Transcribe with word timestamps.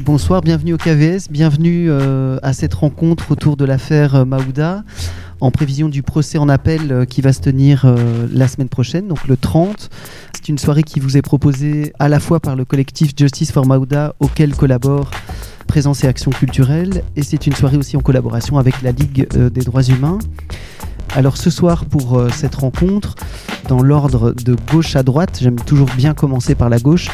Bonsoir, 0.00 0.42
bienvenue 0.42 0.74
au 0.74 0.76
KVS, 0.76 1.30
bienvenue 1.30 1.86
euh, 1.88 2.36
à 2.42 2.52
cette 2.52 2.74
rencontre 2.74 3.30
autour 3.30 3.56
de 3.56 3.64
l'affaire 3.64 4.16
euh, 4.16 4.24
Maouda, 4.26 4.84
en 5.40 5.50
prévision 5.50 5.88
du 5.88 6.02
procès 6.02 6.36
en 6.36 6.50
appel 6.50 6.92
euh, 6.92 7.04
qui 7.06 7.22
va 7.22 7.32
se 7.32 7.40
tenir 7.40 7.86
euh, 7.86 8.28
la 8.30 8.48
semaine 8.48 8.68
prochaine, 8.68 9.08
donc 9.08 9.26
le 9.26 9.38
30. 9.38 9.88
C'est 10.34 10.50
une 10.50 10.58
soirée 10.58 10.82
qui 10.82 11.00
vous 11.00 11.16
est 11.16 11.22
proposée 11.22 11.94
à 11.98 12.10
la 12.10 12.20
fois 12.20 12.38
par 12.38 12.54
le 12.54 12.66
collectif 12.66 13.12
Justice 13.16 13.50
for 13.50 13.64
Maouda, 13.64 14.14
auquel 14.20 14.54
collabore 14.54 15.10
Présence 15.66 16.04
et 16.04 16.06
Action 16.06 16.30
Culturelle, 16.30 17.02
et 17.16 17.22
c'est 17.22 17.46
une 17.46 17.54
soirée 17.54 17.78
aussi 17.78 17.96
en 17.96 18.00
collaboration 18.00 18.58
avec 18.58 18.82
la 18.82 18.92
Ligue 18.92 19.26
des 19.34 19.62
droits 19.62 19.82
humains. 19.82 20.18
Alors 21.14 21.36
ce 21.36 21.50
soir, 21.50 21.84
pour 21.86 22.18
euh, 22.18 22.28
cette 22.30 22.56
rencontre, 22.56 23.14
dans 23.68 23.82
l'ordre 23.82 24.32
de 24.32 24.56
gauche 24.70 24.96
à 24.96 25.02
droite, 25.02 25.38
j'aime 25.40 25.56
toujours 25.56 25.88
bien 25.96 26.14
commencer 26.14 26.54
par 26.54 26.68
la 26.68 26.78
gauche, 26.78 27.08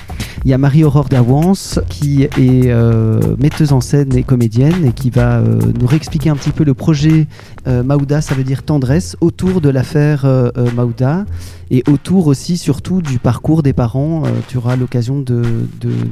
il 0.45 0.51
y 0.51 0.55
a 0.55 0.59
Marie-Aurore 0.59 1.09
Dawans 1.09 1.79
qui 1.89 2.25
est 2.25 2.31
euh, 2.41 3.37
metteuse 3.39 3.73
en 3.73 3.81
scène 3.81 4.15
et 4.17 4.25
comédienne 4.25 4.85
et 4.85 4.93
qui 4.93 5.09
va 5.11 5.39
euh, 5.39 5.61
nous 5.81 5.87
réexpliquer 5.87 6.31
un 6.31 6.37
petit 6.37 6.51
peu 6.51 6.65
le 6.65 6.75
projet 6.75 7.27
Maouda, 7.65 8.21
ça 8.21 8.35
veut 8.35 8.43
dire 8.43 8.65
tendresse, 8.65 9.17
autour 9.21 9.61
de 9.61 9.69
l'affaire 9.69 10.27
Maouda 10.75 11.25
et 11.71 11.85
autour 11.89 12.27
aussi 12.27 12.57
surtout 12.57 13.03
du 13.03 13.21
parcours 13.21 13.63
des 13.63 13.73
parents. 13.73 14.25
Tu 14.49 14.57
auras 14.57 14.75
l'occasion 14.75 15.21
de, 15.21 15.45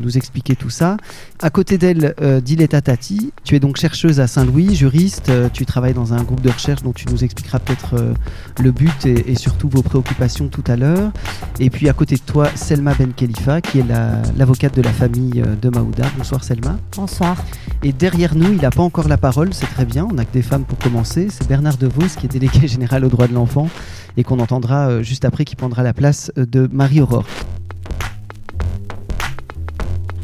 nous 0.00 0.16
expliquer 0.16 0.54
tout 0.54 0.70
ça. 0.70 0.96
À 1.42 1.50
côté 1.50 1.76
d'elle, 1.76 2.14
Diletta 2.44 2.80
Tati, 2.80 3.32
tu 3.42 3.56
es 3.56 3.58
donc 3.58 3.78
chercheuse 3.78 4.20
à 4.20 4.28
Saint-Louis, 4.28 4.76
juriste, 4.76 5.32
tu 5.52 5.66
travailles 5.66 5.94
dans 5.94 6.14
un 6.14 6.22
groupe 6.22 6.40
de 6.40 6.50
recherche 6.50 6.84
dont 6.84 6.92
tu 6.92 7.06
nous 7.10 7.24
expliqueras 7.24 7.58
peut-être 7.70 7.94
euh, 8.02 8.14
le 8.60 8.72
but 8.72 9.06
et, 9.06 9.30
et 9.30 9.34
surtout 9.36 9.68
vos 9.68 9.82
préoccupations 9.82 10.48
tout 10.48 10.64
à 10.66 10.76
l'heure. 10.76 11.12
Et 11.60 11.70
puis 11.70 11.88
à 11.88 11.92
côté 11.92 12.16
de 12.16 12.20
toi, 12.20 12.48
Selma 12.54 12.94
Ben 12.94 13.12
Khalifa, 13.12 13.60
qui 13.60 13.78
est 13.80 13.86
la- 13.88 14.20
l'avocate 14.36 14.74
de 14.76 14.82
la 14.82 14.92
famille 14.92 15.40
euh, 15.40 15.54
de 15.60 15.68
Maouda. 15.68 16.04
Bonsoir 16.18 16.42
Selma. 16.42 16.76
Bonsoir. 16.96 17.36
Et 17.82 17.92
derrière 17.92 18.34
nous, 18.34 18.52
il 18.52 18.60
n'a 18.60 18.70
pas 18.70 18.82
encore 18.82 19.08
la 19.08 19.16
parole, 19.18 19.54
c'est 19.54 19.66
très 19.66 19.84
bien, 19.84 20.06
on 20.10 20.14
n'a 20.14 20.24
que 20.24 20.32
des 20.32 20.42
femmes 20.42 20.64
pour 20.64 20.78
commencer. 20.78 21.28
C'est 21.30 21.46
Bernard 21.48 21.76
DeVos, 21.76 22.16
qui 22.18 22.26
est 22.26 22.30
délégué 22.30 22.66
général 22.68 23.04
aux 23.04 23.08
droits 23.08 23.28
de 23.28 23.34
l'enfant, 23.34 23.68
et 24.16 24.24
qu'on 24.24 24.40
entendra 24.40 24.88
euh, 24.88 25.02
juste 25.02 25.24
après, 25.24 25.44
qui 25.44 25.54
prendra 25.56 25.82
la 25.82 25.92
place 25.92 26.32
de 26.36 26.68
Marie-Aurore. 26.72 27.24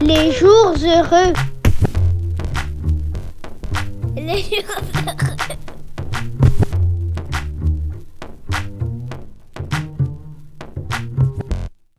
Les 0.01 0.33
jours 0.33 0.75
heureux. 0.85 1.33
Les 4.17 4.39
jours 4.43 4.83
heureux. 5.07 5.56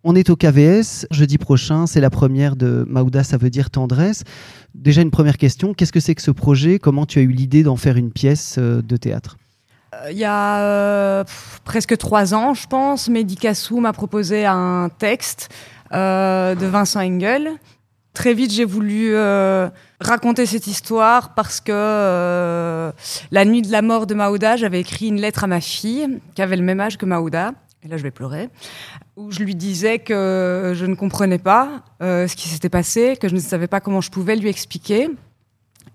On 0.09 0.15
est 0.15 0.29
au 0.29 0.37
KVS, 0.37 1.05
jeudi 1.11 1.37
prochain, 1.37 1.85
c'est 1.85 1.99
la 1.99 2.09
première 2.09 2.55
de 2.55 2.85
Maouda, 2.87 3.25
ça 3.25 3.35
veut 3.35 3.49
dire 3.49 3.69
tendresse. 3.69 4.23
Déjà 4.73 5.01
une 5.01 5.11
première 5.11 5.35
question, 5.35 5.73
qu'est-ce 5.73 5.91
que 5.91 5.99
c'est 5.99 6.15
que 6.15 6.21
ce 6.21 6.31
projet? 6.31 6.79
Comment 6.79 7.05
tu 7.05 7.19
as 7.19 7.23
eu 7.23 7.27
l'idée 7.27 7.61
d'en 7.61 7.75
faire 7.75 7.97
une 7.97 8.13
pièce 8.13 8.55
euh, 8.57 8.81
de 8.81 8.95
théâtre? 8.95 9.35
Euh, 9.93 10.11
Il 10.11 10.17
y 10.17 10.23
a 10.23 10.61
euh, 10.61 11.25
presque 11.65 11.97
trois 11.97 12.33
ans, 12.33 12.53
je 12.53 12.67
pense, 12.67 13.09
Mehdi 13.09 13.35
Kassou 13.35 13.81
m'a 13.81 13.91
proposé 13.91 14.45
un 14.45 14.89
texte 14.97 15.49
de 15.91 16.65
Vincent 16.65 17.01
Engel. 17.01 17.49
Très 18.13 18.33
vite, 18.33 18.53
j'ai 18.53 18.63
voulu 18.63 19.13
raconter 19.99 20.45
cette 20.45 20.67
histoire 20.67 21.33
parce 21.33 21.59
que 21.59 22.93
la 23.31 23.45
nuit 23.45 23.61
de 23.61 23.71
la 23.73 23.81
mort 23.81 24.07
de 24.07 24.13
Maouda, 24.13 24.55
j'avais 24.55 24.79
écrit 24.79 25.07
une 25.07 25.19
lettre 25.19 25.43
à 25.43 25.47
ma 25.47 25.59
fille 25.59 26.07
qui 26.33 26.41
avait 26.41 26.55
le 26.55 26.63
même 26.63 26.79
âge 26.79 26.97
que 26.97 27.05
Maouda. 27.05 27.51
Là, 27.87 27.97
je 27.97 28.03
vais 28.03 28.11
pleurer. 28.11 28.49
Où 29.15 29.31
je 29.31 29.39
lui 29.39 29.55
disais 29.55 29.99
que 29.99 30.73
je 30.75 30.85
ne 30.85 30.95
comprenais 30.95 31.39
pas 31.39 31.83
euh, 32.01 32.27
ce 32.27 32.35
qui 32.35 32.49
s'était 32.49 32.69
passé, 32.69 33.17
que 33.19 33.27
je 33.27 33.35
ne 33.35 33.39
savais 33.39 33.67
pas 33.67 33.79
comment 33.79 34.01
je 34.01 34.11
pouvais 34.11 34.35
lui 34.35 34.49
expliquer. 34.49 35.09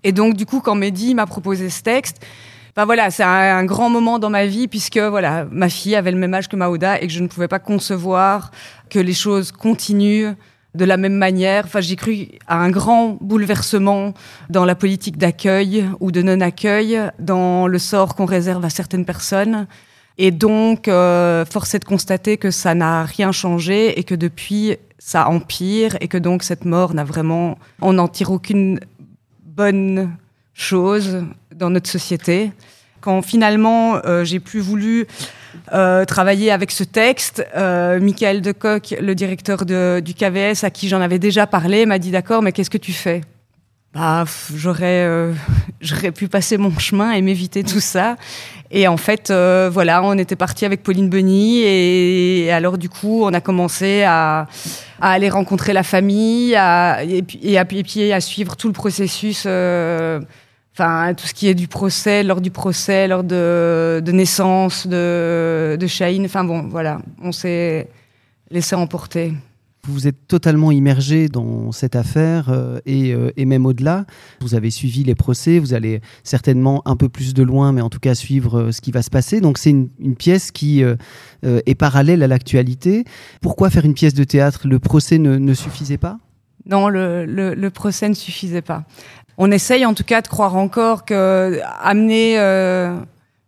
Et 0.03 0.11
donc, 0.11 0.35
du 0.35 0.45
coup, 0.45 0.59
quand 0.59 0.75
Mehdi 0.75 1.15
m'a 1.15 1.25
proposé 1.25 1.69
ce 1.69 1.81
texte, 1.81 2.25
Enfin 2.75 2.85
voilà, 2.85 3.11
c'est 3.11 3.21
un, 3.21 3.57
un 3.57 3.65
grand 3.65 3.91
moment 3.91 4.17
dans 4.17 4.31
ma 4.31 4.47
vie 4.47 4.67
puisque 4.67 4.97
voilà, 4.97 5.45
ma 5.51 5.69
fille 5.69 5.95
avait 5.95 6.09
le 6.09 6.17
même 6.17 6.33
âge 6.33 6.49
que 6.49 6.55
Maouda 6.55 6.99
et 6.99 7.05
que 7.05 7.13
je 7.13 7.21
ne 7.21 7.27
pouvais 7.27 7.47
pas 7.47 7.59
concevoir 7.59 8.49
que 8.89 8.97
les 8.97 9.13
choses 9.13 9.51
continuent 9.51 10.33
de 10.75 10.85
la 10.85 10.97
même 10.97 11.13
manière. 11.13 11.65
Enfin, 11.65 11.81
j'ai 11.81 11.95
cru 11.95 12.29
à 12.47 12.57
un 12.57 12.71
grand 12.71 13.17
bouleversement 13.21 14.13
dans 14.49 14.65
la 14.65 14.75
politique 14.75 15.17
d'accueil 15.17 15.85
ou 15.99 16.11
de 16.11 16.21
non-accueil, 16.21 16.99
dans 17.19 17.67
le 17.67 17.77
sort 17.77 18.15
qu'on 18.15 18.25
réserve 18.25 18.65
à 18.65 18.69
certaines 18.69 19.05
personnes. 19.05 19.67
Et 20.17 20.31
donc, 20.31 20.87
euh, 20.87 21.45
force 21.45 21.73
est 21.73 21.79
de 21.79 21.85
constater 21.85 22.37
que 22.37 22.51
ça 22.51 22.75
n'a 22.75 23.03
rien 23.03 23.31
changé 23.31 23.99
et 23.99 24.03
que 24.03 24.15
depuis, 24.15 24.77
ça 24.99 25.27
empire 25.27 25.97
et 26.01 26.07
que 26.07 26.17
donc 26.17 26.43
cette 26.43 26.65
mort 26.65 26.93
n'a 26.93 27.03
vraiment, 27.03 27.57
on 27.81 27.93
n'en 27.93 28.07
tire 28.07 28.31
aucune 28.31 28.79
bonne 29.43 30.15
chose 30.53 31.23
dans 31.53 31.69
notre 31.69 31.89
société. 31.89 32.51
Quand 33.01 33.21
finalement 33.21 33.97
euh, 34.05 34.23
j'ai 34.23 34.39
plus 34.39 34.61
voulu 34.61 35.07
euh, 35.73 36.05
travailler 36.05 36.51
avec 36.51 36.71
ce 36.71 36.83
texte, 36.83 37.45
euh, 37.55 37.99
Michael 37.99 38.41
Decoq, 38.41 38.95
le 38.99 39.13
directeur 39.15 39.65
du 39.65 40.13
KVS, 40.13 40.63
à 40.63 40.69
qui 40.69 40.87
j'en 40.87 41.01
avais 41.01 41.19
déjà 41.19 41.47
parlé, 41.47 41.85
m'a 41.85 41.99
dit 41.99 42.11
d'accord, 42.11 42.41
mais 42.41 42.51
qu'est-ce 42.51 42.69
que 42.69 42.77
tu 42.77 42.93
fais? 42.93 43.21
Bah, 43.93 44.25
j'aurais, 44.55 45.05
euh, 45.05 45.33
j'aurais 45.81 46.11
pu 46.11 46.27
passer 46.27 46.57
mon 46.57 46.77
chemin 46.79 47.11
et 47.11 47.21
m'éviter 47.21 47.63
tout 47.63 47.79
ça. 47.79 48.15
Et 48.75 48.87
en 48.87 48.97
fait, 48.97 49.29
euh, 49.29 49.69
voilà, 49.71 50.03
on 50.03 50.17
était 50.17 50.35
parti 50.35 50.65
avec 50.65 50.81
Pauline 50.81 51.07
Benny 51.07 51.59
et, 51.61 52.51
alors 52.51 52.79
du 52.79 52.89
coup, 52.89 53.23
on 53.23 53.31
a 53.31 53.39
commencé 53.39 54.01
à, 54.01 54.47
aller 54.99 55.29
rencontrer 55.29 55.73
la 55.73 55.83
famille, 55.83 56.53
et, 56.53 57.57
à, 57.57 58.19
suivre 58.19 58.55
tout 58.57 58.67
le 58.67 58.73
processus. 58.73 59.43
euh, 59.45 60.19
tout 60.75 61.27
ce 61.27 61.33
qui 61.35 61.47
est 61.47 61.53
du 61.53 61.67
procès, 61.67 62.23
lors 62.23 62.41
du 62.41 62.49
procès, 62.49 63.07
lors 63.07 63.23
de, 63.23 64.01
naissance 64.07 64.87
de, 64.87 65.77
de. 65.79 66.25
Enfin 66.25 66.43
bon, 66.43 66.63
voilà, 66.67 66.97
on 67.21 67.31
s'est 67.31 67.87
laissé 68.49 68.75
emporter. 68.75 69.33
Vous 69.85 70.07
êtes 70.07 70.27
totalement 70.29 70.71
immergé 70.71 71.27
dans 71.27 71.73
cette 71.73 71.97
affaire 71.97 72.47
euh, 72.47 72.79
et, 72.85 73.13
euh, 73.13 73.31
et 73.35 73.43
même 73.43 73.65
au-delà. 73.65 74.05
Vous 74.39 74.55
avez 74.55 74.71
suivi 74.71 75.03
les 75.03 75.13
procès, 75.13 75.59
vous 75.59 75.73
allez 75.73 75.99
certainement 76.23 76.81
un 76.85 76.95
peu 76.95 77.09
plus 77.09 77.33
de 77.33 77.43
loin, 77.43 77.73
mais 77.73 77.81
en 77.81 77.89
tout 77.89 77.99
cas 77.99 78.15
suivre 78.15 78.59
euh, 78.59 78.71
ce 78.71 78.79
qui 78.79 78.91
va 78.91 79.01
se 79.01 79.09
passer. 79.09 79.41
Donc 79.41 79.57
c'est 79.57 79.71
une, 79.71 79.89
une 79.99 80.15
pièce 80.15 80.51
qui 80.51 80.85
euh, 80.85 80.95
euh, 81.45 81.59
est 81.65 81.75
parallèle 81.75 82.23
à 82.23 82.27
l'actualité. 82.27 83.03
Pourquoi 83.41 83.69
faire 83.69 83.83
une 83.83 83.93
pièce 83.93 84.13
de 84.13 84.23
théâtre? 84.23 84.69
Le 84.69 84.79
procès 84.79 85.17
ne, 85.17 85.37
ne 85.37 85.53
suffisait 85.53 85.97
pas? 85.97 86.17
Non, 86.65 86.87
le, 86.87 87.25
le, 87.25 87.53
le 87.53 87.69
procès 87.69 88.07
ne 88.07 88.13
suffisait 88.13 88.61
pas. 88.61 88.85
On 89.37 89.51
essaye 89.51 89.85
en 89.85 89.93
tout 89.93 90.05
cas 90.05 90.21
de 90.21 90.29
croire 90.29 90.55
encore 90.55 91.03
que 91.03 91.59
amener 91.81 92.37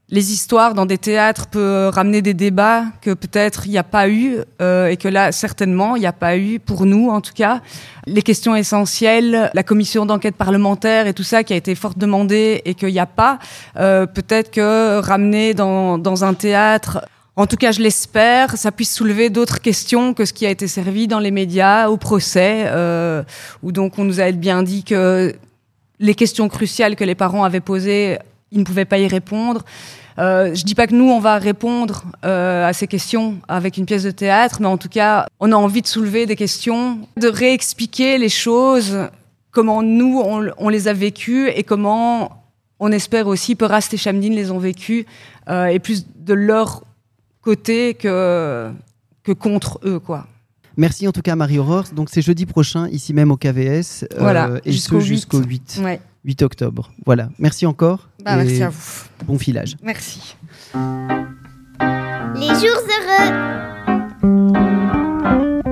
les 0.09 0.31
histoires 0.31 0.75
dans 0.75 0.85
des 0.85 0.99
théâtres 0.99 1.47
peut 1.47 1.89
ramener 1.91 2.21
des 2.21 2.35
débats 2.35 2.85
que 3.01 3.11
peut-être 3.11 3.65
il 3.65 3.71
n'y 3.71 3.77
a 3.77 3.83
pas 3.83 4.07
eu 4.07 4.37
euh, 4.61 4.87
et 4.87 4.97
que 4.97 5.07
là 5.07 5.31
certainement 5.31 5.95
il 5.95 6.01
n'y 6.01 6.05
a 6.05 6.13
pas 6.13 6.37
eu 6.37 6.59
pour 6.59 6.85
nous 6.85 7.09
en 7.09 7.21
tout 7.21 7.33
cas. 7.33 7.61
Les 8.05 8.21
questions 8.21 8.55
essentielles, 8.55 9.49
la 9.53 9.63
commission 9.63 10.05
d'enquête 10.05 10.35
parlementaire 10.35 11.07
et 11.07 11.13
tout 11.13 11.23
ça 11.23 11.43
qui 11.43 11.53
a 11.53 11.55
été 11.55 11.73
fort 11.73 11.95
demandé 11.95 12.61
et 12.65 12.75
qu'il 12.75 12.89
n'y 12.89 12.99
a 12.99 13.07
pas 13.07 13.39
euh, 13.77 14.05
peut-être 14.05 14.51
que 14.51 14.99
ramener 14.99 15.55
dans, 15.55 15.97
dans 15.97 16.23
un 16.23 16.35
théâtre 16.35 17.05
en 17.37 17.47
tout 17.47 17.57
cas, 17.57 17.73
je 17.73 17.81
l'espère, 17.81 18.55
ça 18.55 18.71
puisse 18.71 18.93
soulever 18.93 19.29
d'autres 19.29 19.59
questions 19.59 20.13
que 20.13 20.23
ce 20.23 20.31
qui 20.31 20.45
a 20.45 20.49
été 20.49 20.69
servi 20.69 21.09
dans 21.09 21.19
les 21.19 21.31
médias 21.31 21.89
au 21.89 21.97
procès, 21.97 22.63
euh, 22.67 23.23
où 23.61 23.73
donc 23.73 23.99
on 23.99 24.05
nous 24.05 24.21
a 24.21 24.31
bien 24.31 24.63
dit 24.63 24.85
que 24.85 25.35
les 25.99 26.15
questions 26.15 26.47
cruciales 26.47 26.95
que 26.95 27.03
les 27.03 27.13
parents 27.13 27.43
avaient 27.43 27.59
posées, 27.59 28.19
ils 28.51 28.59
ne 28.59 28.63
pouvaient 28.63 28.85
pas 28.85 28.97
y 28.99 29.07
répondre. 29.07 29.63
Euh, 30.17 30.55
je 30.55 30.63
dis 30.63 30.75
pas 30.75 30.87
que 30.87 30.95
nous 30.95 31.09
on 31.09 31.19
va 31.19 31.37
répondre 31.37 32.05
euh, 32.23 32.65
à 32.65 32.71
ces 32.71 32.87
questions 32.87 33.35
avec 33.49 33.77
une 33.77 33.85
pièce 33.85 34.03
de 34.03 34.11
théâtre, 34.11 34.57
mais 34.61 34.67
en 34.67 34.77
tout 34.77 34.87
cas, 34.87 35.25
on 35.41 35.51
a 35.51 35.55
envie 35.55 35.81
de 35.81 35.87
soulever 35.87 36.25
des 36.25 36.37
questions, 36.37 36.99
de 37.17 37.27
réexpliquer 37.27 38.17
les 38.17 38.29
choses, 38.29 38.97
comment 39.51 39.81
nous 39.83 40.21
on, 40.23 40.49
on 40.57 40.69
les 40.69 40.87
a 40.87 40.93
vécues 40.93 41.49
et 41.49 41.63
comment 41.63 42.43
on 42.79 42.91
espère 42.91 43.27
aussi 43.27 43.55
Perast 43.55 43.93
et 43.93 43.97
Chamdin 43.97 44.29
les 44.29 44.51
ont 44.51 44.57
vécues, 44.59 45.05
euh, 45.49 45.65
et 45.65 45.79
plus 45.79 46.05
de 46.17 46.33
leur 46.33 46.83
côté 47.41 47.93
que, 47.93 48.71
que 49.23 49.31
contre 49.33 49.79
eux, 49.85 49.99
quoi. 49.99 50.27
Merci 50.77 51.07
en 51.07 51.11
tout 51.13 51.21
cas 51.21 51.35
Marie-Aurore. 51.35 51.85
Donc 51.93 52.09
c'est 52.09 52.21
jeudi 52.21 52.45
prochain, 52.45 52.87
ici 52.89 53.13
même 53.13 53.31
au 53.31 53.37
KVS. 53.37 54.03
euh, 54.03 54.07
Voilà, 54.19 54.49
et 54.65 54.71
jusqu'au 54.71 54.99
ce 54.99 55.05
8. 55.05 55.15
jusqu'au 55.15 55.39
8, 55.39 55.79
Ouais. 55.83 55.99
8 56.25 56.41
octobre. 56.41 56.91
Voilà. 57.05 57.29
Merci 57.39 57.65
encore. 57.65 58.09
Bah, 58.23 58.33
et 58.33 58.37
merci 58.37 58.63
à 58.63 58.69
vous. 58.69 59.03
Bon 59.25 59.37
filage. 59.37 59.77
Merci. 59.83 60.35
Les 62.35 62.47
jours 62.47 62.81
heureux. 62.95 63.29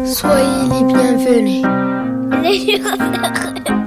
Soyez 0.05 0.63
les 0.69 0.83
bienvenus. 0.93 1.65
Les 2.43 2.77
jours 2.77 2.97
heureux. 2.99 3.82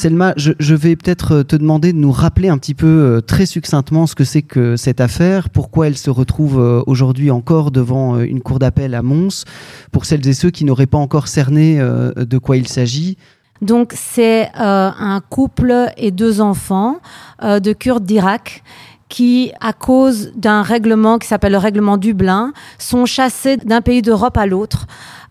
Selma, 0.00 0.32
je, 0.38 0.74
vais 0.74 0.96
peut-être 0.96 1.34
euh, 1.34 1.42
te 1.42 1.56
demander 1.56 1.92
de 1.92 1.98
nous 1.98 2.10
rappeler 2.10 2.48
un 2.48 2.56
petit 2.56 2.72
peu 2.72 2.86
euh, 2.86 3.20
très 3.20 3.44
succinctement 3.44 4.06
ce 4.06 4.14
que 4.14 4.24
c'est 4.24 4.40
que 4.40 4.74
cette 4.74 4.98
affaire, 4.98 5.50
pourquoi 5.50 5.88
elle 5.88 5.98
se 5.98 6.08
retrouve 6.08 6.58
euh, 6.58 6.82
aujourd'hui 6.86 7.30
encore 7.30 7.70
devant 7.70 8.18
une 8.18 8.40
cour 8.40 8.58
d'appel 8.58 8.94
à 8.94 9.02
Mons, 9.02 9.44
pour 9.92 10.06
celles 10.06 10.26
et 10.26 10.32
ceux 10.32 10.48
qui 10.48 10.64
n'auraient 10.64 10.86
pas 10.86 10.96
encore 10.96 11.28
cerné 11.28 11.78
de 12.16 12.38
quoi 12.38 12.56
il 12.56 12.66
s'agit. 12.66 13.18
Donc 13.60 13.92
c'est 13.94 14.48
un 14.54 15.20
couple 15.28 15.90
et 15.98 16.12
deux 16.12 16.40
enfants 16.40 17.00
de 17.42 17.72
Kurdes 17.74 18.06
d'Irak 18.06 18.62
qui, 19.10 19.52
à 19.60 19.74
cause 19.74 20.32
d'un 20.34 20.62
règlement 20.62 21.18
qui 21.18 21.28
s'appelle 21.28 21.52
le 21.52 21.58
règlement 21.58 21.98
Dublin, 21.98 22.54
sont 22.78 23.04
chassés 23.04 23.58
d'un 23.58 23.82
pays 23.82 24.00
d'Europe 24.00 24.38
à 24.38 24.46
l'autre 24.46 24.86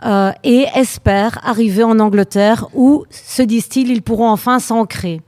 euh, 0.05 0.31
et 0.43 0.67
espèrent 0.75 1.39
arriver 1.43 1.83
en 1.83 1.97
Angleterre 1.99 2.67
où, 2.75 3.05
se 3.09 3.41
disent-ils, 3.41 3.89
ils 3.89 4.03
pourront 4.03 4.29
enfin 4.29 4.59
s'ancrer. 4.59 5.21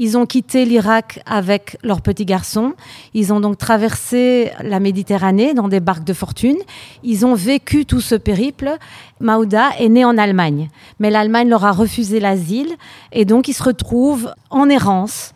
Ils 0.00 0.16
ont 0.16 0.26
quitté 0.26 0.64
l'Irak 0.64 1.20
avec 1.26 1.76
leur 1.82 2.02
petit 2.02 2.24
garçon. 2.24 2.74
Ils 3.14 3.32
ont 3.32 3.40
donc 3.40 3.58
traversé 3.58 4.52
la 4.62 4.78
Méditerranée 4.78 5.54
dans 5.54 5.66
des 5.66 5.80
barques 5.80 6.04
de 6.04 6.12
fortune. 6.12 6.58
Ils 7.02 7.26
ont 7.26 7.34
vécu 7.34 7.84
tout 7.84 8.00
ce 8.00 8.14
périple. 8.14 8.76
Maouda 9.18 9.70
est 9.80 9.88
né 9.88 10.04
en 10.04 10.16
Allemagne, 10.16 10.68
mais 11.00 11.10
l'Allemagne 11.10 11.48
leur 11.48 11.64
a 11.64 11.72
refusé 11.72 12.20
l'asile 12.20 12.76
et 13.10 13.24
donc 13.24 13.48
ils 13.48 13.54
se 13.54 13.64
retrouvent 13.64 14.32
en 14.50 14.68
errance. 14.68 15.34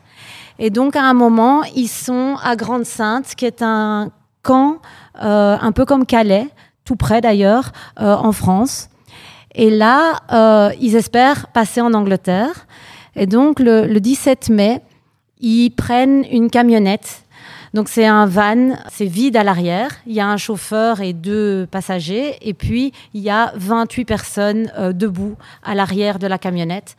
Et 0.58 0.70
donc 0.70 0.96
à 0.96 1.02
un 1.02 1.14
moment, 1.14 1.62
ils 1.75 1.88
sont 1.88 2.37
à 2.43 2.56
Grande-Sainte, 2.56 3.34
qui 3.34 3.46
est 3.46 3.62
un 3.62 4.10
camp 4.43 4.78
euh, 5.22 5.56
un 5.60 5.72
peu 5.72 5.84
comme 5.84 6.06
Calais, 6.06 6.49
tout 6.84 6.96
près 6.96 7.20
d'ailleurs, 7.20 7.72
euh, 8.00 8.14
en 8.14 8.32
France. 8.32 8.88
Et 9.54 9.70
là, 9.70 10.14
euh, 10.32 10.70
ils 10.81 10.96
espèrent 10.96 11.49
passer 11.49 11.81
en 11.81 11.93
Angleterre. 11.94 12.66
Et 13.16 13.26
donc, 13.26 13.60
le, 13.60 13.87
le 13.87 14.00
17 14.00 14.49
mai, 14.49 14.81
ils 15.40 15.70
prennent 15.70 16.25
une 16.31 16.49
camionnette. 16.49 17.21
Donc, 17.74 17.88
c'est 17.88 18.04
un 18.04 18.26
van, 18.26 18.76
c'est 18.90 19.06
vide 19.06 19.36
à 19.36 19.44
l'arrière. 19.44 19.90
Il 20.06 20.12
y 20.12 20.20
a 20.20 20.26
un 20.26 20.36
chauffeur 20.36 21.00
et 21.00 21.14
deux 21.14 21.66
passagers. 21.70 22.36
Et 22.42 22.52
puis, 22.52 22.92
il 23.14 23.22
y 23.22 23.30
a 23.30 23.52
28 23.56 24.04
personnes 24.04 24.70
euh, 24.78 24.92
debout 24.92 25.36
à 25.64 25.74
l'arrière 25.74 26.19
de 26.19 26.26
la 26.26 26.36
camionnette. 26.36 26.96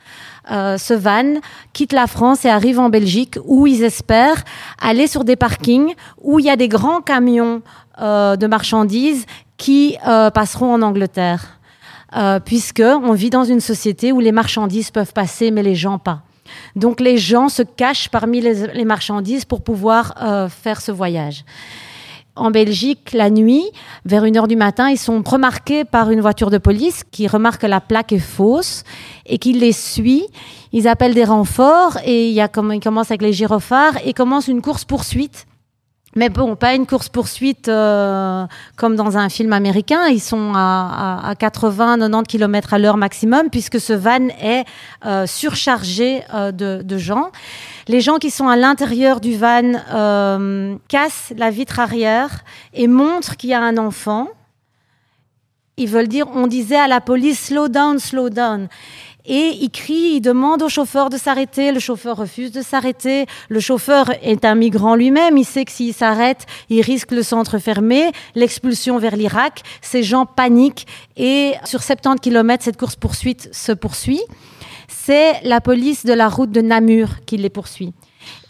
Euh, 0.50 0.76
ce 0.76 0.92
van 0.92 1.40
quitte 1.72 1.92
la 1.92 2.08
France 2.08 2.44
et 2.44 2.48
arrive 2.48 2.80
en 2.80 2.90
Belgique 2.90 3.38
où 3.44 3.68
ils 3.68 3.84
espèrent 3.84 4.42
aller 4.80 5.06
sur 5.06 5.22
des 5.22 5.36
parkings 5.36 5.94
où 6.20 6.40
il 6.40 6.46
y 6.46 6.50
a 6.50 6.56
des 6.56 6.68
grands 6.68 7.00
camions 7.00 7.62
euh, 8.00 8.34
de 8.34 8.46
marchandises 8.48 9.26
qui 9.56 9.96
passeront 10.34 10.74
en 10.74 10.82
Angleterre 10.82 11.60
puisque 12.44 12.82
on 12.84 13.12
vit 13.12 13.30
dans 13.30 13.44
une 13.44 13.60
société 13.60 14.10
où 14.10 14.18
les 14.18 14.32
marchandises 14.32 14.90
peuvent 14.90 15.12
passer, 15.12 15.52
mais 15.52 15.62
les 15.62 15.76
gens 15.76 15.98
pas. 15.98 16.22
Donc 16.76 17.00
les 17.00 17.18
gens 17.18 17.48
se 17.48 17.62
cachent 17.62 18.08
parmi 18.08 18.40
les, 18.40 18.84
marchandises 18.84 19.44
pour 19.44 19.62
pouvoir 19.62 20.14
euh, 20.22 20.48
faire 20.48 20.80
ce 20.80 20.92
voyage. 20.92 21.44
En 22.36 22.50
Belgique, 22.50 23.12
la 23.12 23.30
nuit, 23.30 23.62
vers 24.04 24.24
1h 24.24 24.48
du 24.48 24.56
matin, 24.56 24.90
ils 24.90 24.98
sont 24.98 25.22
remarqués 25.24 25.84
par 25.84 26.10
une 26.10 26.20
voiture 26.20 26.50
de 26.50 26.58
police 26.58 27.04
qui 27.12 27.28
remarque 27.28 27.60
que 27.60 27.66
la 27.68 27.80
plaque 27.80 28.12
est 28.12 28.18
fausse 28.18 28.82
et 29.26 29.38
qui 29.38 29.52
les 29.52 29.72
suit. 29.72 30.26
Ils 30.72 30.88
appellent 30.88 31.14
des 31.14 31.24
renforts 31.24 31.96
et 32.04 32.30
ils 32.30 32.80
commencent 32.82 33.12
avec 33.12 33.22
les 33.22 33.32
gyrophares 33.32 33.98
et 34.04 34.12
commencent 34.14 34.48
une 34.48 34.62
course 34.62 34.84
poursuite. 34.84 35.46
Mais 36.16 36.28
bon, 36.28 36.54
pas 36.54 36.74
une 36.74 36.86
course-poursuite 36.86 37.68
euh, 37.68 38.46
comme 38.76 38.94
dans 38.94 39.18
un 39.18 39.28
film 39.28 39.52
américain. 39.52 40.06
Ils 40.06 40.20
sont 40.20 40.52
à, 40.54 41.20
à, 41.24 41.30
à 41.30 41.34
80-90 41.34 42.24
km 42.24 42.74
à 42.74 42.78
l'heure 42.78 42.96
maximum, 42.96 43.50
puisque 43.50 43.80
ce 43.80 43.92
van 43.92 44.28
est 44.40 44.64
euh, 45.06 45.26
surchargé 45.26 46.22
euh, 46.32 46.52
de, 46.52 46.82
de, 46.82 46.98
gens. 46.98 47.32
Les 47.88 48.00
gens 48.00 48.18
qui 48.18 48.30
sont 48.30 48.48
à 48.48 48.56
l'intérieur 48.56 49.20
du 49.20 49.36
van 49.36 49.72
euh, 49.92 50.76
cassent 50.88 51.32
la 51.36 51.50
vitre 51.50 51.80
arrière 51.80 52.44
et 52.72 52.86
montrent 52.86 53.36
qu'il 53.36 53.50
y 53.50 53.54
a 53.54 53.60
un 53.60 53.76
enfant. 53.76 54.28
Ils 55.76 55.88
veulent 55.88 56.08
dire, 56.08 56.28
on 56.32 56.46
disait 56.46 56.76
à 56.76 56.86
la 56.86 57.00
police, 57.00 57.46
slow 57.46 57.68
down, 57.68 57.98
slow 57.98 58.30
down. 58.30 58.68
Et 59.26 59.56
il 59.60 59.70
crie, 59.70 60.16
il 60.16 60.20
demande 60.20 60.62
au 60.62 60.68
chauffeur 60.68 61.08
de 61.08 61.16
s'arrêter. 61.16 61.72
Le 61.72 61.80
chauffeur 61.80 62.16
refuse 62.16 62.52
de 62.52 62.60
s'arrêter. 62.60 63.26
Le 63.48 63.58
chauffeur 63.58 64.10
est 64.22 64.44
un 64.44 64.54
migrant 64.54 64.94
lui-même. 64.94 65.38
Il 65.38 65.46
sait 65.46 65.64
que 65.64 65.72
s'il 65.72 65.94
s'arrête, 65.94 66.44
il 66.68 66.82
risque 66.82 67.10
le 67.10 67.22
centre 67.22 67.58
fermé, 67.58 68.12
l'expulsion 68.34 68.98
vers 68.98 69.16
l'Irak. 69.16 69.62
Ces 69.80 70.02
gens 70.02 70.26
paniquent 70.26 70.86
et 71.16 71.54
sur 71.64 71.82
70 71.82 72.20
km, 72.20 72.62
cette 72.64 72.76
course-poursuite 72.76 73.48
se 73.54 73.72
poursuit. 73.72 74.22
C'est 74.88 75.40
la 75.42 75.60
police 75.60 76.04
de 76.04 76.12
la 76.12 76.28
route 76.28 76.50
de 76.50 76.60
Namur 76.60 77.24
qui 77.24 77.38
les 77.38 77.50
poursuit. 77.50 77.94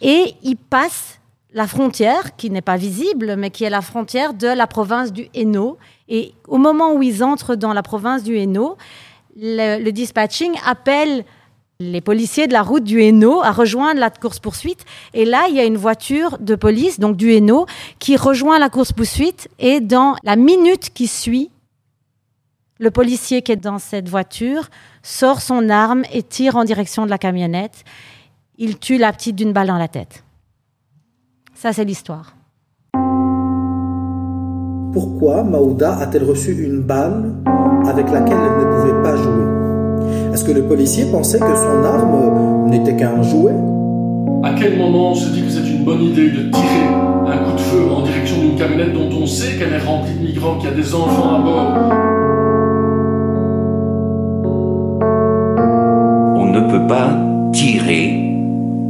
Et 0.03 0.35
ils 0.43 0.57
passent 0.57 1.21
la 1.53 1.69
frontière, 1.69 2.35
qui 2.37 2.51
n'est 2.51 2.63
pas 2.63 2.77
visible, 2.77 3.37
mais 3.37 3.51
qui 3.51 3.63
est 3.63 3.71
la 3.71 3.81
frontière 3.81 4.35
de 4.35 4.49
la 4.49 4.67
province 4.67 5.13
du 5.13 5.29
Hainaut. 5.35 5.79
Et 6.09 6.35
au 6.49 6.59
moment 6.59 6.95
où 6.95 7.03
ils 7.03 7.23
entrent 7.23 7.55
dans 7.55 7.73
la 7.73 7.83
province 7.83 8.25
du 8.25 8.37
Hainaut, 8.37 8.77
le, 9.37 9.91
dispatching 9.91 10.55
appelle 10.65 11.25
les 11.81 12.01
policiers 12.01 12.47
de 12.47 12.53
la 12.53 12.63
route 12.63 12.85
du 12.85 13.03
Hainaut 13.03 13.43
à 13.43 13.51
rejoindre 13.51 14.01
la 14.01 14.11
course-poursuite. 14.11 14.85
Et 15.13 15.25
là, 15.25 15.47
il 15.49 15.57
y 15.57 15.61
a 15.61 15.65
une 15.65 15.77
voiture 15.77 16.39
de 16.39 16.55
police, 16.55 17.01
donc 17.01 17.17
du 17.17 17.33
Hainaut, 17.33 17.67
qui 17.99 18.17
rejoint 18.17 18.59
la 18.59 18.69
course-poursuite. 18.69 19.49
Et 19.59 19.81
dans 19.81 20.17
la 20.23 20.37
minute 20.37 20.91
qui 20.95 21.09
suit, 21.09 21.51
le 22.79 22.91
policier 22.91 23.43
qui 23.43 23.53
est 23.53 23.57
dans 23.57 23.79
cette 23.79 24.09
voiture 24.09 24.69
sort 25.03 25.41
son 25.41 25.69
arme 25.69 26.05
et 26.13 26.23
tire 26.23 26.57
en 26.57 26.65
direction 26.65 27.05
de 27.05 27.11
la 27.11 27.19
camionnette. 27.19 27.85
Il 28.57 28.79
tue 28.79 28.99
la 28.99 29.13
petite 29.13 29.37
d'une 29.37 29.53
balle 29.53 29.69
dans 29.69 29.79
la 29.79 29.89
tête. 29.89 30.25
Ça, 31.55 31.73
c'est 31.73 31.85
l'histoire. 31.85 32.35
Pourquoi 34.95 35.43
Maouda 35.43 35.99
a-t-elle 35.99 36.23
reçu 36.23 36.53
une 36.53 36.81
balle 36.81 37.33
avec 37.85 38.09
laquelle 38.13 38.37
elle 38.39 38.65
ne 38.65 38.77
pouvait 38.77 39.03
pas 39.03 39.17
jouer? 39.17 39.45
Est-ce 40.33 40.45
que 40.45 40.53
le 40.53 40.63
policier 40.63 41.07
pensait 41.11 41.41
que 41.41 41.57
son 41.57 41.85
arme 41.85 42.69
n'était 42.71 42.95
qu'un 42.95 43.21
jouet? 43.21 43.55
À 44.45 44.53
quel 44.57 44.79
moment 44.79 45.11
on 45.11 45.15
se 45.17 45.31
dit 45.31 45.43
que 45.43 45.51
c'est 45.51 45.69
une 45.69 45.85
bonne 45.85 46.01
idée 46.01 46.31
de 46.31 46.49
tirer 46.49 46.87
un 47.27 47.39
coup 47.39 47.57
de 47.57 47.61
feu 47.61 47.91
en 47.93 48.03
direction 48.03 48.37
d'une 48.41 48.55
camionnette 48.57 48.93
dont 48.93 49.11
on 49.21 49.27
sait 49.27 49.59
qu'elle 49.59 49.73
est 49.73 49.85
remplie 49.85 50.15
de 50.15 50.27
migrants, 50.27 50.59
qu'il 50.59 50.71
y 50.71 50.73
a 50.73 50.77
des 50.77 50.95
enfants 50.95 51.35
à 51.35 51.39
bord? 51.41 51.73
On 56.37 56.53
ne 56.53 56.71
peut 56.71 56.87
pas 56.87 57.19
tirer 57.53 58.33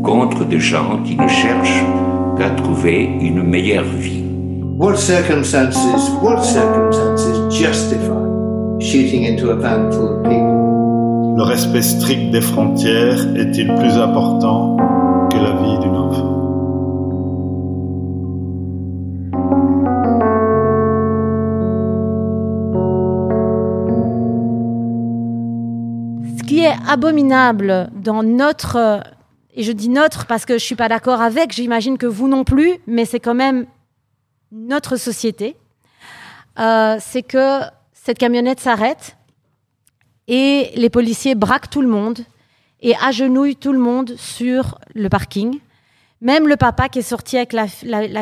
contre 0.02 0.44
des 0.44 0.60
gens 0.60 0.98
qui 1.02 1.16
ne 1.16 1.28
cherchent 1.28 1.82
qu'à 2.36 2.50
trouver 2.50 3.08
une 3.22 3.42
meilleure 3.42 3.84
vie. 3.84 4.23
What 4.76 4.96
circumstances, 4.96 6.10
what 6.20 6.42
circumstances 6.42 7.56
justify 7.56 8.26
shooting 8.80 9.22
into 9.22 9.50
a 9.50 9.54
van 9.54 9.92
full 9.92 10.16
of 10.16 10.22
people? 10.24 11.36
Le 11.36 11.44
respect 11.44 11.82
strict 11.82 12.32
des 12.32 12.40
frontières 12.40 13.36
est-il 13.36 13.72
plus 13.76 13.96
important 13.96 14.76
que 15.30 15.36
la 15.36 15.52
vie 15.62 15.78
d'une 15.78 15.96
enfant? 15.96 16.30
Ce 26.36 26.42
qui 26.42 26.64
est 26.64 26.74
abominable 26.88 27.90
dans 27.94 28.24
notre 28.24 29.04
et 29.56 29.62
je 29.62 29.70
dis 29.70 29.88
notre 29.88 30.26
parce 30.26 30.44
que 30.44 30.54
je 30.54 30.64
suis 30.64 30.74
pas 30.74 30.88
d'accord 30.88 31.20
avec, 31.20 31.52
j'imagine 31.52 31.96
que 31.96 32.06
vous 32.06 32.26
non 32.26 32.42
plus, 32.42 32.72
mais 32.88 33.04
c'est 33.04 33.20
quand 33.20 33.34
même 33.34 33.66
notre 34.54 34.96
société, 34.96 35.56
euh, 36.58 36.96
c'est 37.00 37.22
que 37.22 37.60
cette 37.92 38.18
camionnette 38.18 38.60
s'arrête 38.60 39.16
et 40.28 40.70
les 40.76 40.88
policiers 40.88 41.34
braquent 41.34 41.68
tout 41.68 41.82
le 41.82 41.88
monde 41.88 42.20
et 42.80 42.94
agenouillent 42.96 43.56
tout 43.56 43.72
le 43.72 43.78
monde 43.78 44.14
sur 44.16 44.78
le 44.94 45.08
parking. 45.08 45.58
Même 46.20 46.46
le 46.46 46.56
papa 46.56 46.88
qui 46.88 47.00
est 47.00 47.02
sorti 47.02 47.36
avec 47.36 47.52
la, 47.52 47.66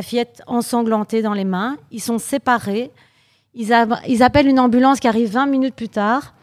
fillette 0.02 0.42
ensanglantée 0.46 1.22
dans 1.22 1.34
les 1.34 1.44
mains, 1.44 1.76
ils 1.90 2.00
sont 2.00 2.18
séparés. 2.18 2.90
Ils 3.54 3.72
appellent 4.22 4.48
une 4.48 4.58
ambulance 4.58 4.98
qui 4.98 5.08
arrive 5.08 5.30
20 5.30 5.46
minutes 5.46 5.74
plus 5.74 5.90
tard. 5.90 6.34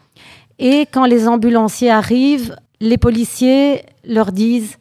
Et 0.58 0.82
quand 0.82 1.04
les 1.04 1.26
ambulanciers 1.26 1.90
arrivent, 1.90 2.56
les 2.80 2.96
policiers 2.96 3.82
leur 4.04 4.32
disent 4.32 4.78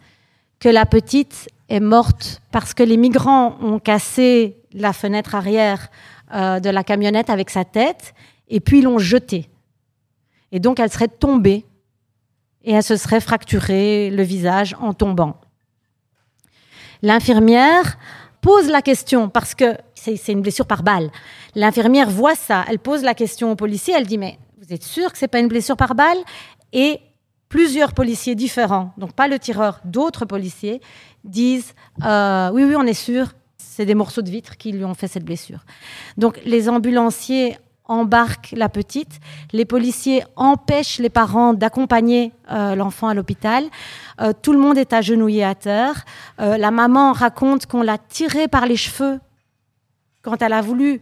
que 0.59 0.69
la 0.69 0.85
petite 0.85 1.49
est 1.69 1.79
morte 1.79 2.41
parce 2.51 2.73
que 2.73 2.83
les 2.83 2.97
migrants 2.97 3.57
ont 3.61 3.79
cassé 3.79 4.58
la 4.73 4.93
fenêtre 4.93 5.35
arrière 5.35 5.89
euh, 6.33 6.59
de 6.59 6.69
la 6.69 6.83
camionnette 6.83 7.29
avec 7.29 7.49
sa 7.49 7.65
tête 7.65 8.13
et 8.47 8.59
puis 8.59 8.81
l'ont 8.81 8.99
jetée. 8.99 9.49
Et 10.51 10.59
donc 10.59 10.79
elle 10.79 10.91
serait 10.91 11.07
tombée 11.07 11.65
et 12.63 12.73
elle 12.73 12.83
se 12.83 12.97
serait 12.97 13.21
fracturée 13.21 14.09
le 14.09 14.23
visage 14.23 14.75
en 14.79 14.93
tombant. 14.93 15.39
L'infirmière 17.01 17.97
pose 18.41 18.69
la 18.69 18.81
question 18.81 19.29
parce 19.29 19.55
que 19.55 19.77
c'est 19.95 20.31
une 20.31 20.41
blessure 20.41 20.65
par 20.65 20.83
balle. 20.83 21.11
L'infirmière 21.55 22.09
voit 22.09 22.35
ça, 22.35 22.65
elle 22.69 22.79
pose 22.79 23.03
la 23.03 23.13
question 23.13 23.51
au 23.51 23.55
policier, 23.55 23.93
elle 23.97 24.07
dit 24.07 24.17
mais 24.17 24.37
vous 24.61 24.73
êtes 24.73 24.83
sûr 24.83 25.11
que 25.11 25.17
c'est 25.17 25.27
pas 25.27 25.39
une 25.39 25.47
blessure 25.47 25.77
par 25.77 25.95
balle? 25.95 26.17
Et 26.73 26.99
plusieurs 27.47 27.93
policiers 27.93 28.35
différents, 28.35 28.93
donc 28.97 29.13
pas 29.13 29.27
le 29.27 29.39
tireur, 29.39 29.79
d'autres 29.83 30.25
policiers 30.25 30.81
disent 31.23 31.73
euh, 32.03 32.51
oui 32.51 32.63
oui 32.63 32.75
on 32.77 32.85
est 32.85 32.93
sûr, 32.93 33.33
c'est 33.79 33.85
des 33.85 33.95
morceaux 33.95 34.21
de 34.21 34.29
vitre 34.29 34.57
qui 34.57 34.73
lui 34.73 34.83
ont 34.83 34.93
fait 34.93 35.07
cette 35.07 35.23
blessure. 35.23 35.63
Donc 36.17 36.37
les 36.43 36.67
ambulanciers 36.67 37.57
embarquent 37.85 38.51
la 38.51 38.67
petite, 38.67 39.21
les 39.53 39.63
policiers 39.63 40.21
empêchent 40.35 40.99
les 40.99 41.09
parents 41.09 41.53
d'accompagner 41.53 42.33
euh, 42.51 42.75
l'enfant 42.75 43.07
à 43.07 43.13
l'hôpital, 43.13 43.63
euh, 44.19 44.33
tout 44.41 44.51
le 44.51 44.59
monde 44.59 44.77
est 44.77 44.91
agenouillé 44.91 45.45
à 45.45 45.55
terre, 45.55 46.03
la 46.39 46.71
maman 46.71 47.13
raconte 47.13 47.67
qu'on 47.67 47.81
l'a 47.81 47.97
tirée 47.97 48.49
par 48.49 48.65
les 48.65 48.75
cheveux 48.75 49.21
quand 50.23 50.41
elle 50.41 50.51
a 50.51 50.61
voulu 50.61 50.99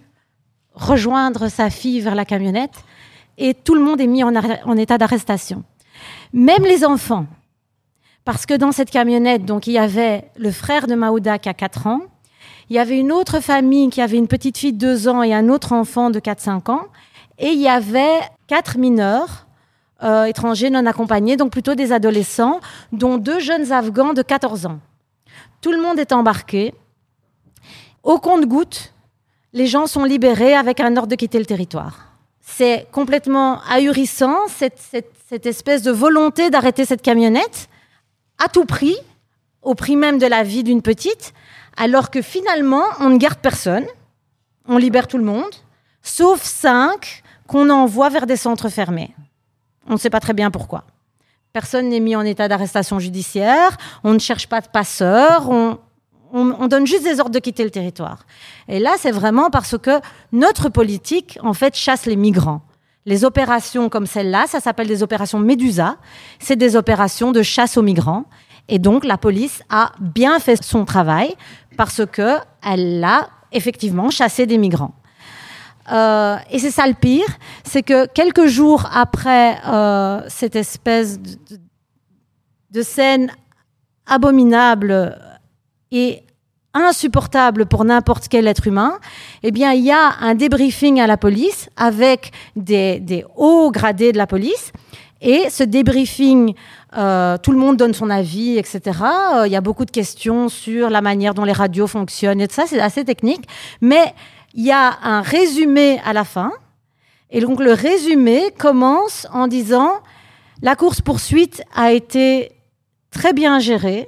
rejoindre 0.76 1.48
sa 1.48 1.72
fille 1.72 2.00
vers 2.00 2.14
la 2.14 2.26
camionnette, 2.26 2.84
et 3.40 3.56
tout 3.56 3.74
le 3.74 3.82
monde 3.82 4.00
est 4.02 4.08
mis 4.08 4.24
en, 4.24 4.78
état 4.78 5.00
d'arrestation. 5.00 5.64
Même 6.32 6.64
les 6.64 6.86
enfants, 6.86 7.26
parce 8.24 8.46
que 8.46 8.54
dans 8.54 8.72
cette 8.72 8.92
camionnette, 8.92 9.46
donc 9.46 9.66
il 9.66 9.74
y 9.74 9.80
avait 9.80 10.30
le 10.38 10.52
frère 10.52 10.86
de 10.86 10.94
Maouda 10.94 11.40
qui 11.40 11.50
a 11.50 11.56
4 11.56 11.88
ans, 11.88 12.02
il 12.70 12.76
y 12.76 12.80
avait 12.80 13.00
une 13.00 13.12
autre 13.12 13.40
famille 13.40 13.90
qui 13.90 14.02
avait 14.02 14.18
une 14.18 14.28
petite 14.28 14.58
fille 14.58 14.74
de 14.74 14.80
2 14.80 15.08
ans 15.08 15.24
et 15.24 15.34
un 15.34 15.50
autre 15.50 15.74
enfant 15.74 16.10
de 16.10 16.20
4-5 16.20 16.72
ans, 16.72 16.88
et 17.40 17.50
il 17.50 17.60
y 17.60 17.68
avait 17.68 18.20
quatre 18.48 18.78
mineurs 18.78 19.48
euh, 20.04 20.26
étrangers 20.26 20.70
non 20.70 20.86
accompagnés, 20.86 21.38
donc 21.38 21.52
plutôt 21.52 21.76
des 21.76 21.92
adolescents, 21.92 22.60
dont 22.92 23.18
deux 23.18 23.40
jeunes 23.40 23.72
Afghans 23.72 24.14
de 24.14 24.22
14 24.22 24.66
ans. 24.68 24.80
Tout 25.62 25.72
le 25.72 25.82
monde 25.82 25.98
est 25.98 26.12
embarqué. 26.12 26.74
Au 28.04 28.20
compte-gouttes, 28.20 28.94
les 29.54 29.68
gens 29.68 29.88
sont 29.88 30.04
libérés 30.04 30.54
avec 30.54 30.80
un 30.80 30.96
ordre 30.98 31.10
de 31.10 31.16
quitter 31.16 31.40
le 31.40 31.46
territoire. 31.46 32.08
C'est 32.42 32.88
complètement 32.92 33.60
ahurissant, 33.70 34.38
cette, 34.48 35.46
espèce 35.46 35.82
de 35.82 35.92
volonté 35.92 36.50
d'arrêter 36.50 36.86
cette 36.86 37.02
camionnette 37.02 37.68
à 38.38 38.50
tout 38.50 38.66
prix, 38.66 38.98
au 39.62 39.74
prix 39.74 39.96
même 39.96 40.20
de 40.20 40.28
la 40.28 40.44
vie 40.44 40.64
d'une 40.64 40.82
petite, 40.82 41.34
alors 41.78 42.10
que 42.10 42.22
finalement, 42.22 42.84
on 43.00 43.10
ne 43.10 43.18
garde 43.18 43.40
personne, 43.40 43.86
on 44.68 44.78
libère 44.78 45.08
tout 45.08 45.18
le 45.18 45.24
monde, 45.24 45.54
sauf 46.02 46.44
cinq 46.44 47.24
qu'on 47.48 47.70
envoie 47.70 48.10
vers 48.10 48.26
des 48.26 48.36
centres 48.36 48.70
fermés. 48.70 49.16
On 49.88 49.94
ne 49.94 49.98
sait 49.98 50.10
pas 50.10 50.20
très 50.20 50.34
bien 50.34 50.52
pourquoi. 50.52 50.84
Personne 51.54 51.90
n'est 51.90 52.02
mis 52.02 52.16
en 52.16 52.22
état 52.22 52.48
d'arrestation 52.48 53.00
judiciaire, 53.00 53.78
on 54.04 54.14
ne 54.14 54.20
cherche 54.20 54.48
pas 54.48 54.62
de 54.62 54.68
passeurs, 54.68 55.50
on, 55.50 55.80
on, 56.34 56.68
donne 56.68 56.86
juste 56.86 57.04
des 57.04 57.20
ordres 57.20 57.32
de 57.32 57.40
quitter 57.40 57.64
le 57.64 57.72
territoire. 57.72 58.26
Et 58.68 58.80
là, 58.80 58.96
c'est 58.98 59.12
vraiment 59.12 59.50
parce 59.50 59.78
que 59.78 60.02
notre 60.32 60.70
politique, 60.70 61.40
en 61.42 61.54
fait, 61.54 61.76
chasse 61.76 62.06
les 62.06 62.16
migrants. 62.16 62.62
Les 63.06 63.24
opérations 63.24 63.88
comme 63.88 64.06
celle-là, 64.06 64.46
ça 64.48 64.60
s'appelle 64.60 64.88
des 64.88 65.02
opérations 65.04 65.40
Médusa. 65.40 65.98
C'est 66.40 66.58
des 66.58 66.76
opérations 66.76 67.32
de 67.32 67.42
chasse 67.42 67.78
aux 67.78 67.82
migrants. 67.82 68.26
Et 68.68 68.80
donc, 68.80 69.06
la 69.06 69.18
police 69.18 69.64
a 69.70 69.94
bien 70.02 70.40
fait 70.40 70.62
son 70.62 70.84
travail 70.84 71.34
parce 71.78 72.06
que 72.06 72.38
elle 72.64 73.04
a 73.04 73.30
effectivement 73.52 74.10
chassé 74.10 74.46
des 74.46 74.58
migrants. 74.58 74.94
Euh, 75.92 76.36
et 76.52 76.60
c'est 76.60 76.72
ça 76.72 76.86
le 76.86 76.94
pire, 76.94 77.28
c'est 77.64 77.84
que 77.84 78.08
quelques 78.08 78.48
jours 78.48 78.90
après 78.94 79.58
euh, 79.66 80.22
cette 80.28 80.58
espèce 80.58 81.18
de, 81.20 82.82
scène 82.82 83.32
abominable 84.06 85.18
et 85.92 86.24
insupportable 86.74 87.66
pour 87.66 87.86
n'importe 87.86 88.28
quel 88.28 88.48
être 88.48 88.68
humain, 88.68 89.00
eh 89.42 89.52
bien, 89.52 89.72
il 89.72 89.84
y 89.84 89.92
a 89.92 90.16
un 90.20 90.36
débriefing 90.36 91.00
à 91.00 91.08
la 91.08 91.18
police 91.18 91.70
avec 91.76 92.32
des, 92.56 93.26
hauts 93.36 93.72
gradés 93.72 94.12
de 94.12 94.18
la 94.18 94.28
police. 94.28 94.72
Et 95.22 95.50
ce 95.50 95.64
débriefing, 95.64 96.54
euh, 96.96 97.38
tout 97.38 97.52
le 97.52 97.58
monde 97.58 97.78
donne 97.78 97.94
son 97.94 98.10
avis, 98.10 98.58
etc. 98.58 99.00
Euh, 99.36 99.48
il 99.48 99.52
y 99.52 99.56
a 99.56 99.62
beaucoup 99.62 99.86
de 99.86 99.92
questions 99.92 100.50
sur 100.50 100.90
la 100.90 101.02
manière 101.02 101.34
dont 101.34 101.44
les 101.44 101.54
radios 101.54 101.88
fonctionnent 101.88 102.42
et 102.42 102.48
tout 102.48 102.56
ça. 102.56 102.66
C'est 102.68 102.80
assez 102.80 103.04
technique. 103.04 103.48
Mais 103.82 104.14
il 104.54 104.64
y 104.64 104.72
a 104.72 104.98
un 105.04 105.22
résumé 105.22 106.00
à 106.06 106.14
la 106.14 106.24
fin. 106.24 106.52
Et 107.30 107.42
donc, 107.42 107.60
le 107.60 107.74
résumé 107.74 108.52
commence 108.58 109.28
en 109.34 109.48
disant 109.48 109.92
la 110.62 110.76
course-poursuite 110.76 111.64
a 111.76 111.92
été 111.92 112.52
très 113.12 113.34
bien 113.34 113.60
gérée. 113.60 114.08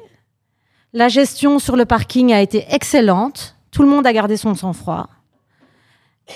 La 0.93 1.07
gestion 1.07 1.59
sur 1.59 1.75
le 1.75 1.85
parking 1.85 2.33
a 2.33 2.41
été 2.41 2.65
excellente. 2.69 3.55
Tout 3.71 3.83
le 3.83 3.89
monde 3.89 4.07
a 4.07 4.13
gardé 4.13 4.37
son 4.37 4.55
sang-froid. 4.55 5.07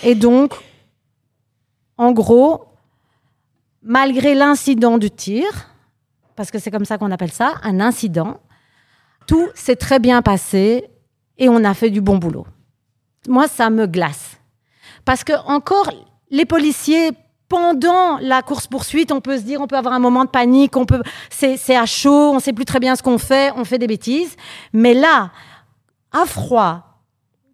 Et 0.03 0.15
donc, 0.15 0.53
en 1.97 2.11
gros, 2.11 2.65
malgré 3.83 4.33
l'incident 4.33 4.97
du 4.97 5.11
tir, 5.11 5.69
parce 6.35 6.51
que 6.51 6.59
c'est 6.59 6.71
comme 6.71 6.85
ça 6.85 6.97
qu'on 6.97 7.11
appelle 7.11 7.31
ça, 7.31 7.55
un 7.63 7.79
incident, 7.79 8.39
tout 9.27 9.49
s'est 9.53 9.75
très 9.75 9.99
bien 9.99 10.21
passé 10.21 10.89
et 11.37 11.49
on 11.49 11.63
a 11.63 11.73
fait 11.73 11.89
du 11.89 12.01
bon 12.01 12.17
boulot. 12.17 12.45
Moi, 13.27 13.47
ça 13.47 13.69
me 13.69 13.85
glace. 13.85 14.37
Parce 15.05 15.23
que 15.23 15.33
encore, 15.47 15.89
les 16.29 16.45
policiers 16.45 17.11
pendant 17.47 18.17
la 18.19 18.41
course-poursuite, 18.41 19.11
on 19.11 19.21
peut 19.21 19.37
se 19.37 19.43
dire, 19.43 19.61
on 19.61 19.67
peut 19.67 19.77
avoir 19.77 19.93
un 19.93 19.99
moment 19.99 20.25
de 20.25 20.29
panique, 20.29 20.75
on 20.75 20.85
peut, 20.85 21.03
c'est 21.29 21.75
à 21.75 21.85
chaud, 21.85 22.31
on 22.33 22.39
sait 22.39 22.53
plus 22.53 22.65
très 22.65 22.79
bien 22.79 22.95
ce 22.95 23.03
qu'on 23.03 23.19
fait, 23.19 23.53
on 23.55 23.63
fait 23.63 23.77
des 23.77 23.85
bêtises. 23.85 24.35
Mais 24.71 24.95
là, 24.95 25.29
à 26.11 26.25
froid, 26.25 26.92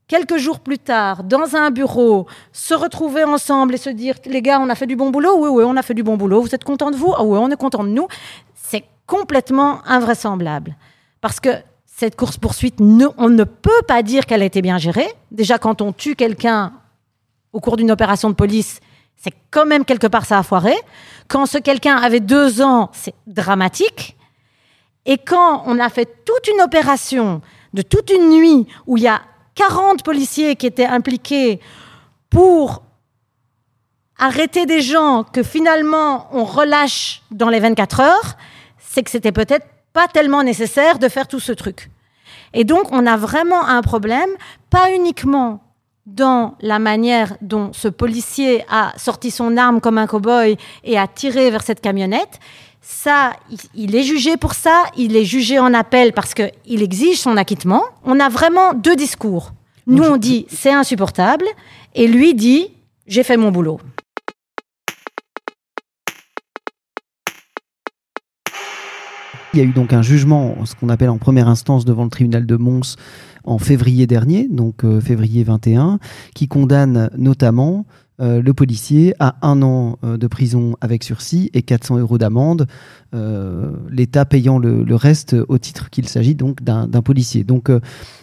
quelques 0.10 0.38
jours 0.38 0.60
plus 0.60 0.80
tard, 0.80 1.24
dans 1.24 1.56
un 1.56 1.72
bureau, 1.72 2.28
se 2.52 2.74
retrouver 2.74 3.24
ensemble 3.24 3.76
et 3.76 3.78
se 3.78 3.90
dire, 3.90 4.16
les 4.26 4.42
gars, 4.42 4.60
on 4.60 4.68
a 4.68 4.76
fait 4.76 4.88
du 4.88 4.98
bon 4.98 5.12
boulot 5.12 5.38
Oui, 5.38 5.50
oui, 5.50 5.64
on 5.66 5.78
a 5.78 5.82
fait 5.82 5.94
du 5.94 6.04
bon 6.04 6.18
boulot. 6.18 6.42
Vous 6.42 6.54
êtes 6.54 6.66
contents 6.66 6.92
de 6.92 6.98
vous? 6.98 7.14
Ah 7.16 7.24
oui, 7.24 7.38
on 7.42 7.50
est 7.50 7.56
contents 7.56 7.86
de 7.86 7.90
nous. 7.90 8.08
C'est 8.54 8.84
complètement 9.06 9.82
invraisemblable. 9.86 10.76
Parce 11.22 11.40
que 11.40 11.52
cette 11.86 12.18
course-poursuite, 12.18 12.80
on 12.80 13.30
ne 13.30 13.44
peut 13.44 13.82
pas 13.88 14.04
dire 14.04 14.26
qu'elle 14.26 14.42
a 14.42 14.46
été 14.46 14.62
bien 14.62 14.78
gérée. 14.78 15.08
Déjà, 15.32 15.58
quand 15.58 15.82
on 15.82 15.94
tue 15.94 16.16
quelqu'un 16.16 16.74
au 17.54 17.60
cours 17.60 17.78
d'une 17.78 17.92
opération 17.92 18.30
de 18.30 18.36
police, 18.36 18.80
c'est 19.16 19.34
quand 19.52 19.66
même 19.66 19.86
quelque 19.86 20.08
part 20.08 20.26
ça 20.26 20.40
a 20.40 20.44
foiré. 20.44 20.74
Quand 21.28 21.46
ce 21.46 21.58
quelqu'un 21.58 21.98
avait 21.98 22.22
deux 22.22 22.62
ans, 22.62 22.90
c'est 22.94 23.14
dramatique. 23.28 24.18
Et 25.06 25.18
quand 25.18 25.64
on 25.66 25.78
a 25.78 25.90
fait 25.90 26.24
toute 26.26 26.48
une 26.48 26.62
opération 26.62 27.42
de 27.74 27.82
toute 27.82 28.10
une 28.12 28.30
nuit 28.30 28.68
où 28.88 28.98
il 28.98 29.04
y 29.04 29.08
a 29.08 29.22
40 29.60 30.04
policiers 30.04 30.56
qui 30.56 30.68
étaient 30.68 30.86
impliqués 30.86 31.60
pour 32.30 32.82
arrêter 34.18 34.66
des 34.66 34.82
gens 34.82 35.26
que 35.26 35.44
finalement 35.44 36.28
on 36.32 36.46
relâche 36.46 37.24
dans 37.32 37.50
les 37.50 37.60
24 37.60 38.00
heures, 38.00 38.38
c'est 38.78 39.04
que 39.04 39.12
c'était 39.12 39.34
peut-être 39.34 39.68
pas 39.92 40.08
tellement 40.08 40.44
nécessaire 40.44 40.98
de 40.98 41.10
faire 41.10 41.28
tout 41.28 41.42
ce 41.42 41.52
truc. 41.52 41.92
Et 42.54 42.64
donc 42.64 42.94
on 42.94 43.06
a 43.06 43.18
vraiment 43.18 43.66
un 43.68 43.82
problème, 43.82 44.30
pas 44.70 44.94
uniquement 44.94 45.62
dans 46.06 46.56
la 46.62 46.80
manière 46.80 47.36
dont 47.42 47.74
ce 47.74 47.90
policier 47.90 48.64
a 48.70 48.94
sorti 48.98 49.30
son 49.30 49.58
arme 49.58 49.82
comme 49.82 49.98
un 49.98 50.08
cow-boy 50.08 50.58
et 50.86 50.98
a 50.98 51.06
tiré 51.06 51.52
vers 51.52 51.64
cette 51.64 51.82
camionnette, 51.82 52.40
ça, 52.82 53.34
il 53.76 53.96
est 53.96 54.04
jugé 54.04 54.38
pour 54.38 54.54
ça, 54.54 54.84
il 54.98 55.16
est 55.16 55.26
jugé 55.26 55.60
en 55.60 55.74
appel 55.74 56.14
parce 56.14 56.34
qu'il 56.34 56.82
exige 56.82 57.18
son 57.18 57.38
acquittement. 57.38 57.84
On 58.04 58.20
a 58.20 58.30
vraiment 58.30 58.74
deux 58.74 58.96
discours. 58.96 59.54
Nous, 59.86 60.04
on 60.04 60.18
dit 60.18 60.46
c'est 60.50 60.72
insupportable, 60.72 61.46
et 61.96 62.08
lui 62.08 62.34
dit 62.34 62.68
j'ai 63.08 63.24
fait 63.24 63.38
mon 63.38 63.52
boulot. 63.52 63.80
Il 69.54 69.58
y 69.58 69.64
a 69.64 69.66
eu 69.66 69.72
donc 69.72 69.94
un 69.94 70.04
jugement, 70.04 70.64
ce 70.66 70.76
qu'on 70.76 70.90
appelle 70.90 71.10
en 71.10 71.18
première 71.18 71.48
instance 71.48 71.84
devant 71.84 72.04
le 72.04 72.12
tribunal 72.12 72.46
de 72.46 72.56
Mons 72.56 72.98
en 73.44 73.58
février 73.58 74.06
dernier, 74.06 74.48
donc 74.48 74.84
euh, 74.84 75.02
février 75.02 75.44
21, 75.44 75.98
qui 76.36 76.48
condamne 76.48 77.10
notamment 77.18 77.86
euh, 78.22 78.42
le 78.42 78.54
policier 78.54 79.14
a 79.20 79.36
un 79.42 79.62
an 79.62 79.98
euh, 80.04 80.18
de 80.18 80.28
prison 80.28 80.76
avec 80.82 81.04
sursis 81.04 81.50
et 81.54 81.62
400 81.62 82.00
euros 82.00 82.18
d'amende, 82.18 82.68
euh, 83.16 83.72
l'État 83.90 84.26
payant 84.26 84.60
le, 84.60 84.84
reste 84.96 85.36
au 85.48 85.58
titre 85.58 85.90
qu'il 85.90 86.08
s'agit 86.10 86.36
donc 86.36 86.62
d'un 86.62 86.88
policier. 87.02 87.44
Donc 87.46 87.72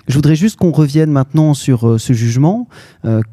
je 0.07 0.15
voudrais 0.15 0.37
juste 0.37 0.57
qu'on 0.57 0.73
revienne 0.73 1.11
maintenant 1.11 1.55
sur 1.55 1.99
ce 1.99 2.13
jugement, 2.13 2.69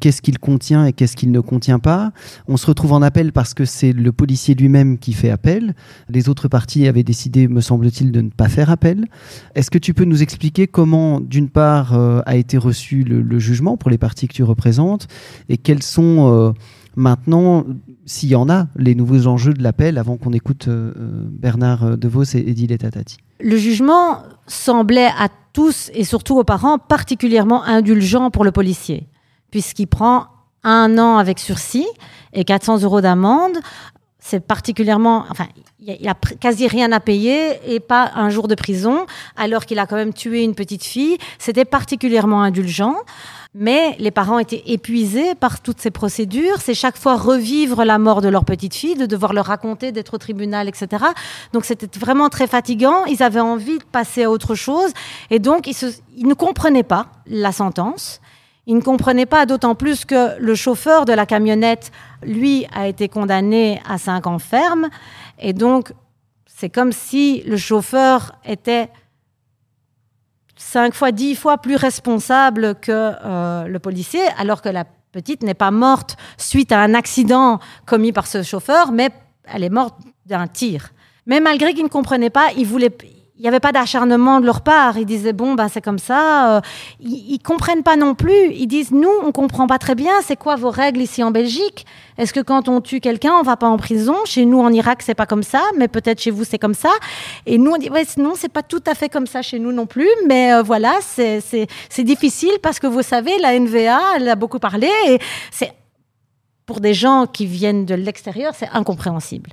qu'est-ce 0.00 0.22
qu'il 0.22 0.38
contient 0.38 0.86
et 0.86 0.92
qu'est-ce 0.92 1.16
qu'il 1.16 1.30
ne 1.30 1.40
contient 1.40 1.78
pas? 1.78 2.12
On 2.48 2.56
se 2.56 2.66
retrouve 2.66 2.92
en 2.92 3.02
appel 3.02 3.32
parce 3.32 3.52
que 3.52 3.66
c'est 3.66 3.92
le 3.92 4.12
policier 4.12 4.54
lui-même 4.54 4.98
qui 4.98 5.12
fait 5.12 5.30
appel. 5.30 5.74
Les 6.08 6.28
autres 6.28 6.48
parties 6.48 6.88
avaient 6.88 7.02
décidé, 7.02 7.48
me 7.48 7.60
semble-t-il, 7.60 8.12
de 8.12 8.22
ne 8.22 8.30
pas 8.30 8.48
faire 8.48 8.70
appel. 8.70 9.06
Est-ce 9.54 9.70
que 9.70 9.78
tu 9.78 9.92
peux 9.92 10.04
nous 10.04 10.22
expliquer 10.22 10.66
comment, 10.66 11.20
d'une 11.20 11.50
part, 11.50 11.92
a 12.24 12.36
été 12.36 12.56
reçu 12.56 13.02
le, 13.02 13.20
le, 13.20 13.38
jugement 13.38 13.76
pour 13.76 13.90
les 13.90 13.98
parties 13.98 14.28
que 14.28 14.34
tu 14.34 14.44
représentes 14.44 15.06
et 15.50 15.58
quels 15.58 15.82
sont 15.82 16.53
Maintenant, 16.96 17.64
s'il 18.06 18.28
y 18.28 18.36
en 18.36 18.48
a, 18.48 18.66
les 18.76 18.94
nouveaux 18.94 19.26
enjeux 19.26 19.52
de 19.52 19.62
l'appel, 19.62 19.98
avant 19.98 20.16
qu'on 20.16 20.32
écoute 20.32 20.68
euh, 20.68 20.92
euh, 20.96 21.24
Bernard 21.28 21.84
euh, 21.84 21.96
DeVos 21.96 22.24
et 22.34 22.38
Edile 22.38 22.76
Tatati. 22.78 23.16
Le 23.40 23.56
jugement 23.56 24.22
semblait 24.46 25.10
à 25.18 25.28
tous 25.52 25.90
et 25.94 26.04
surtout 26.04 26.38
aux 26.38 26.44
parents 26.44 26.78
particulièrement 26.78 27.64
indulgent 27.64 28.30
pour 28.30 28.44
le 28.44 28.52
policier, 28.52 29.08
puisqu'il 29.50 29.86
prend 29.86 30.26
un 30.62 30.98
an 30.98 31.18
avec 31.18 31.38
sursis 31.38 31.86
et 32.32 32.44
400 32.44 32.82
euros 32.82 33.00
d'amende. 33.00 33.58
C'est 34.18 34.40
particulièrement, 34.40 35.26
enfin, 35.30 35.46
il 35.80 36.08
a 36.08 36.14
quasi 36.40 36.66
rien 36.66 36.92
à 36.92 37.00
payer 37.00 37.58
et 37.66 37.78
pas 37.78 38.10
un 38.14 38.30
jour 38.30 38.48
de 38.48 38.54
prison, 38.54 39.04
alors 39.36 39.66
qu'il 39.66 39.78
a 39.78 39.86
quand 39.86 39.96
même 39.96 40.14
tué 40.14 40.42
une 40.42 40.54
petite 40.54 40.82
fille. 40.82 41.18
C'était 41.38 41.66
particulièrement 41.66 42.42
indulgent. 42.42 42.96
Mais 43.56 43.94
les 44.00 44.10
parents 44.10 44.40
étaient 44.40 44.64
épuisés 44.66 45.36
par 45.36 45.60
toutes 45.60 45.80
ces 45.80 45.92
procédures. 45.92 46.60
C'est 46.60 46.74
chaque 46.74 46.96
fois 46.96 47.16
revivre 47.16 47.84
la 47.84 47.98
mort 47.98 48.20
de 48.20 48.28
leur 48.28 48.44
petite 48.44 48.74
fille, 48.74 48.96
de 48.96 49.06
devoir 49.06 49.32
leur 49.32 49.46
raconter, 49.46 49.92
d'être 49.92 50.14
au 50.14 50.18
tribunal, 50.18 50.68
etc. 50.68 51.04
Donc 51.52 51.64
c'était 51.64 51.86
vraiment 51.98 52.28
très 52.28 52.48
fatigant. 52.48 53.04
Ils 53.04 53.22
avaient 53.22 53.38
envie 53.38 53.78
de 53.78 53.84
passer 53.84 54.24
à 54.24 54.30
autre 54.30 54.56
chose. 54.56 54.92
Et 55.30 55.38
donc 55.38 55.68
ils, 55.68 56.26
ne 56.26 56.34
comprenaient 56.34 56.82
pas 56.82 57.06
la 57.26 57.52
sentence. 57.52 58.20
Ils 58.66 58.74
ne 58.74 58.80
comprenaient 58.80 59.26
pas, 59.26 59.46
d'autant 59.46 59.76
plus 59.76 60.04
que 60.04 60.36
le 60.40 60.54
chauffeur 60.56 61.04
de 61.04 61.12
la 61.12 61.26
camionnette, 61.26 61.92
lui, 62.24 62.66
a 62.74 62.88
été 62.88 63.08
condamné 63.08 63.80
à 63.88 63.98
cinq 63.98 64.26
ans 64.26 64.38
ferme. 64.38 64.88
Et 65.38 65.52
donc, 65.52 65.92
c'est 66.46 66.70
comme 66.70 66.90
si 66.90 67.42
le 67.42 67.56
chauffeur 67.56 68.32
était 68.44 68.88
cinq 70.64 70.94
fois, 70.94 71.12
dix 71.12 71.34
fois 71.34 71.58
plus 71.58 71.76
responsable 71.76 72.74
que 72.76 72.90
euh, 72.90 73.64
le 73.66 73.78
policier, 73.78 74.22
alors 74.38 74.62
que 74.62 74.68
la 74.68 74.84
petite 75.12 75.42
n'est 75.42 75.54
pas 75.54 75.70
morte 75.70 76.16
suite 76.38 76.72
à 76.72 76.80
un 76.80 76.94
accident 76.94 77.60
commis 77.86 78.12
par 78.12 78.26
ce 78.26 78.42
chauffeur, 78.42 78.90
mais 78.90 79.10
elle 79.44 79.62
est 79.62 79.70
morte 79.70 79.96
d'un 80.26 80.46
tir. 80.46 80.90
Mais 81.26 81.40
malgré 81.40 81.74
qu'ils 81.74 81.84
ne 81.84 81.88
comprenaient 81.88 82.30
pas, 82.30 82.48
ils 82.56 82.66
voulaient, 82.66 82.92
il 83.36 83.42
n'y 83.42 83.48
avait 83.48 83.58
pas 83.58 83.72
d'acharnement 83.72 84.40
de 84.40 84.46
leur 84.46 84.60
part. 84.60 84.96
Ils 84.96 85.06
disaient 85.06 85.32
bon 85.32 85.54
ben 85.54 85.68
c'est 85.68 85.80
comme 85.80 85.98
ça. 85.98 86.56
Euh, 86.56 86.60
ils, 87.00 87.40
comprennent 87.40 87.82
pas 87.82 87.96
non 87.96 88.14
plus. 88.14 88.52
Ils 88.52 88.68
disent 88.68 88.92
nous 88.92 89.10
on 89.24 89.32
comprend 89.32 89.66
pas 89.66 89.78
très 89.78 89.96
bien. 89.96 90.12
C'est 90.22 90.36
quoi 90.36 90.54
vos 90.54 90.70
règles 90.70 91.00
ici 91.00 91.20
en 91.20 91.32
Belgique? 91.32 91.84
Est-ce 92.16 92.32
que 92.32 92.38
quand 92.38 92.68
on 92.68 92.80
tue 92.80 93.00
quelqu'un 93.00 93.32
on 93.32 93.42
va 93.42 93.56
pas 93.56 93.66
en 93.66 93.76
prison? 93.76 94.14
Chez 94.24 94.44
nous 94.44 94.60
en 94.60 94.72
Irak 94.72 95.02
c'est 95.02 95.16
pas 95.16 95.26
comme 95.26 95.42
ça, 95.42 95.62
mais 95.76 95.88
peut-être 95.88 96.20
chez 96.20 96.30
vous 96.30 96.44
c'est 96.44 96.60
comme 96.60 96.74
ça. 96.74 96.90
Et 97.46 97.58
nous 97.58 97.72
on 97.72 97.76
dit 97.76 97.90
ouais 97.90 98.04
non 98.18 98.34
c'est 98.36 98.48
pas 98.48 98.62
tout 98.62 98.82
à 98.86 98.94
fait 98.94 99.08
comme 99.08 99.26
ça 99.26 99.42
chez 99.42 99.58
nous 99.58 99.72
non 99.72 99.86
plus. 99.86 100.10
Mais 100.28 100.52
euh, 100.52 100.62
voilà 100.62 100.94
c'est 101.00 101.40
c'est 101.40 102.04
difficile 102.04 102.56
parce 102.62 102.78
que 102.78 102.86
vous 102.86 103.02
savez 103.02 103.36
la 103.38 103.58
NVA 103.58 103.98
elle 104.16 104.28
a 104.28 104.36
beaucoup 104.36 104.60
parlé 104.60 104.88
et 105.08 105.18
c'est 105.50 105.72
pour 106.66 106.78
des 106.80 106.94
gens 106.94 107.26
qui 107.26 107.46
viennent 107.46 107.84
de 107.84 107.96
l'extérieur 107.96 108.52
c'est 108.54 108.68
incompréhensible. 108.72 109.50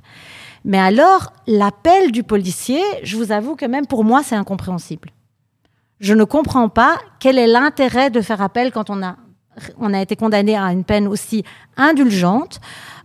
Mais 0.64 0.78
alors, 0.78 1.32
l'appel 1.46 2.12
du 2.12 2.22
policier, 2.22 2.82
je 3.02 3.16
vous 3.16 3.32
avoue 3.32 3.56
que 3.56 3.66
même 3.66 3.86
pour 3.86 4.04
moi, 4.04 4.22
c'est 4.22 4.36
incompréhensible. 4.36 5.10
Je 5.98 6.14
ne 6.14 6.24
comprends 6.24 6.68
pas 6.68 6.98
quel 7.20 7.38
est 7.38 7.46
l'intérêt 7.46 8.10
de 8.10 8.20
faire 8.20 8.40
appel 8.40 8.72
quand 8.72 8.90
on 8.90 9.02
a, 9.02 9.16
on 9.78 9.92
a 9.92 10.00
été 10.00 10.16
condamné 10.16 10.56
à 10.56 10.72
une 10.72 10.84
peine 10.84 11.08
aussi 11.08 11.44
indulgente. 11.76 12.60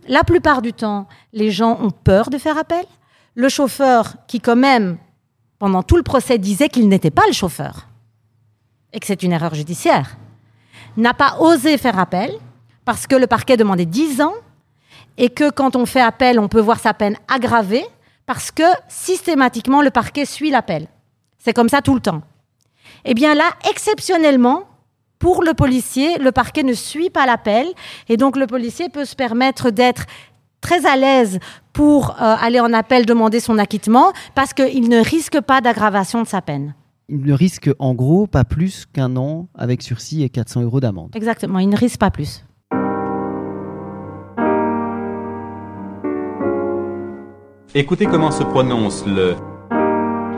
La 0.08 0.24
plupart 0.24 0.62
du 0.62 0.74
temps, 0.74 1.08
les 1.34 1.52
gens 1.52 1.80
ont 1.82 1.92
peur 1.92 2.30
de 2.30 2.38
faire 2.38 2.58
appel. 2.58 2.86
Le 3.36 3.50
chauffeur, 3.50 4.16
qui 4.28 4.40
quand 4.40 4.56
même, 4.56 4.98
pendant 5.60 5.84
tout 5.84 5.98
le 5.98 6.04
procès, 6.04 6.38
disait 6.38 6.70
qu'il 6.70 6.88
n'était 6.88 7.12
pas 7.12 7.28
le 7.28 7.34
chauffeur 7.34 7.88
et 8.94 9.00
que 9.00 9.06
c'est 9.06 9.24
une 9.24 9.32
erreur 9.32 9.54
judiciaire, 9.54 10.18
n'a 10.96 11.14
pas 11.14 11.38
osé 11.40 11.78
faire 11.78 12.00
appel 12.00 12.32
parce 12.86 13.06
que 13.06 13.16
le 13.16 13.28
parquet 13.28 13.58
demandait 13.58 13.86
10 13.86 14.22
ans 14.22 14.34
et 15.18 15.30
que 15.30 15.50
quand 15.50 15.76
on 15.76 15.86
fait 15.86 16.02
appel, 16.02 16.40
on 16.40 16.48
peut 16.48 16.62
voir 16.62 16.80
sa 16.80 16.94
peine 16.94 17.18
aggravée 17.28 17.86
parce 18.26 18.52
que 18.52 18.64
systématiquement, 18.88 19.82
le 19.82 19.90
parquet 19.90 20.26
suit 20.26 20.52
l'appel. 20.52 20.88
C'est 21.38 21.54
comme 21.54 21.70
ça 21.70 21.82
tout 21.82 21.96
le 21.96 22.02
temps. 22.02 22.22
Eh 23.06 23.14
bien 23.14 23.36
là, 23.36 23.52
exceptionnellement, 23.70 24.64
pour 25.20 25.44
le 25.44 25.54
policier, 25.54 26.18
le 26.20 26.32
parquet 26.32 26.64
ne 26.64 26.74
suit 26.74 27.10
pas 27.10 27.26
l'appel 27.26 27.68
et 28.10 28.18
donc 28.18 28.38
le 28.38 28.48
policier 28.48 28.90
peut 28.90 29.06
se 29.06 29.16
permettre 29.16 29.72
d'être 29.72 30.06
très 30.62 30.86
à 30.86 30.96
l'aise 30.96 31.40
pour 31.74 32.12
euh, 32.12 32.36
aller 32.40 32.60
en 32.60 32.74
appel 32.74 33.06
demander 33.06 33.40
son 33.40 33.58
acquittement 33.58 34.12
parce 34.36 34.54
qu'il 34.54 34.90
ne 34.90 35.04
risque 35.04 35.40
pas 35.42 35.62
d'aggravation 35.62 36.22
de 36.22 36.28
sa 36.28 36.42
peine. 36.42 36.76
Il 37.10 37.24
ne 37.24 37.34
risque 37.34 37.70
en 37.80 37.94
gros 37.94 38.28
pas 38.28 38.44
plus 38.44 38.86
qu'un 38.86 39.16
an 39.16 39.48
avec 39.56 39.82
sursis 39.82 40.24
et 40.24 40.30
400 40.30 40.64
euros 40.64 40.82
d'amende. 40.82 41.12
Exactement, 41.16 41.60
il 41.60 41.70
ne 41.70 41.78
risque 41.78 42.00
pas 42.00 42.12
plus. 42.12 42.44
Écoutez 47.76 48.06
comment 48.06 48.32
se 48.32 48.44
prononce 48.44 49.06
le... 49.06 49.36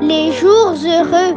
Les 0.01 0.31
jours 0.31 0.73
heureux. 0.83 1.35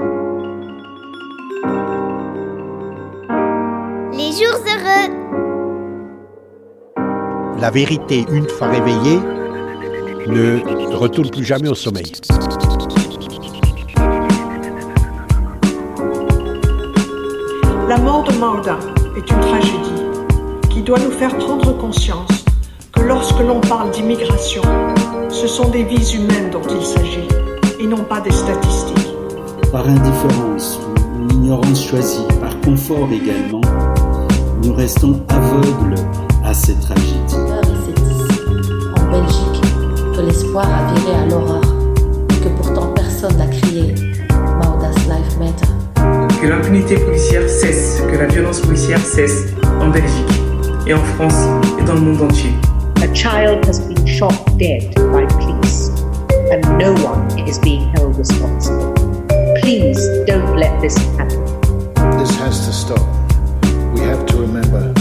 Les 4.11 4.33
jours 4.33 4.59
heureux. 4.67 5.11
La 7.61 7.71
vérité, 7.71 8.25
une 8.33 8.49
fois 8.49 8.69
réveillée, 8.69 9.21
ne 10.29 10.95
retourne 10.97 11.31
plus 11.31 11.45
jamais 11.45 11.69
au 11.69 11.75
sommeil. 11.75 12.11
La 17.87 17.99
mort 17.99 18.25
de 18.25 18.33
Mauda 18.39 18.79
est 19.15 19.31
une 19.31 19.41
tragédie 19.41 20.03
qui 20.71 20.81
doit 20.81 20.99
nous 20.99 21.11
faire 21.11 21.37
prendre 21.37 21.77
conscience 21.77 22.42
que 22.93 23.01
lorsque 23.01 23.41
l'on 23.41 23.61
parle 23.61 23.91
d'immigration, 23.91 24.63
ce 25.29 25.47
sont 25.47 25.69
des 25.71 25.85
vies 25.85 26.15
humaines 26.15 26.51
dont 26.51 26.63
il 26.69 26.85
s'agit 26.85 27.29
et 27.81 27.87
non 27.87 28.05
pas 28.05 28.21
des 28.21 28.31
statistiques. 28.31 29.15
Par 29.71 29.89
indifférence 29.89 30.79
ou 31.19 31.33
ignorance 31.33 31.87
choisie, 31.87 32.27
par 32.41 32.61
confort 32.61 33.09
également, 33.11 33.61
nous 34.63 34.75
restons 34.75 35.21
aveugles 35.29 35.95
à 36.45 36.53
cette 36.53 36.81
tragédie. 36.81 37.13
C'est 37.29 38.03
ici, 38.03 38.73
en 38.97 39.11
Belgique, 39.11 39.63
que 40.15 40.21
l'espoir 40.21 40.67
a 40.67 40.95
viré 40.95 41.15
à 41.17 41.27
l'horreur, 41.27 41.63
que 42.29 42.49
pourtant 42.57 42.89
personne 42.95 43.37
n'a 43.37 43.47
crié 43.47 43.95
Mauda's 44.59 45.07
Life 45.07 45.39
Matter. 45.39 46.41
Que 46.41 46.47
l'impunité 46.47 46.97
policière 46.97 47.49
cesse, 47.49 48.03
que 48.11 48.17
la 48.17 48.27
violence 48.27 48.61
policière 48.61 49.01
cesse 49.01 49.55
en 49.81 49.89
Belgique 49.89 50.43
et 50.87 50.95
en 50.95 51.03
France 51.17 51.47
et 51.81 51.85
dans 51.85 51.95
le 51.95 52.01
monde 52.01 52.23
entier. 52.23 52.53
Child 53.23 53.67
has 53.67 53.79
been 53.79 54.05
shot 54.05 54.35
dead 54.59 54.97
by 54.97 55.25
police, 55.27 55.91
and 56.51 56.61
no 56.77 56.93
one 57.05 57.39
is 57.49 57.57
being 57.61 57.89
held 57.95 58.19
responsible. 58.19 58.93
Please 59.61 60.05
don't 60.27 60.57
let 60.57 60.81
this 60.81 60.97
happen. 61.17 61.45
This 62.19 62.35
has 62.39 62.67
to 62.67 62.73
stop. 62.73 62.99
We 63.95 64.01
have 64.01 64.27
to 64.27 64.39
remember 64.39 64.93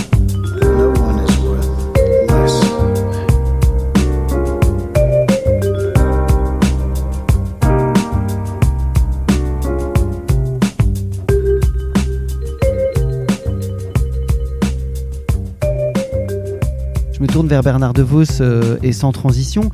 vers 17.48 17.64
Bernard 17.64 17.94
DeVos 17.94 18.42
euh, 18.42 18.78
et 18.84 18.94
sans 18.94 19.12
transition. 19.12 19.70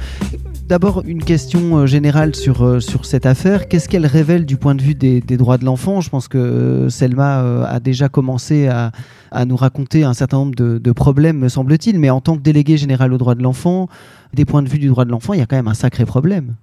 D'abord, 0.67 1.03
une 1.05 1.23
question 1.23 1.77
euh, 1.77 1.85
générale 1.85 2.35
sur, 2.35 2.63
euh, 2.63 2.79
sur 2.79 3.05
cette 3.05 3.25
affaire. 3.25 3.67
Qu'est-ce 3.67 3.87
qu'elle 3.87 4.05
révèle 4.05 4.45
du 4.45 4.57
point 4.57 4.75
de 4.75 4.81
vue 4.81 4.95
des, 4.95 5.21
des 5.21 5.37
droits 5.37 5.57
de 5.57 5.65
l'enfant? 5.65 6.01
Je 6.01 6.09
pense 6.09 6.27
que 6.27 6.87
Selma 6.89 7.65
a 7.65 7.79
déjà 7.79 8.09
commencé 8.09 8.67
à, 8.67 8.91
à, 9.31 9.45
nous 9.45 9.55
raconter 9.55 10.03
un 10.03 10.13
certain 10.13 10.37
nombre 10.37 10.55
de, 10.55 10.77
de, 10.77 10.91
problèmes, 10.91 11.39
me 11.39 11.49
semble-t-il. 11.49 11.99
Mais 11.99 12.09
en 12.09 12.21
tant 12.21 12.35
que 12.35 12.41
délégué 12.41 12.77
général 12.77 13.13
aux 13.13 13.17
droits 13.17 13.35
de 13.35 13.43
l'enfant, 13.43 13.87
des 14.33 14.45
points 14.45 14.63
de 14.63 14.69
vue 14.69 14.79
du 14.79 14.87
droit 14.87 15.05
de 15.05 15.11
l'enfant, 15.11 15.33
il 15.33 15.39
y 15.39 15.43
a 15.43 15.45
quand 15.45 15.55
même 15.55 15.67
un 15.67 15.73
sacré 15.73 16.05
problème. 16.05 16.55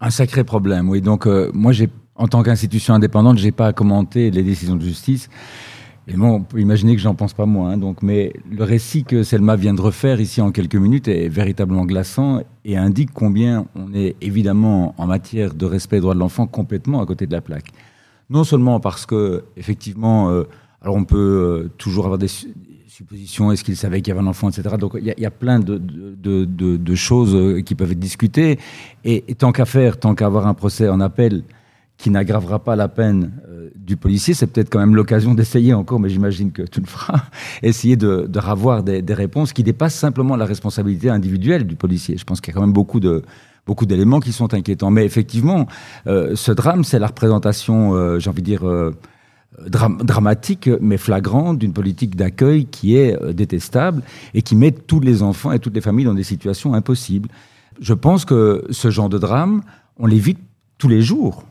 Un 0.00 0.10
sacré 0.10 0.44
problème, 0.44 0.88
oui. 0.88 1.00
Donc, 1.00 1.26
moi, 1.52 1.72
j'ai, 1.72 1.88
en 2.16 2.28
tant 2.28 2.42
qu'institution 2.42 2.94
indépendante, 2.94 3.38
j'ai 3.38 3.52
pas 3.52 3.68
à 3.68 3.72
commenter 3.72 4.30
les 4.30 4.42
décisions 4.42 4.76
de 4.76 4.82
justice. 4.82 5.28
Et 6.06 6.14
bon, 6.14 6.28
on 6.34 6.42
peut 6.42 6.60
imaginer 6.60 6.94
que 6.94 7.00
j'en 7.00 7.14
pense 7.14 7.32
pas 7.32 7.46
moins. 7.46 7.70
hein, 7.70 7.76
donc, 7.78 8.02
mais 8.02 8.34
le 8.50 8.62
récit 8.62 9.04
que 9.04 9.22
Selma 9.22 9.56
vient 9.56 9.72
de 9.72 9.80
refaire 9.80 10.20
ici 10.20 10.42
en 10.42 10.52
quelques 10.52 10.76
minutes 10.76 11.08
est 11.08 11.28
véritablement 11.28 11.86
glaçant 11.86 12.42
et 12.66 12.76
indique 12.76 13.10
combien 13.14 13.66
on 13.74 13.94
est 13.94 14.14
évidemment 14.20 14.94
en 14.98 15.06
matière 15.06 15.54
de 15.54 15.64
respect 15.64 15.96
des 15.96 16.00
droits 16.02 16.14
de 16.14 16.18
l'enfant 16.18 16.46
complètement 16.46 17.00
à 17.00 17.06
côté 17.06 17.26
de 17.26 17.32
la 17.32 17.40
plaque. 17.40 17.70
Non 18.28 18.44
seulement 18.44 18.80
parce 18.80 19.06
que 19.06 19.44
effectivement, 19.56 20.28
euh, 20.28 20.44
alors 20.82 20.96
on 20.96 21.04
peut 21.04 21.16
euh, 21.16 21.70
toujours 21.78 22.04
avoir 22.04 22.18
des 22.18 22.28
su- 22.28 22.52
suppositions, 22.86 23.50
est-ce 23.50 23.64
qu'il 23.64 23.76
savait 23.76 24.02
qu'il 24.02 24.12
y 24.14 24.16
avait 24.16 24.24
un 24.24 24.28
enfant, 24.28 24.50
etc. 24.50 24.76
Donc 24.78 24.96
il 25.00 25.06
y, 25.06 25.26
a- 25.26 25.30
plein 25.30 25.58
de, 25.58 26.94
choses 26.94 27.34
euh, 27.34 27.60
qui 27.62 27.74
peuvent 27.74 27.92
être 27.92 27.98
discutées. 27.98 28.58
Et, 29.04 29.22
tant 29.36 29.52
qu'à 29.52 29.64
faire, 29.64 29.98
tant 29.98 30.14
qu'à 30.14 30.26
avoir 30.26 30.46
un 30.46 30.54
procès 30.54 30.88
en 30.88 31.00
appel 31.00 31.44
qui 31.96 32.10
n'aggravera 32.10 32.58
pas 32.62 32.76
la 32.76 32.88
peine 32.88 33.32
du 33.84 33.96
policier, 33.96 34.34
c'est 34.34 34.46
peut-être 34.46 34.70
quand 34.70 34.78
même 34.78 34.94
l'occasion 34.94 35.34
d'essayer 35.34 35.74
encore, 35.74 36.00
mais 36.00 36.08
j'imagine 36.08 36.52
que 36.52 36.62
tu 36.62 36.80
le 36.80 36.86
feras, 36.86 37.24
essayer 37.62 37.96
de, 37.96 38.26
de 38.28 38.38
ravoir 38.38 38.82
des, 38.82 39.02
réponses 39.14 39.52
qui 39.52 39.62
dépassent 39.62 39.94
simplement 39.94 40.36
la 40.36 40.46
responsabilité 40.46 41.10
individuelle 41.10 41.66
du 41.66 41.76
policier. 41.76 42.16
Je 42.16 42.24
pense 42.24 42.40
qu'il 42.40 42.52
y 42.52 42.56
a 42.56 42.58
quand 42.58 42.66
même 42.66 42.72
beaucoup 42.72 43.00
de 43.00 43.22
beaucoup 43.66 43.86
d'éléments 43.86 44.20
qui 44.20 44.32
sont 44.32 44.52
inquiétants. 44.52 44.90
Mais 44.90 45.06
effectivement, 45.06 45.66
euh, 46.06 46.36
ce 46.36 46.52
drame, 46.52 46.84
c'est 46.84 46.98
la 46.98 47.06
représentation, 47.06 47.94
euh, 47.94 48.18
j'ai 48.18 48.28
envie 48.28 48.42
de 48.42 48.46
dire, 48.46 48.68
euh, 48.68 48.94
dram- 49.66 50.02
dramatique, 50.02 50.68
mais 50.82 50.98
flagrante 50.98 51.58
d'une 51.58 51.72
politique 51.72 52.14
d'accueil 52.14 52.66
qui 52.66 52.94
est 52.96 53.16
détestable 53.32 54.02
et 54.34 54.42
qui 54.42 54.54
met 54.54 54.70
tous 54.70 55.00
les 55.00 55.22
enfants 55.22 55.50
et 55.50 55.60
toutes 55.60 55.74
les 55.74 55.80
familles 55.80 56.04
dans 56.04 56.12
des 56.12 56.24
situations 56.24 56.74
impossibles. 56.74 57.30
Je 57.80 57.94
pense 57.94 58.26
que 58.26 58.66
ce 58.68 58.90
genre 58.90 59.08
de 59.08 59.16
drame, 59.16 59.62
on 59.98 60.04
l'évite 60.04 60.40
tous 60.76 60.88
les 60.88 61.00
jours. 61.00 61.44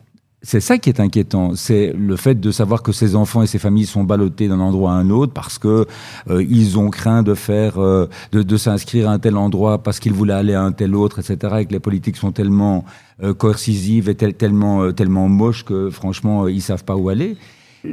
C'est 0.45 0.59
ça 0.59 0.77
qui 0.77 0.89
est 0.89 0.99
inquiétant, 0.99 1.55
c'est 1.55 1.93
le 1.97 2.17
fait 2.17 2.35
de 2.37 2.51
savoir 2.51 2.83
que 2.83 2.91
ces 2.91 3.15
enfants 3.15 3.43
et 3.43 3.47
ces 3.47 3.59
familles 3.59 3.85
sont 3.85 4.03
ballottés 4.03 4.49
d'un 4.49 4.59
endroit 4.59 4.91
à 4.91 4.95
un 4.95 5.09
autre 5.09 5.31
parce 5.31 5.57
que 5.57 5.87
euh, 6.29 6.43
ils 6.43 6.77
ont 6.77 6.89
craint 6.89 7.23
de 7.23 7.33
faire, 7.33 7.81
euh, 7.81 8.09
de, 8.33 8.43
de 8.43 8.57
s'inscrire 8.57 9.09
à 9.09 9.13
un 9.13 9.19
tel 9.19 9.37
endroit 9.37 9.81
parce 9.81 10.01
qu'ils 10.01 10.11
voulaient 10.11 10.33
aller 10.33 10.53
à 10.53 10.61
un 10.61 10.73
tel 10.73 10.95
autre, 10.95 11.19
etc. 11.19 11.55
Et 11.61 11.65
que 11.65 11.71
les 11.71 11.79
politiques 11.79 12.17
sont 12.17 12.33
tellement 12.33 12.83
euh, 13.23 13.33
coercitives 13.33 14.09
et 14.09 14.15
tel- 14.15 14.33
tellement 14.33 14.83
euh, 14.83 14.91
tellement 14.91 15.29
moches 15.29 15.63
que 15.63 15.89
franchement 15.89 16.43
euh, 16.43 16.51
ils 16.51 16.61
savent 16.61 16.83
pas 16.83 16.97
où 16.97 17.07
aller. 17.07 17.37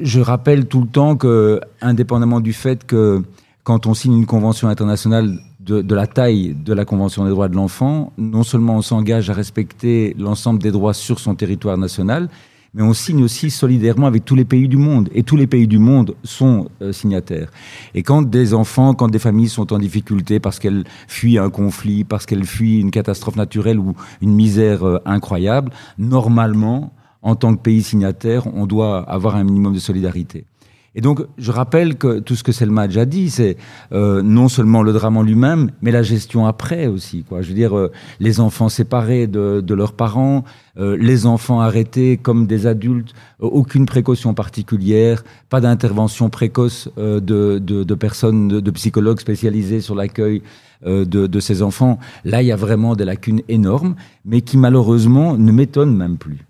Je 0.03 0.21
rappelle 0.21 0.67
tout 0.67 0.81
le 0.81 0.89
temps 0.89 1.15
que, 1.15 1.61
indépendamment 1.81 2.41
du 2.41 2.53
fait 2.53 2.85
que 2.85 3.23
quand 3.63 3.87
on 3.87 3.95
signe 3.95 4.17
une 4.17 4.27
convention 4.27 4.67
internationale 4.69 5.39
de, 5.71 5.95
la 5.95 6.07
taille 6.07 6.55
de 6.55 6.73
la 6.73 6.85
Convention 6.85 7.25
des 7.25 7.31
droits 7.31 7.49
de 7.49 7.55
l'enfant, 7.55 8.13
non 8.19 8.43
seulement 8.43 8.77
on 8.77 8.83
s'engage 8.83 9.31
à 9.31 9.33
respecter 9.33 10.15
l'ensemble 10.19 10.61
des 10.61 10.73
droits 10.73 10.95
sur 10.95 11.21
son 11.21 11.35
territoire 11.35 11.79
national, 11.79 12.29
mais 12.75 12.83
on 12.83 12.93
signe 12.93 13.23
aussi 13.23 13.51
solidairement 13.51 14.07
avec 14.07 14.25
tous 14.25 14.37
les 14.37 14.45
pays 14.45 14.69
du 14.69 14.77
monde. 14.77 15.09
Et 15.13 15.23
tous 15.23 15.37
les 15.37 15.47
pays 15.47 15.67
du 15.67 15.79
monde 15.79 16.15
sont 16.23 16.69
euh, 16.83 16.93
signataires. 16.93 17.51
Et 17.95 18.03
quand 18.03 18.23
des 18.23 18.55
enfants, 18.55 18.95
quand 18.95 19.09
des 19.09 19.19
familles 19.19 19.49
sont 19.49 19.73
en 19.73 19.79
difficulté 19.79 20.39
parce 20.39 20.59
qu'elles 20.59 20.85
fuient 21.09 21.39
un 21.39 21.51
conflit, 21.51 22.05
parce 22.05 22.27
qu'elles 22.27 22.45
fuient 22.45 22.81
une 22.81 22.93
catastrophe 22.93 23.37
naturelle 23.37 23.79
ou 23.79 23.95
une 24.21 24.35
misère 24.35 24.85
euh, 24.85 24.99
incroyable, 25.05 25.73
normalement, 25.99 26.93
en 27.23 27.35
tant 27.35 27.55
que 27.55 27.61
pays 27.61 27.83
signataire, 27.83 28.47
on 28.55 28.67
doit 28.67 29.03
avoir 29.03 29.37
un 29.37 29.45
minimum 29.45 29.75
de 29.75 29.81
solidarité. 29.81 30.47
Et 30.97 31.01
donc, 31.01 31.21
je 31.39 31.53
rappelle 31.53 31.97
que 31.97 32.19
tout 32.19 32.35
ce 32.35 32.43
que 32.43 32.51
Selma 32.51 32.83
a 32.83 32.87
déjà 32.89 33.05
dit, 33.05 33.31
c'est 33.31 33.57
euh, 33.93 34.23
non 34.23 34.49
seulement 34.49 34.83
le 34.83 34.93
drame 34.93 35.17
en 35.17 35.23
lui-même, 35.23 35.71
mais 35.83 35.93
la 35.93 36.03
gestion 36.03 36.47
après 36.47 36.89
aussi. 36.89 37.23
Quoi. 37.23 37.43
Je 37.43 37.49
veux 37.49 37.55
dire, 37.55 37.77
euh, 37.77 37.93
les 38.19 38.41
enfants 38.41 38.69
séparés 38.69 39.29
de, 39.29 39.61
de 39.61 39.75
leurs 39.75 39.93
parents, 39.93 40.43
euh, 40.79 40.97
les 40.97 41.27
enfants 41.27 41.61
arrêtés 41.61 42.17
comme 42.17 42.47
des 42.49 42.67
adultes, 42.67 43.15
euh, 43.41 43.47
aucune 43.47 43.87
précaution 43.87 44.35
particulière, 44.35 45.23
pas 45.49 45.61
d'intervention 45.61 46.29
précoce 46.29 46.89
euh, 46.99 47.21
de, 47.21 47.59
de, 47.59 47.85
de 47.85 47.95
personnes, 47.95 48.49
de, 48.49 48.71
psychologues 48.73 49.21
spécialisés 49.21 49.81
sur 49.81 49.95
l'accueil 49.95 50.43
euh, 50.87 51.05
de, 51.05 51.29
de 51.29 51.41
ces 51.41 51.63
enfants. 51.63 52.01
Là, 52.25 52.43
il 52.43 52.47
y 52.47 52.53
a 52.53 52.57
vraiment 52.57 52.97
des 52.97 53.05
lacunes 53.05 53.43
énormes, 53.49 53.95
mais 54.25 54.41
qui 54.41 54.57
malheureusement 54.57 55.37
ne 55.37 55.53
m'étonnent 55.53 55.97
même 55.97 56.19
plus. 56.19 56.50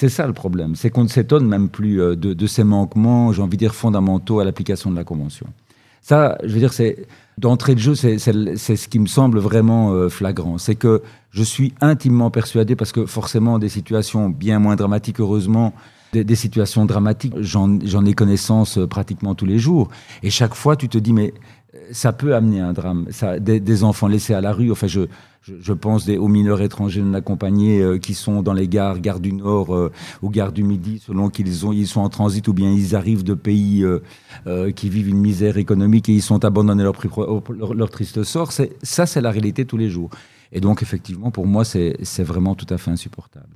C'est 0.00 0.08
ça 0.08 0.26
le 0.26 0.32
problème, 0.32 0.76
c'est 0.76 0.88
qu'on 0.88 1.02
ne 1.02 1.08
s'étonne 1.08 1.46
même 1.46 1.68
plus 1.68 2.00
euh, 2.00 2.16
de, 2.16 2.46
ces 2.46 2.64
manquements, 2.64 3.34
j'ai 3.34 3.42
envie 3.42 3.58
de 3.58 3.64
dire, 3.66 3.74
fondamentaux 3.74 4.40
à 4.40 4.46
l'application 4.46 4.90
de 4.90 4.96
la 4.96 5.04
Convention. 5.04 5.46
Ça, 6.00 6.38
je 6.42 6.48
veux 6.54 6.58
dire, 6.58 6.72
c'est 6.72 7.06
d'entrée 7.36 7.74
de 7.74 7.80
jeu, 7.80 7.94
c'est 7.94 8.16
ce 8.16 8.88
qui 8.88 8.98
me 8.98 9.06
semble 9.06 9.38
vraiment 9.38 9.92
euh, 9.92 10.08
flagrant. 10.08 10.56
C'est 10.56 10.74
que 10.74 11.02
je 11.32 11.42
suis 11.42 11.74
intimement 11.82 12.30
persuadé, 12.30 12.76
parce 12.76 12.92
que 12.92 13.04
forcément, 13.04 13.58
des 13.58 13.68
situations 13.68 14.30
bien 14.30 14.58
moins 14.58 14.74
dramatiques, 14.74 15.20
heureusement, 15.20 15.74
des, 16.14 16.34
situations 16.34 16.86
dramatiques, 16.86 17.34
j'en 17.38 17.78
ai 18.06 18.14
connaissance 18.14 18.78
euh, 18.78 18.86
pratiquement 18.86 19.34
tous 19.34 19.44
les 19.44 19.58
jours. 19.58 19.90
Et 20.22 20.30
chaque 20.30 20.54
fois, 20.54 20.76
tu 20.76 20.88
te 20.88 20.96
dis, 20.96 21.12
mais 21.12 21.34
ça 21.92 22.12
peut 22.12 22.34
amener 22.34 22.60
un 22.60 22.72
drame. 22.72 23.06
Ça, 23.10 23.38
des, 23.38 23.84
enfants 23.84 24.08
laissés 24.08 24.34
à 24.34 24.40
la 24.40 24.52
rue, 24.52 24.70
enfin, 24.72 24.86
je, 24.88 25.02
je, 25.42 25.54
je 25.60 25.72
pense 25.72 26.04
des, 26.04 26.18
aux 26.18 26.28
mineurs 26.28 26.60
étrangers 26.62 27.00
non 27.00 27.14
accompagnés 27.14 27.80
euh, 27.80 27.98
qui 27.98 28.14
sont 28.14 28.42
dans 28.42 28.52
les 28.52 28.66
gares, 28.68 28.98
gare 29.00 29.20
du 29.20 29.32
Nord 29.32 29.74
euh, 29.74 29.92
ou 30.22 30.30
gare 30.30 30.52
du 30.52 30.64
Midi, 30.64 30.98
selon 30.98 31.30
qu'ils 31.30 31.66
ont, 31.66 31.72
ils 31.72 31.86
sont 31.86 32.00
en 32.00 32.08
transit 32.08 32.46
ou 32.48 32.52
bien 32.52 32.70
ils 32.72 32.96
arrivent 32.96 33.22
de 33.24 33.34
pays 33.34 33.84
euh, 33.84 34.00
euh, 34.46 34.72
qui 34.72 34.88
vivent 34.88 35.08
une 35.08 35.20
misère 35.20 35.58
économique 35.58 36.08
et 36.08 36.12
ils 36.14 36.22
sont 36.22 36.44
abandonnés 36.44 36.82
leur, 36.82 36.94
pri- 36.94 37.42
leur, 37.56 37.74
leur 37.74 37.90
triste 37.90 38.22
sort. 38.24 38.50
Ça, 38.52 39.06
c'est 39.06 39.20
la 39.20 39.30
réalité 39.30 39.64
tous 39.64 39.76
les 39.76 39.90
jours. 39.90 40.10
Et 40.52 40.60
donc, 40.60 40.82
effectivement, 40.82 41.30
pour 41.30 41.46
moi, 41.46 41.64
c'est 41.64 41.96
vraiment 42.24 42.56
tout 42.56 42.66
à 42.74 42.78
fait 42.78 42.90
insupportable. 42.90 43.46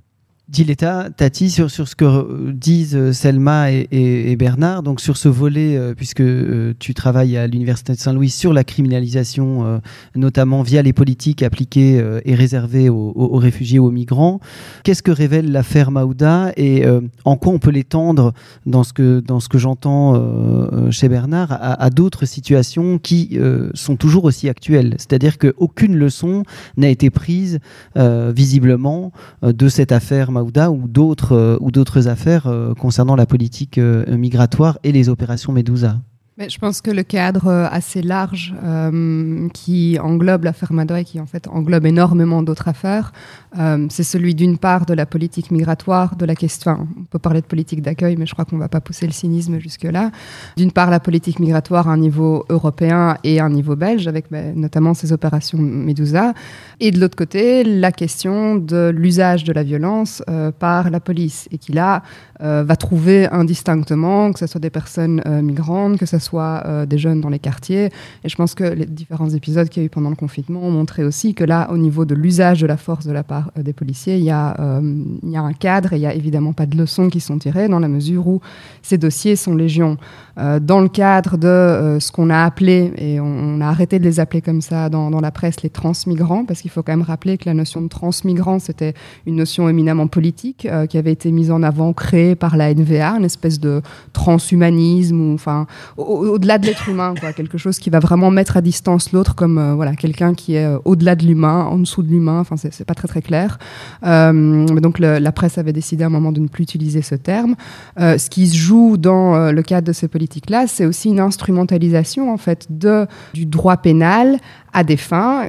Diletta, 0.46 1.09
Tati, 1.16 1.48
sur, 1.48 1.70
sur 1.70 1.88
ce 1.88 1.96
que 1.96 2.50
disent 2.52 2.94
euh, 2.96 3.12
Selma 3.14 3.72
et, 3.72 4.37
Bernard, 4.37 4.83
donc 4.83 5.00
sur 5.00 5.16
ce 5.16 5.30
volet, 5.30 5.74
euh, 5.78 5.94
puisque 5.94 6.20
euh, 6.20 6.74
tu 6.78 6.92
travailles 6.92 7.38
à 7.38 7.46
l'Université 7.46 7.94
de 7.94 7.98
Saint-Louis 7.98 8.28
sur 8.28 8.52
la 8.52 8.62
criminalisation, 8.62 9.80
notamment 10.14 10.62
via 10.62 10.83
les 10.83 10.92
politiques 10.92 11.42
appliquées 11.42 12.02
et 12.24 12.35
réservées 12.35 12.88
aux, 12.90 13.12
aux- 13.14 13.38
réfugiés, 13.38 13.78
aux 13.78 13.90
migrants, 13.90 14.38
qu'est-ce 14.83 15.02
que 15.02 15.11
révèle 15.11 15.50
l'affaire 15.50 15.90
Maouda 15.90 16.52
et 16.57 16.85
en 17.24 17.37
quoi 17.37 17.52
on 17.52 17.59
peut 17.59 17.70
l'étendre 17.70 18.33
dans 18.66 18.85
ce 18.85 18.92
que, 18.92 19.22
que 19.50 19.59
j'entends 19.59 20.90
chez 20.90 21.09
Bernard 21.09 21.52
à, 21.52 21.83
à 21.83 21.90
d'autres 21.90 22.26
situations 22.26 22.98
qui 22.98 23.38
sont 23.74 23.96
toujours 23.96 24.24
aussi 24.24 24.48
actuelles? 24.48 24.94
C'est-à-dire 24.98 25.38
qu'aucune 25.38 25.96
leçon 25.96 26.42
n'a 26.76 26.88
été 26.88 27.11
prise 27.11 27.61
visiblement 27.96 29.12
de 29.42 29.68
cette 29.68 29.92
affaire 29.92 30.30
Maouda 30.34 30.70
ou 30.70 30.88
d'autres 30.88 31.32
euh, 31.32 31.56
ou 31.60 31.70
d'autres 31.70 32.08
affaires 32.08 32.46
euh, 32.46 32.74
concernant 32.74 33.16
la 33.16 33.24
politique 33.24 33.78
euh, 33.78 34.04
migratoire 34.16 34.78
et 34.82 34.92
les 34.92 35.08
opérations 35.08 35.52
Medusa. 35.52 36.00
Je 36.36 36.58
pense 36.58 36.80
que 36.80 36.90
le 36.90 37.04
cadre 37.04 37.46
euh, 37.46 37.68
assez 37.70 38.02
large 38.02 38.56
euh, 38.64 39.48
qui 39.50 40.00
englobe 40.02 40.42
l'affaire 40.42 40.72
Madoua 40.72 41.02
et 41.02 41.04
qui 41.04 41.20
en 41.20 41.26
fait 41.26 41.46
englobe 41.46 41.86
énormément 41.86 42.42
d'autres 42.42 42.66
affaires, 42.66 43.12
euh, 43.56 43.86
c'est 43.88 44.02
celui 44.02 44.34
d'une 44.34 44.58
part 44.58 44.84
de 44.84 44.94
la 44.94 45.06
politique 45.06 45.52
migratoire, 45.52 46.16
de 46.16 46.26
la 46.26 46.34
question. 46.34 46.88
on 46.98 47.04
peut 47.04 47.20
parler 47.20 47.40
de 47.40 47.46
politique 47.46 47.82
d'accueil, 47.82 48.16
mais 48.16 48.26
je 48.26 48.32
crois 48.32 48.44
qu'on 48.44 48.56
ne 48.56 48.60
va 48.60 48.68
pas 48.68 48.80
pousser 48.80 49.06
le 49.06 49.12
cynisme 49.12 49.60
jusque-là. 49.60 50.10
D'une 50.56 50.72
part, 50.72 50.90
la 50.90 50.98
politique 50.98 51.38
migratoire 51.38 51.88
à 51.88 51.92
un 51.92 51.98
niveau 51.98 52.44
européen 52.48 53.16
et 53.22 53.38
à 53.38 53.44
un 53.44 53.50
niveau 53.50 53.76
belge, 53.76 54.08
avec 54.08 54.24
ben, 54.28 54.58
notamment 54.58 54.92
ces 54.92 55.12
opérations 55.12 55.58
Medusa. 55.58 56.34
Et 56.80 56.90
de 56.90 56.98
l'autre 56.98 57.16
côté, 57.16 57.62
la 57.62 57.92
question 57.92 58.56
de 58.56 58.92
l'usage 58.92 59.44
de 59.44 59.52
la 59.52 59.62
violence 59.62 60.20
par 60.58 60.90
la 60.90 60.98
police 60.98 61.48
et 61.52 61.58
qui 61.58 61.72
là 61.72 62.02
va 62.40 62.76
trouver 62.76 63.28
indistinctement 63.28 64.32
que 64.32 64.40
ce 64.40 64.46
soit 64.46 64.60
des 64.60 64.70
personnes 64.70 65.22
migrantes, 65.42 65.98
que 65.98 66.06
ce 66.06 66.18
soit 66.18 66.23
euh, 66.34 66.87
des 66.87 66.98
jeunes 66.98 67.20
dans 67.20 67.28
les 67.28 67.38
quartiers. 67.38 67.87
Et 68.24 68.28
je 68.28 68.37
pense 68.37 68.54
que 68.54 68.64
les 68.64 68.87
différents 68.87 69.30
épisodes 69.30 69.68
qu'il 69.68 69.82
y 69.82 69.84
a 69.84 69.87
eu 69.87 69.90
pendant 69.90 70.10
le 70.10 70.16
confinement 70.16 70.62
ont 70.62 70.70
montré 70.70 71.04
aussi 71.04 71.34
que 71.34 71.44
là, 71.44 71.68
au 71.70 71.76
niveau 71.76 72.04
de 72.04 72.14
l'usage 72.14 72.60
de 72.60 72.66
la 72.66 72.76
force 72.76 73.06
de 73.06 73.12
la 73.12 73.22
part 73.22 73.50
euh, 73.58 73.62
des 73.62 73.72
policiers, 73.72 74.16
il 74.16 74.24
y, 74.24 74.30
a, 74.30 74.56
euh, 74.60 74.80
il 75.22 75.30
y 75.30 75.37
a 75.37 75.42
un 75.42 75.52
cadre 75.52 75.92
et 75.92 75.96
il 75.96 76.00
n'y 76.00 76.06
a 76.06 76.14
évidemment 76.14 76.52
pas 76.52 76.66
de 76.66 76.76
leçons 76.76 77.08
qui 77.08 77.20
sont 77.20 77.38
tirées 77.38 77.68
dans 77.68 77.80
la 77.80 77.88
mesure 77.88 78.26
où 78.26 78.40
ces 78.82 78.98
dossiers 78.98 79.37
sont 79.37 79.54
légion. 79.54 79.96
Dans 80.37 80.80
le 80.80 80.88
cadre 80.88 81.37
de 81.37 81.98
ce 82.00 82.10
qu'on 82.10 82.28
a 82.28 82.42
appelé, 82.42 82.92
et 82.98 83.20
on, 83.20 83.60
a 83.60 83.66
arrêté 83.66 84.00
de 84.00 84.04
les 84.04 84.18
appeler 84.18 84.42
comme 84.42 84.60
ça 84.60 84.88
dans, 84.88 85.20
la 85.20 85.30
presse, 85.30 85.62
les 85.62 85.70
transmigrants, 85.70 86.44
parce 86.44 86.60
qu'il 86.60 86.72
faut 86.72 86.82
quand 86.82 86.90
même 86.90 87.02
rappeler 87.02 87.38
que 87.38 87.44
la 87.46 87.54
notion 87.54 87.80
de 87.80 87.87
transmigrant, 87.87 88.58
c'était 88.58 88.94
une 89.26 89.37
notion 89.37 89.68
éminemment 89.68 90.08
politique 90.08 90.66
qui 90.88 90.98
avait 90.98 91.12
été 91.12 91.30
mise 91.30 91.52
en 91.52 91.62
avant, 91.62 91.92
créée 91.92 92.34
par 92.34 92.56
la 92.56 92.74
NVA, 92.74 93.16
une 93.16 93.24
espèce 93.24 93.60
de 93.60 93.80
transhumanisme, 94.12 95.20
ou 95.20 95.34
enfin, 95.34 95.66
au-delà 96.14 96.59
de 96.59 96.66
l'être 96.66 96.88
humain, 96.88 97.14
quoi, 97.18 97.33
quelque 97.33 97.59
chose 97.59 97.79
qui 97.79 97.90
va 97.90 97.98
vraiment 97.98 98.31
mettre 98.31 98.57
à 98.57 98.61
distance 98.61 99.12
l'autre 99.12 99.35
comme 99.35 99.59
euh, 99.59 99.74
voilà, 99.74 99.94
quelqu'un 99.94 100.35
qui 100.35 100.55
est 100.55 100.64
euh, 100.64 100.79
au-delà 100.85 101.16
de 101.16 101.24
l'humain, 101.24 101.64
en 101.64 101.79
dessous 101.79 102.03
de 102.03 102.09
l'humain, 102.09 102.40
enfin, 102.40 102.57
c'est 102.57 102.85
pas 102.85 102.94
très 102.94 103.09
très 103.09 103.22
clair. 103.22 103.59
Euh, 104.05 104.66
donc 104.66 104.98
la 104.98 105.33
presse 105.33 105.59
avait 105.59 105.72
décidé 105.72 106.05
à 106.05 106.07
un 106.07 106.11
moment 106.11 106.33
de 106.33 106.40
ne 106.40 106.48
plus 106.48 106.62
utiliser 106.62 107.03
ce 107.03 107.14
terme. 107.14 107.55
Ce 107.98 108.29
qui 108.29 108.48
se 108.48 108.57
joue 108.57 108.96
dans 108.96 109.50
le 109.50 109.62
cadre 109.62 109.87
de 109.87 109.92
ces 109.92 110.09
politiques-là, 110.09 110.66
c'est 110.66 110.87
aussi 110.87 111.09
une 111.09 111.20
instrumentalisation 111.20 112.33
en 112.33 112.37
fait 112.37 112.66
de, 112.70 113.07
du 113.33 113.46
droit 113.46 113.77
pénal 113.77 114.38
à 114.72 114.85
des 114.85 114.96
fins 114.96 115.48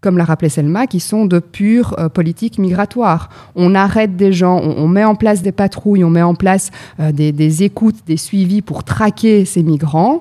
comme 0.00 0.16
l'a 0.16 0.24
rappelé 0.24 0.48
Selma, 0.48 0.86
qui 0.86 1.00
sont 1.00 1.26
de 1.26 1.38
pure 1.38 1.94
euh, 1.98 2.08
politique 2.08 2.58
migratoire. 2.58 3.28
On 3.54 3.74
arrête 3.74 4.16
des 4.16 4.32
gens, 4.32 4.60
on, 4.60 4.88
met 4.88 5.04
en 5.04 5.14
place 5.14 5.42
des 5.42 5.52
patrouilles, 5.52 6.04
on 6.04 6.10
met 6.10 6.22
en 6.22 6.34
place 6.34 6.70
euh, 7.00 7.12
des, 7.12 7.62
écoutes, 7.62 8.06
des 8.06 8.16
suivis 8.16 8.62
pour 8.62 8.84
traquer 8.84 9.44
ces 9.44 9.62
migrants. 9.62 10.20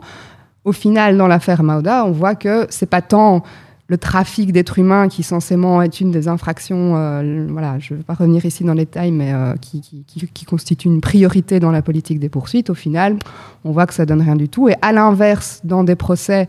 Au 0.66 0.72
final, 0.72 1.18
dans 1.18 1.28
l'affaire 1.28 1.64
Mauda, 1.64 2.06
on 2.06 2.12
voit 2.12 2.36
que 2.36 2.68
c'est 2.70 2.90
pas 2.90 3.02
tant 3.02 3.44
le 3.90 3.98
trafic 3.98 4.54
d'êtres 4.54 4.78
humains 4.78 5.08
qui 5.10 5.24
censément 5.24 5.82
est 5.82 6.00
une 6.00 6.12
des 6.12 6.28
infractions, 6.28 6.96
euh, 6.96 7.48
voilà, 7.50 7.80
je 7.80 7.94
ne 7.94 7.98
vais 7.98 8.04
pas 8.04 8.14
revenir 8.14 8.46
ici 8.46 8.64
dans 8.64 8.76
les 8.76 8.86
détails, 8.86 9.12
mais 9.12 9.34
euh, 9.34 9.56
qui, 9.60 9.82
qui, 9.82 10.06
qui, 10.06 10.46
constitue 10.46 10.88
une 10.88 11.02
priorité 11.02 11.60
dans 11.60 11.72
la 11.72 11.82
politique 11.82 12.20
des 12.20 12.30
poursuites, 12.30 12.70
au 12.70 12.76
final, 12.76 13.18
on 13.66 13.72
voit 13.72 13.88
que 13.88 13.96
ça 13.96 14.06
donne 14.06 14.22
rien 14.22 14.36
du 14.36 14.48
tout. 14.48 14.70
Et 14.70 14.76
à 14.84 14.92
l'inverse, 14.92 15.62
dans 15.64 15.84
des 15.84 15.96
procès 15.96 16.48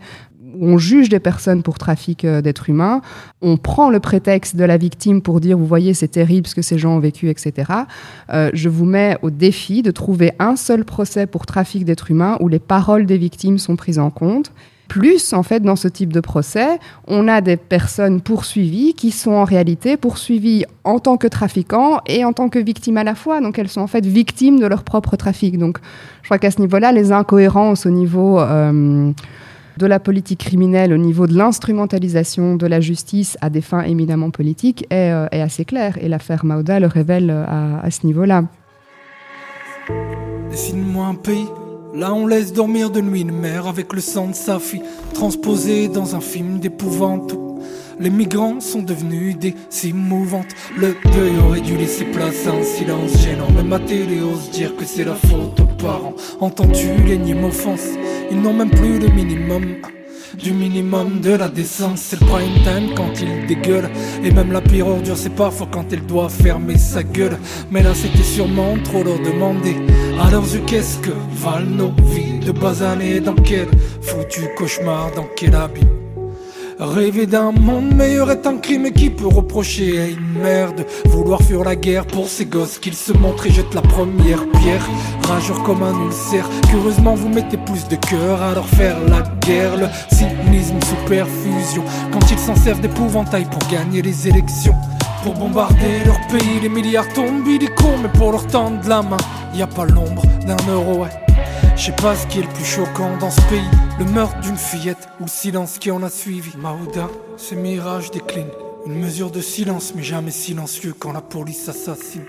on 0.59 0.77
juge 0.77 1.09
des 1.09 1.19
personnes 1.19 1.63
pour 1.63 1.77
trafic 1.77 2.25
euh, 2.25 2.41
d'êtres 2.41 2.69
humains, 2.69 3.01
on 3.41 3.57
prend 3.57 3.89
le 3.89 3.99
prétexte 3.99 4.55
de 4.55 4.63
la 4.63 4.77
victime 4.77 5.21
pour 5.21 5.39
dire, 5.39 5.57
vous 5.57 5.65
voyez, 5.65 5.93
c'est 5.93 6.07
terrible 6.07 6.47
ce 6.47 6.55
que 6.55 6.61
ces 6.61 6.77
gens 6.77 6.95
ont 6.95 6.99
vécu, 6.99 7.29
etc. 7.29 7.71
Euh, 8.33 8.49
je 8.53 8.69
vous 8.69 8.85
mets 8.85 9.17
au 9.21 9.29
défi 9.29 9.81
de 9.81 9.91
trouver 9.91 10.31
un 10.39 10.55
seul 10.55 10.85
procès 10.85 11.27
pour 11.27 11.45
trafic 11.45 11.85
d'êtres 11.85 12.11
humains 12.11 12.37
où 12.39 12.47
les 12.47 12.59
paroles 12.59 13.05
des 13.05 13.17
victimes 13.17 13.57
sont 13.57 13.75
prises 13.75 13.99
en 13.99 14.09
compte 14.09 14.51
plus, 14.91 15.31
en 15.31 15.41
fait, 15.41 15.61
dans 15.61 15.77
ce 15.77 15.87
type 15.87 16.11
de 16.11 16.19
procès, 16.19 16.77
on 17.07 17.29
a 17.29 17.39
des 17.39 17.55
personnes 17.55 18.19
poursuivies 18.19 18.93
qui 18.93 19.11
sont 19.11 19.31
en 19.31 19.45
réalité 19.45 19.95
poursuivies 19.95 20.65
en 20.83 20.99
tant 20.99 21.15
que 21.15 21.27
trafiquants 21.27 22.01
et 22.07 22.25
en 22.25 22.33
tant 22.33 22.49
que 22.49 22.59
victimes 22.59 22.97
à 22.97 23.05
la 23.05 23.15
fois. 23.15 23.39
Donc, 23.39 23.57
elles 23.57 23.69
sont 23.69 23.79
en 23.79 23.87
fait 23.87 24.05
victimes 24.05 24.59
de 24.59 24.65
leur 24.65 24.83
propre 24.83 25.15
trafic. 25.15 25.57
Donc, 25.57 25.77
je 26.23 26.27
crois 26.27 26.39
qu'à 26.39 26.51
ce 26.51 26.59
niveau-là, 26.59 26.91
les 26.91 27.13
incohérences 27.13 27.85
au 27.85 27.89
niveau 27.89 28.41
euh, 28.41 29.13
de 29.77 29.85
la 29.85 29.99
politique 29.99 30.39
criminelle, 30.39 30.93
au 30.93 30.97
niveau 30.97 31.27
de 31.27 31.35
l'instrumentalisation 31.35 32.55
de 32.55 32.67
la 32.67 32.79
justice 32.81 33.37
à 33.41 33.49
des 33.49 33.61
fins 33.61 33.83
éminemment 33.83 34.31
politiques, 34.31 34.85
est, 34.89 35.11
euh, 35.11 35.27
assez 35.31 35.65
claire. 35.65 35.97
Et 36.01 36.07
l'affaire 36.07 36.45
Mauda 36.45 36.79
le 36.79 36.87
révèle 36.87 37.29
à, 37.29 37.79
à 37.81 37.91
ce 37.91 38.05
niveau-là. 38.05 38.43
Dessine-moi 40.49 41.05
un 41.07 41.15
pays 41.15 41.47
Là 41.93 42.13
on 42.13 42.25
laisse 42.25 42.53
dormir 42.53 42.89
de 42.89 43.01
nuit 43.01 43.21
une 43.21 43.37
mère 43.37 43.67
avec 43.67 43.91
le 43.91 43.99
sang 43.99 44.27
de 44.27 44.33
sa 44.33 44.59
fille 44.59 44.81
transposé 45.13 45.89
dans 45.89 46.15
un 46.15 46.21
film 46.21 46.59
d'épouvante. 46.59 47.35
Les 47.99 48.09
migrants 48.09 48.61
sont 48.61 48.81
devenus 48.81 49.37
des 49.37 49.53
cimes 49.69 49.97
mouvantes. 49.97 50.55
Le 50.77 50.95
deuil 51.13 51.33
aurait 51.45 51.59
dû 51.59 51.75
laisser 51.75 52.05
place 52.05 52.47
à 52.47 52.51
un 52.51 52.63
silence 52.63 53.17
gênant. 53.21 53.51
Même 53.51 53.73
à 53.73 53.79
télé 53.79 54.21
ose 54.21 54.49
dire 54.51 54.75
que 54.77 54.85
c'est 54.85 55.03
la 55.03 55.15
faute 55.15 55.61
Entends-tu 56.39 56.87
l'énième 57.05 57.43
offense 57.43 57.85
Ils 58.29 58.39
n'ont 58.39 58.53
même 58.53 58.71
plus 58.71 58.99
le 58.99 59.09
minimum 59.09 59.63
du 60.37 60.53
minimum 60.53 61.19
de 61.21 61.31
la 61.31 61.47
décence. 61.47 62.01
C'est 62.01 62.19
le 62.19 62.25
prime 62.25 62.63
time 62.63 62.95
quand 62.95 63.11
il 63.21 63.47
dégueule. 63.47 63.89
Et 64.23 64.31
même 64.31 64.51
la 64.51 64.61
pire 64.61 64.87
ordure, 64.87 65.17
c'est 65.17 65.35
parfois 65.35 65.67
quand 65.71 65.85
elle 65.91 66.05
doit 66.05 66.29
fermer 66.29 66.77
sa 66.77 67.03
gueule. 67.03 67.37
Mais 67.69 67.83
là, 67.83 67.93
c'était 67.93 68.23
sûrement 68.23 68.75
trop 68.83 69.03
leur 69.03 69.19
demander. 69.19 69.75
Yeux, 70.53 70.61
qu'est-ce 70.65 70.97
que 70.99 71.11
valent 71.33 71.69
nos 71.69 71.91
vies 72.07 72.39
de 72.45 72.51
bas 72.51 72.83
années? 72.83 73.19
Dans 73.19 73.35
quel 73.35 73.67
foutu 74.01 74.41
cauchemar, 74.57 75.11
dans 75.15 75.27
quel 75.35 75.55
abîme? 75.55 76.00
Rêver 76.81 77.27
d'un 77.27 77.51
monde 77.51 77.93
meilleur 77.93 78.31
est 78.31 78.47
un 78.47 78.57
crime 78.57 78.91
qui 78.91 79.11
peut 79.11 79.27
reprocher 79.27 80.01
à 80.01 80.07
une 80.07 80.41
mère 80.41 80.73
de 80.73 80.83
vouloir 81.05 81.39
fuir 81.39 81.63
la 81.63 81.75
guerre 81.75 82.07
pour 82.07 82.27
ses 82.27 82.45
gosses 82.45 82.79
qu'il 82.79 82.95
se 82.95 83.13
montre 83.13 83.45
et 83.45 83.51
jette 83.51 83.75
la 83.75 83.83
première 83.83 84.49
pierre. 84.49 84.83
Rageur 85.27 85.61
comme 85.61 85.83
un 85.83 85.93
ulcère, 86.07 86.49
curieusement 86.71 87.13
vous 87.13 87.29
mettez 87.29 87.57
plus 87.57 87.87
de 87.87 87.97
cœur 87.97 88.41
à 88.41 88.55
leur 88.55 88.67
faire 88.67 88.97
la 89.07 89.21
guerre. 89.45 89.77
Le 89.77 89.85
cynisme 90.09 90.79
sous 90.81 91.07
perfusion, 91.07 91.83
quand 92.11 92.31
ils 92.31 92.39
s'en 92.39 92.55
servent 92.55 92.81
d'épouvantail 92.81 93.45
pour 93.45 93.61
gagner 93.69 94.01
les 94.01 94.27
élections. 94.27 94.73
Pour 95.23 95.35
bombarder 95.35 96.03
leur 96.03 96.19
pays, 96.29 96.61
les 96.63 96.69
milliards 96.69 97.13
tombent 97.13 97.47
illico, 97.47 97.89
mais 98.01 98.09
pour 98.17 98.31
leur 98.31 98.47
tendre 98.47 98.79
la 98.89 99.03
main, 99.03 99.17
y 99.53 99.61
a 99.61 99.67
pas 99.67 99.85
l'ombre 99.85 100.23
d'un 100.47 100.57
euro. 100.67 101.05
Je 101.81 101.87
sais 101.87 101.93
pas 101.93 102.15
ce 102.15 102.27
qui 102.27 102.37
est 102.37 102.43
le 102.43 102.53
plus 102.53 102.63
choquant 102.63 103.17
dans 103.17 103.31
ce 103.31 103.41
pays, 103.49 103.67
le 103.97 104.05
meurtre 104.05 104.39
d'une 104.41 104.55
fillette 104.55 105.09
ou 105.19 105.23
le 105.23 105.29
silence 105.29 105.79
qui 105.79 105.89
en 105.89 106.03
a 106.03 106.11
suivi. 106.11 106.55
Maouda, 106.55 107.09
ce 107.37 107.55
mirage 107.55 108.11
décline, 108.11 108.51
une 108.85 108.99
mesure 108.99 109.31
de 109.31 109.41
silence 109.41 109.95
mais 109.95 110.03
jamais 110.03 110.29
silencieux 110.29 110.93
quand 110.93 111.11
la 111.11 111.21
police 111.21 111.67
assassine. 111.69 112.25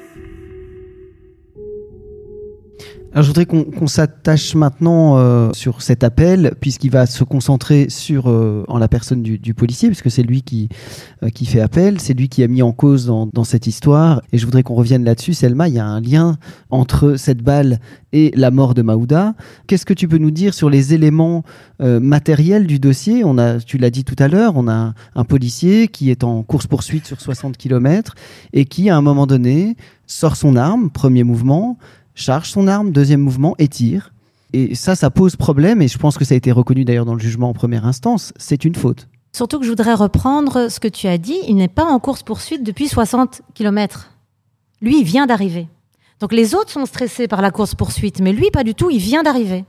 Alors, 3.14 3.25
je 3.25 3.29
voudrais 3.29 3.44
qu'on 3.44 3.64
qu 3.64 3.87
s'attache 3.88 4.55
maintenant 4.55 5.18
euh, 5.18 5.51
sur 5.53 5.83
cet 5.83 6.03
appel, 6.03 6.55
puisqu'il 6.61 6.90
va 6.90 7.05
se 7.05 7.25
concentrer 7.25 7.90
sur 7.90 8.31
euh, 8.31 8.64
en 8.68 8.79
la 8.79 8.88
personne 8.88 9.22
du, 9.22 9.38
du 9.38 9.53
policier, 9.53 9.90
puisque 9.90 10.11
c'est 10.11 10.22
lui 10.22 10.40
qui 10.40 10.70
euh, 11.22 11.29
qui 11.29 11.44
fait 11.44 11.61
appel, 11.61 12.01
c'est 12.01 12.14
lui 12.14 12.31
qui 12.31 12.42
a 12.42 12.48
mis 12.48 12.62
en 12.62 12.72
cause 12.72 13.05
dans, 13.05 13.27
dans 13.27 13.44
cette 13.44 13.66
histoire. 13.66 14.22
Et 14.33 14.38
je 14.38 14.46
voudrais 14.46 14.62
qu'on 14.62 14.75
revienne 14.75 15.05
là-dessus, 15.05 15.35
Selma. 15.35 15.68
Il 15.68 15.75
y 15.75 15.79
a 15.79 15.85
un 15.85 16.01
lien 16.01 16.38
entre 16.70 17.16
cette 17.16 17.42
balle 17.42 17.81
et 18.14 18.33
la 18.35 18.51
mort 18.51 18.72
de 18.72 18.81
Maouda. 18.81 19.35
Qu'est-ce 19.66 19.85
que 19.85 19.92
tu 19.92 20.09
peux 20.09 20.16
nous 20.16 20.31
dire 20.31 20.55
sur 20.55 20.70
les 20.70 20.94
éléments 20.94 21.44
euh, 21.83 22.01
matériels 22.01 22.66
du 22.66 22.79
dossier? 22.79 23.25
On 23.25 23.37
a, 23.37 23.59
tu 23.59 23.77
l'as 23.77 23.90
dit 23.90 24.05
tout 24.05 24.16
à 24.18 24.29
l'heure, 24.29 24.55
on 24.57 24.68
a 24.68 24.94
un 25.14 25.25
policier 25.25 25.88
qui 25.88 26.11
est 26.11 26.25
en 26.25 26.42
course 26.42 26.66
poursuite 26.66 27.07
sur 27.07 27.20
60 27.20 27.59
km 27.59 28.14
et 28.55 28.64
qui, 28.64 28.88
à 28.88 28.96
un 28.96 29.03
moment 29.03 29.27
donné, 29.27 29.77
sort 30.07 30.37
son 30.37 30.57
arme, 30.57 30.88
premier 30.90 31.25
mouvement 31.25 31.77
charge 32.14 32.51
son 32.51 32.68
arme, 32.68 32.92
deuxième 32.92 33.20
mouvement, 33.20 33.55
et 33.59 33.68
tire. 33.68 34.12
Et 34.53 34.75
ça, 34.75 34.94
ça 34.94 35.11
pose 35.11 35.37
problème, 35.37 35.81
et 35.81 35.88
je 35.88 35.98
pense 35.98 36.18
que 36.18 36.25
ça 36.25 36.35
a 36.35 36.37
été 36.37 36.53
reconnu 36.53 36.85
d'ailleurs 36.85 37.07
dans 37.07 37.14
le 37.14 37.20
jugement 37.20 37.48
en 37.48 37.55
première 37.55 37.87
instance, 37.87 38.33
c'est 38.37 38.64
une 38.64 38.75
faute. 38.75 39.09
Surtout 39.35 39.59
que 39.59 39.64
je 39.64 39.70
voudrais 39.70 39.94
reprendre 39.94 40.68
ce 40.68 40.79
que 40.79 40.88
tu 40.88 41.07
as 41.07 41.16
dit, 41.16 41.38
il 41.48 41.57
n'est 41.57 41.68
pas 41.68 41.85
en 41.85 41.98
course-poursuite 41.98 42.62
depuis 42.62 42.87
60 42.88 43.40
km. 43.55 44.11
Lui, 44.83 45.01
il 45.01 45.05
vient 45.05 45.27
d'arriver. 45.27 45.68
Donc 46.20 46.33
les 46.33 46.55
autres 46.55 46.70
sont 46.70 46.85
stressés 46.85 47.29
par 47.29 47.40
la 47.40 47.51
course-poursuite, 47.51 48.20
mais 48.20 48.33
lui, 48.33 48.51
pas 48.51 48.62
du 48.62 48.75
tout, 48.75 48.90
il 48.90 48.98
vient 48.98 49.22
d'arriver. 49.22 49.64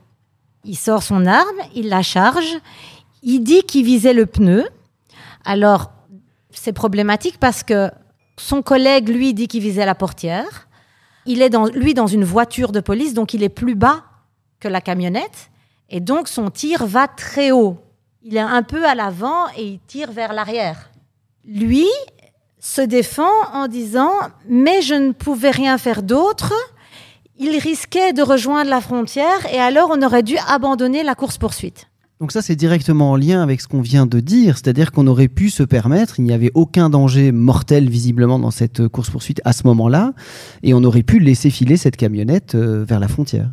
Il 0.65 0.77
sort 0.77 1.01
son 1.01 1.25
arme, 1.25 1.47
il 1.75 1.87
la 1.87 2.01
charge, 2.01 2.57
il 3.21 3.39
dit 3.39 3.63
qu'il 3.63 3.85
visait 3.85 4.13
le 4.13 4.25
pneu. 4.25 4.65
Alors, 5.45 5.91
c'est 6.51 6.73
problématique 6.73 7.37
parce 7.39 7.63
que 7.63 7.89
son 8.37 8.61
collègue, 8.61 9.09
lui, 9.09 9.33
dit 9.33 9.47
qu'il 9.47 9.61
visait 9.61 9.85
la 9.85 9.95
portière. 9.95 10.67
Il 11.25 11.41
est 11.41 11.49
dans, 11.49 11.65
lui 11.67 11.93
dans 11.93 12.07
une 12.07 12.23
voiture 12.23 12.71
de 12.71 12.79
police, 12.79 13.13
donc 13.13 13.33
il 13.33 13.43
est 13.43 13.49
plus 13.49 13.75
bas 13.75 14.03
que 14.59 14.67
la 14.67 14.81
camionnette, 14.81 15.49
et 15.89 15.99
donc 15.99 16.27
son 16.27 16.49
tir 16.49 16.85
va 16.85 17.07
très 17.07 17.51
haut. 17.51 17.77
Il 18.21 18.37
est 18.37 18.39
un 18.39 18.63
peu 18.63 18.85
à 18.85 18.95
l'avant 18.95 19.47
et 19.57 19.63
il 19.63 19.79
tire 19.85 20.11
vers 20.11 20.33
l'arrière. 20.33 20.89
Lui 21.45 21.87
se 22.59 22.81
défend 22.81 23.31
en 23.51 23.67
disant 23.67 24.13
Mais 24.47 24.81
je 24.81 24.95
ne 24.95 25.11
pouvais 25.11 25.51
rien 25.51 25.77
faire 25.77 26.01
d'autre. 26.01 26.53
Il 27.37 27.57
risquait 27.57 28.13
de 28.13 28.21
rejoindre 28.21 28.69
la 28.69 28.79
frontière 28.79 29.45
et 29.51 29.59
alors 29.59 29.89
on 29.91 30.01
aurait 30.01 30.23
dû 30.23 30.37
abandonner 30.47 31.03
la 31.03 31.15
course-poursuite. 31.15 31.87
Donc 32.23 32.31
ça, 32.31 32.41
c'est 32.41 32.55
directement 32.55 33.11
en 33.11 33.15
lien 33.17 33.43
avec 33.43 33.59
ce 33.59 33.67
qu'on 33.67 33.81
vient 33.81 34.05
de 34.05 34.21
dire, 34.21 34.55
c'est-à-dire 34.57 34.93
qu'on 34.93 35.07
aurait 35.07 35.27
pu 35.27 35.49
se 35.49 35.61
permettre, 35.61 36.21
il 36.21 36.23
n'y 36.23 36.31
avait 36.31 36.51
aucun 36.53 36.89
danger 36.89 37.33
mortel 37.33 37.89
visiblement 37.89 38.39
dans 38.39 38.49
cette 38.49 38.87
course-poursuite 38.87 39.41
à 39.43 39.51
ce 39.51 39.67
moment-là, 39.67 40.13
et 40.63 40.73
on 40.73 40.85
aurait 40.85 41.03
pu 41.03 41.19
laisser 41.19 41.49
filer 41.49 41.75
cette 41.75 41.97
camionnette 41.97 42.55
euh, 42.55 42.85
vers 42.85 43.01
la 43.01 43.09
frontière. 43.09 43.51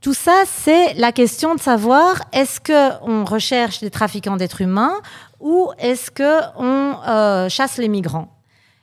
Tout 0.00 0.14
ça, 0.14 0.44
c'est 0.46 0.94
la 0.94 1.12
question 1.12 1.54
de 1.54 1.60
savoir 1.60 2.22
est-ce 2.32 2.58
qu'on 2.58 3.26
recherche 3.26 3.80
des 3.80 3.90
trafiquants 3.90 4.38
d'êtres 4.38 4.62
humains 4.62 4.94
ou 5.38 5.68
est-ce 5.78 6.10
qu'on 6.10 7.06
euh, 7.06 7.50
chasse 7.50 7.76
les 7.76 7.90
migrants? 7.90 8.34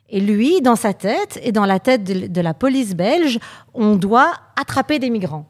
Et 0.10 0.20
lui, 0.20 0.62
dans 0.62 0.76
sa 0.76 0.94
tête 0.94 1.40
et 1.42 1.52
dans 1.52 1.66
la 1.66 1.80
tête 1.80 2.04
de, 2.04 2.28
de 2.28 2.42
la 2.42 2.54
police 2.54 2.94
belge, 2.94 3.40
on 3.74 3.96
doit 3.96 4.34
attraper 4.62 5.00
des 5.00 5.10
migrants. 5.10 5.50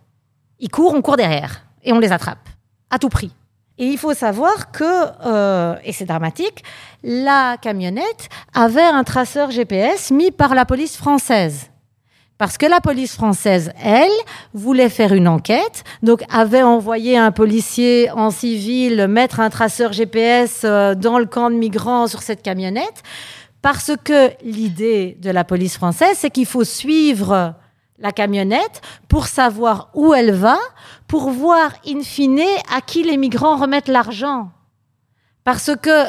Ils 0.62 0.70
courent, 0.70 0.94
on 0.96 1.02
court 1.02 1.18
derrière 1.18 1.66
et 1.84 1.92
on 1.92 2.00
les 2.00 2.14
attrape 2.14 2.48
à 2.90 2.98
tout 2.98 3.10
prix. 3.10 3.34
Et 3.80 3.86
il 3.86 3.98
faut 3.98 4.14
savoir 4.14 4.72
que, 4.72 4.84
euh, 5.26 5.76
et 5.84 5.94
c'est 5.94 6.06
dramatique, 6.06 6.64
la 7.04 7.58
camionnette 7.62 8.30
avait 8.54 8.82
un 8.82 9.04
traceur 9.04 9.52
GPS 9.52 10.10
mis 10.12 10.32
par 10.32 10.56
la 10.56 10.66
police 10.66 10.98
française. 10.98 11.70
Parce 12.40 12.58
que 12.58 12.68
la 12.68 12.82
police 12.82 13.16
française, 13.16 13.72
elle, 13.84 14.12
voulait 14.54 14.90
faire 14.90 15.14
une 15.14 15.28
enquête, 15.28 15.84
donc 16.04 16.24
avait 16.32 16.62
envoyé 16.62 17.18
un 17.18 17.32
policier 17.32 18.12
en 18.12 18.30
civil 18.30 19.08
mettre 19.08 19.40
un 19.40 19.50
traceur 19.50 19.92
GPS 19.92 20.62
euh, 20.64 20.94
dans 20.94 21.18
le 21.18 21.26
camp 21.26 21.50
de 21.50 21.56
migrants 21.56 22.08
sur 22.08 22.22
cette 22.22 22.44
camionnette, 22.44 23.04
parce 23.62 23.92
que 24.04 24.32
l'idée 24.44 25.18
de 25.20 25.32
la 25.32 25.44
police 25.44 25.78
française, 25.78 26.16
c'est 26.16 26.30
qu'il 26.30 26.46
faut 26.46 26.64
suivre 26.64 27.56
la 28.00 28.12
camionnette 28.12 28.82
pour 29.08 29.28
savoir 29.28 29.90
où 29.96 30.14
elle 30.14 30.32
va, 30.32 30.58
pour 31.08 31.30
voir 31.30 31.72
in 31.88 32.02
fine 32.02 32.42
à 32.74 32.82
qui 32.82 33.04
les 33.04 33.18
migrants 33.18 33.58
remettent 33.58 33.88
l'argent. 33.88 34.52
Parce 35.44 35.72
que 35.82 36.06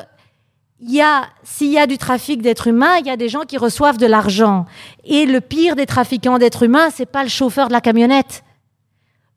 s'il 1.44 1.70
y 1.72 1.78
a 1.78 1.86
du 1.86 1.98
trafic 1.98 2.42
d'êtres 2.42 2.68
humains, 2.68 2.96
il 3.00 3.06
y 3.06 3.10
a 3.10 3.16
des 3.16 3.28
gens 3.28 3.42
qui 3.42 3.56
reçoivent 3.56 3.98
de 3.98 4.06
l'argent. 4.06 4.66
Et 5.04 5.26
le 5.26 5.40
pire 5.40 5.76
des 5.76 5.86
trafiquants 5.86 6.38
d'êtres 6.38 6.64
humains, 6.64 6.90
c'est 6.90 7.06
pas 7.06 7.22
le 7.22 7.28
chauffeur 7.28 7.68
de 7.68 7.72
la 7.72 7.80
camionnette. 7.80 8.44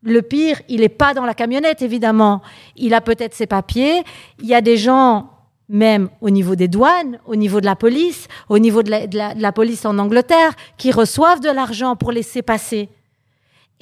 Le 0.04 0.22
pire, 0.22 0.60
il 0.68 0.80
n'est 0.80 0.88
pas 0.88 1.14
dans 1.14 1.24
la 1.24 1.34
camionnette, 1.34 1.82
évidemment. 1.82 2.42
Il 2.76 2.92
a 2.94 3.00
peut-être 3.00 3.34
ses 3.34 3.46
papiers. 3.46 4.02
Il 4.40 4.46
y 4.48 4.54
a 4.54 4.60
des 4.60 4.76
gens 4.76 5.28
même 5.68 6.10
au 6.20 6.28
niveau 6.28 6.54
des 6.56 6.68
douanes, 6.68 7.18
au 7.24 7.34
niveau 7.36 7.60
de 7.60 7.66
la 7.66 7.76
police, 7.76 8.26
au 8.48 8.58
niveau 8.58 8.82
de 8.82 8.90
la- 8.90 9.06
de 9.06 9.40
la 9.40 9.52
police 9.52 9.86
en 9.86 9.98
Angleterre, 9.98 10.52
qui 10.76 10.90
reçoivent 10.90 11.40
de 11.40 11.48
l'argent 11.50 11.96
pour 11.96 12.12
laisser 12.12 12.42
passer. 12.42 12.88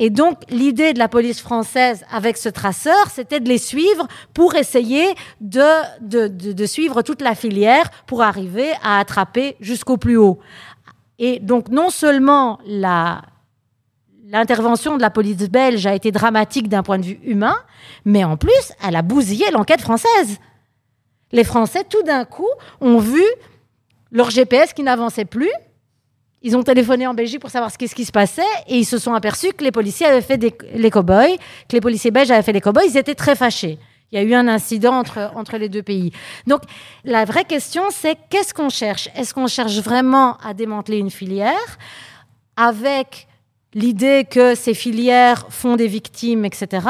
Et 0.03 0.09
donc, 0.09 0.39
l'idée 0.49 0.95
de 0.95 0.99
la 0.99 1.09
police 1.09 1.43
française 1.43 2.07
avec 2.11 2.39
ce 2.39 2.49
traceur, 2.49 3.11
c'était 3.11 3.39
de 3.39 3.51
les 3.51 3.59
suivre 3.59 4.09
pour 4.33 4.55
essayer 4.55 5.15
de, 5.43 6.65
suivre 6.65 7.03
toute 7.03 7.21
la 7.21 7.35
filière 7.35 7.91
pour 8.07 8.23
arriver 8.23 8.73
à 8.83 8.99
attraper 8.99 9.57
jusqu'au 9.61 9.99
plus 9.99 10.17
haut. 10.17 10.39
Et 11.19 11.39
donc, 11.39 11.69
non 11.69 11.91
seulement 11.91 12.61
l'intervention 14.25 14.97
de 14.97 15.03
la 15.03 15.11
police 15.11 15.37
belge 15.51 15.85
a 15.85 15.95
été 15.95 16.13
dramatique 16.13 16.71
d'un 16.71 16.83
point 16.83 16.99
de 16.99 17.05
vue 17.05 17.21
humain, 17.23 17.57
mais 18.07 18.25
en 18.25 18.39
plus, 18.39 18.73
elle 18.83 18.97
a 18.97 19.03
bousillé 19.03 19.51
l'enquête 19.51 19.83
française. 19.83 20.39
Les 21.31 21.45
Français, 21.45 21.85
tout 21.85 22.03
d'un 22.05 22.25
coup, 22.25 22.49
ont 22.81 23.01
vu 23.01 23.23
leur 24.11 24.31
GPS 24.31 24.73
qui 24.73 24.83
n'avançait 24.83 25.27
plus. 25.27 25.53
Ils 26.43 26.57
ont 26.57 26.63
téléphoné 26.63 27.07
en 27.07 27.13
Belgique 27.13 27.41
pour 27.41 27.51
savoir 27.51 27.71
ce 27.71 27.77
qu'est-ce 27.77 27.95
qui 27.95 28.05
se 28.05 28.13
passait 28.13 28.43
et 28.67 28.79
ils 28.79 28.87
se 28.87 28.99
sont 28.99 29.13
aperçus 29.13 29.53
que 29.53 29.63
les 29.63 29.73
policiers 29.73 30.07
avaient 30.07 30.23
fait 30.23 30.39
des, 30.39 30.55
les 30.75 30.91
cow-boys, 30.91 31.37
que 31.69 31.75
les 31.75 31.81
policiers 31.81 32.11
belges 32.11 32.31
avaient 32.31 32.43
fait 32.43 32.53
les 32.53 32.63
cow-boys. 32.63 32.87
Ils 32.87 32.97
étaient 32.97 33.15
très 33.15 33.37
fâchés. 33.37 33.79
Il 34.11 34.19
y 34.19 34.23
a 34.23 34.25
eu 34.25 34.35
un 34.35 34.49
incident 34.49 34.99
entre, 34.99 35.31
entre 35.37 35.57
les 35.57 35.69
deux 35.69 35.83
pays. 35.83 36.13
Donc, 36.47 36.63
la 37.05 37.25
vraie 37.25 37.45
question, 37.45 37.85
c'est 37.91 38.17
qu'est-ce 38.29 38.55
qu'on 38.55 38.71
cherche? 38.71 39.09
Est-ce 39.15 39.35
qu'on 39.35 39.47
cherche 39.47 39.79
vraiment 39.81 40.37
à 40.39 40.55
démanteler 40.55 40.99
une 40.99 41.11
filière 41.11 41.79
avec 42.57 43.29
l'idée 43.75 44.27
que 44.29 44.55
ces 44.55 44.75
filières 44.75 45.47
font 45.51 45.77
des 45.77 45.87
victimes, 45.87 46.45
etc. 46.45 46.87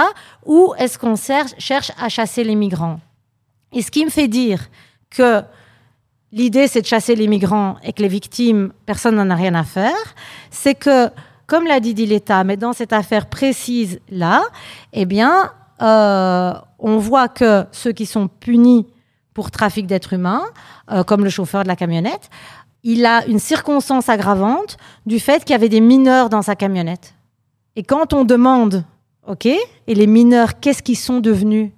Ou 0.47 0.73
est-ce 0.79 0.99
qu'on 0.99 1.17
cherche 1.17 1.91
à 2.01 2.09
chasser 2.09 2.45
les 2.45 2.55
migrants? 2.55 3.01
Et 3.73 3.83
ce 3.83 3.91
qui 3.91 4.05
me 4.05 4.11
fait 4.11 4.29
dire 4.29 4.69
que 5.11 5.43
l'idée 6.33 6.69
c'est 6.69 6.83
de 6.83 6.87
chasser 6.87 7.15
les 7.15 7.29
migrants 7.29 7.77
et 7.83 7.93
que 7.93 8.03
les 8.03 8.09
victimes, 8.09 8.73
personne 8.87 9.17
n'en 9.17 9.31
a 9.31 9.35
rien 9.35 9.55
à 9.55 9.65
faire, 9.65 10.15
c'est 10.51 10.75
que, 10.75 11.09
comme 11.47 11.67
l'a 11.67 11.81
dit 11.81 11.95
l'État, 11.95 12.45
mais 12.45 12.57
dans 12.57 12.73
cette 12.73 12.93
affaire 12.93 13.27
précise-là, 13.27 14.43
eh 14.93 15.07
bien, 15.07 15.53
euh, 15.83 16.53
on 16.79 16.99
voit 16.99 17.29
que 17.29 17.65
ceux 17.73 17.93
qui 17.93 18.07
sont 18.07 18.29
punis 18.29 18.87
pour 19.35 19.51
trafic 19.51 19.87
d'êtres 19.87 20.13
humains, 20.13 20.43
euh, 20.91 21.03
comme 21.05 21.25
le 21.25 21.31
chauffeur 21.31 21.63
de 21.63 21.69
la 21.69 21.77
camionnette, 21.77 22.31
il 22.83 23.05
a 23.05 23.27
une 23.27 23.39
circonstance 23.39 24.09
aggravante 24.09 24.77
du 25.07 25.21
fait 25.21 25.45
qu'il 25.45 25.53
y 25.53 25.55
avait 25.55 25.69
des 25.69 25.81
mineurs 25.81 26.31
dans 26.31 26.43
sa 26.43 26.57
camionnette. 26.57 27.15
Et 27.77 27.83
quand 27.83 28.13
on 28.13 28.25
demande, 28.25 28.85
OK, 29.27 29.47
et 29.47 29.95
les 29.95 30.07
mineurs, 30.07 30.61
qu'est-ce 30.61 30.83
qu'ils 30.83 30.97
sont 30.97 31.21
devenus? 31.21 31.71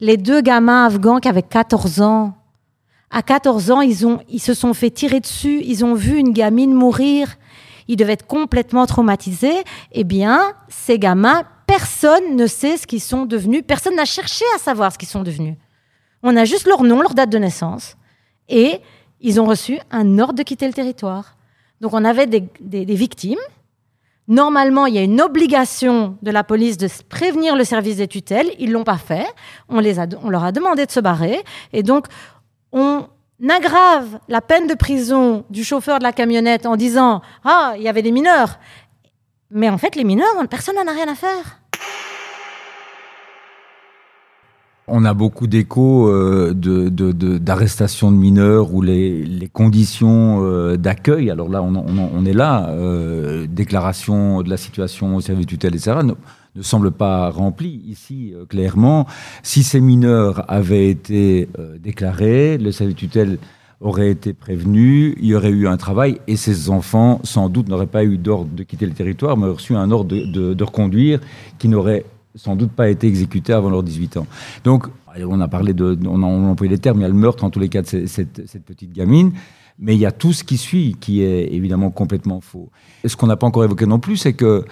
Les 0.00 0.16
deux 0.16 0.40
gamins 0.40 0.86
afghans 0.86 1.18
qui 1.18 1.28
avaient 1.28 1.42
14 1.42 2.00
ans, 2.00 2.37
à 3.10 3.22
14 3.22 3.70
ans, 3.70 3.80
ils, 3.80 4.06
ont, 4.06 4.20
ils 4.28 4.40
se 4.40 4.54
sont 4.54 4.74
fait 4.74 4.90
tirer 4.90 5.20
dessus, 5.20 5.62
ils 5.64 5.84
ont 5.84 5.94
vu 5.94 6.18
une 6.18 6.32
gamine 6.32 6.74
mourir, 6.74 7.36
ils 7.88 7.96
devaient 7.96 8.12
être 8.14 8.26
complètement 8.26 8.84
traumatisés. 8.86 9.64
Eh 9.92 10.04
bien, 10.04 10.52
ces 10.68 10.98
gamins, 10.98 11.44
personne 11.66 12.36
ne 12.36 12.46
sait 12.46 12.76
ce 12.76 12.86
qu'ils 12.86 13.00
sont 13.00 13.24
devenus, 13.24 13.62
personne 13.66 13.96
n'a 13.96 14.04
cherché 14.04 14.44
à 14.54 14.58
savoir 14.58 14.92
ce 14.92 14.98
qu'ils 14.98 15.08
sont 15.08 15.22
devenus. 15.22 15.56
On 16.22 16.36
a 16.36 16.44
juste 16.44 16.66
leur 16.66 16.82
nom, 16.82 17.00
leur 17.00 17.14
date 17.14 17.30
de 17.30 17.38
naissance, 17.38 17.96
et 18.48 18.80
ils 19.20 19.40
ont 19.40 19.46
reçu 19.46 19.78
un 19.90 20.18
ordre 20.18 20.34
de 20.34 20.42
quitter 20.42 20.66
le 20.66 20.72
territoire. 20.74 21.36
Donc 21.80 21.94
on 21.94 22.04
avait 22.04 22.26
des, 22.26 22.44
des- 22.60 22.84
victimes. 22.94 23.38
Normalement, 24.26 24.84
il 24.84 24.94
y 24.94 24.98
a 24.98 25.02
une 25.02 25.22
obligation 25.22 26.18
de 26.22 26.30
la 26.30 26.44
police 26.44 26.76
de 26.76 26.88
prévenir 27.08 27.56
le 27.56 27.64
service 27.64 27.96
des 27.96 28.08
tutelles. 28.08 28.50
Ils 28.58 28.70
l'ont 28.72 28.84
pas 28.84 28.98
fait. 28.98 29.26
On, 29.70 29.80
les 29.80 29.98
a, 29.98 30.06
on 30.22 30.28
leur 30.28 30.44
a 30.44 30.52
demandé 30.52 30.84
de 30.84 30.90
se 30.90 31.00
barrer. 31.00 31.42
Et 31.72 31.82
donc, 31.82 32.06
on 32.72 33.06
aggrave 33.48 34.18
la 34.28 34.40
peine 34.40 34.66
de 34.66 34.74
prison 34.74 35.44
du 35.50 35.64
chauffeur 35.64 35.98
de 35.98 36.04
la 36.04 36.12
camionnette 36.12 36.66
en 36.66 36.76
disant 36.76 37.22
Ah, 37.44 37.74
il 37.76 37.82
y 37.82 37.88
avait 37.88 38.02
des 38.02 38.12
mineurs. 38.12 38.58
Mais 39.50 39.68
en 39.70 39.78
fait, 39.78 39.96
les 39.96 40.04
mineurs, 40.04 40.34
personne 40.50 40.76
n'en 40.76 40.86
a 40.86 40.94
rien 40.94 41.08
à 41.08 41.14
faire. 41.14 41.60
On 44.90 45.04
a 45.04 45.12
beaucoup 45.12 45.46
d'échos 45.46 46.08
euh, 46.08 46.54
d'arrestations 46.54 48.10
de 48.10 48.16
mineurs 48.16 48.72
où 48.72 48.80
les, 48.80 49.50
conditions 49.52 50.42
euh, 50.42 50.76
d'accueil, 50.76 51.30
alors 51.30 51.50
là 51.50 51.62
on, 51.62 52.24
est 52.24 52.32
là, 52.32 52.70
euh, 52.70 53.46
déclaration 53.46 54.40
de 54.40 54.48
la 54.48 54.56
situation 54.56 55.14
au 55.16 55.20
service 55.20 55.46
tutelle, 55.46 55.74
etc., 55.74 55.98
ne, 56.58 56.62
semble 56.62 56.90
pas 56.90 57.30
remplie 57.30 57.82
ici 57.86 58.32
euh, 58.34 58.44
clairement. 58.44 59.06
Si 59.42 59.62
ces 59.62 59.80
mineurs 59.80 60.44
avaient 60.50 60.90
été 60.90 61.48
euh, 61.58 61.78
déclarés, 61.78 62.58
le 62.58 62.72
service 62.72 62.96
tutelle 62.96 63.38
aurait 63.80 64.10
été 64.10 64.32
prévenu, 64.32 65.16
il 65.20 65.26
y 65.26 65.34
aurait 65.34 65.50
eu 65.50 65.68
un 65.68 65.76
travail 65.76 66.20
et 66.26 66.36
ces 66.36 66.68
enfants 66.68 67.20
sans 67.22 67.48
doute 67.48 67.68
n'auraient 67.68 67.86
pas 67.86 68.04
eu 68.04 68.18
d'ordre 68.18 68.50
de 68.52 68.62
quitter 68.64 68.86
le 68.86 68.92
territoire, 68.92 69.36
mais 69.36 69.44
auraient 69.44 69.54
reçu 69.54 69.76
un 69.76 69.90
ordre 69.90 70.16
de, 70.16 70.64
reconduire 70.64 71.20
qui 71.58 71.68
n'aurait 71.68 72.04
sans 72.34 72.56
doute 72.56 72.72
pas 72.72 72.88
été 72.88 73.06
exécuté 73.06 73.52
avant 73.52 73.70
leurs 73.70 73.82
18 73.82 74.16
ans. 74.16 74.26
Donc, 74.64 74.86
on 75.16 75.40
a 75.40 75.48
parlé 75.48 75.74
de, 75.74 75.98
on 76.06 76.22
a, 76.22 76.26
employé 76.26 76.70
les 76.70 76.78
termes, 76.78 76.98
il 76.98 77.02
y 77.02 77.04
a 77.04 77.08
le 77.08 77.14
meurtre 77.14 77.44
en 77.44 77.50
tous 77.50 77.60
les 77.60 77.68
cas 77.68 77.82
de 77.82 78.06
cette 78.06 78.64
petite 78.64 78.92
gamine, 78.92 79.32
mais 79.78 79.94
il 79.94 80.00
y 80.00 80.06
a 80.06 80.12
tout 80.12 80.32
ce 80.32 80.42
qui 80.42 80.56
suit 80.56 80.96
qui 81.00 81.22
est 81.22 81.52
évidemment 81.52 81.90
complètement 81.90 82.40
faux. 82.40 82.70
Ce 83.04 83.16
qu'on 83.16 83.28
n'a 83.28 83.36
pas 83.36 83.46
encore 83.46 83.64
évoqué 83.64 83.86
non 83.86 84.00
plus, 84.00 84.16
c'est 84.16 84.32
que 84.32 84.64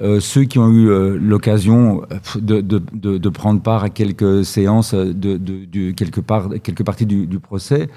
euh, 0.00 0.20
ceux 0.20 0.44
qui 0.44 0.58
ont 0.58 0.70
eu 0.70 0.88
euh, 0.88 1.18
l'occasion 1.20 2.02
de, 2.36 3.28
prendre 3.28 3.60
part 3.60 3.84
à 3.84 3.90
quelques 3.90 4.44
séances, 4.44 4.94
euh, 4.94 5.12
de, 5.12 5.90
quelque 5.92 6.20
part, 6.20 6.48
quelques 6.62 6.82
parties 6.82 7.04
du, 7.04 7.38
procès, 7.38 7.88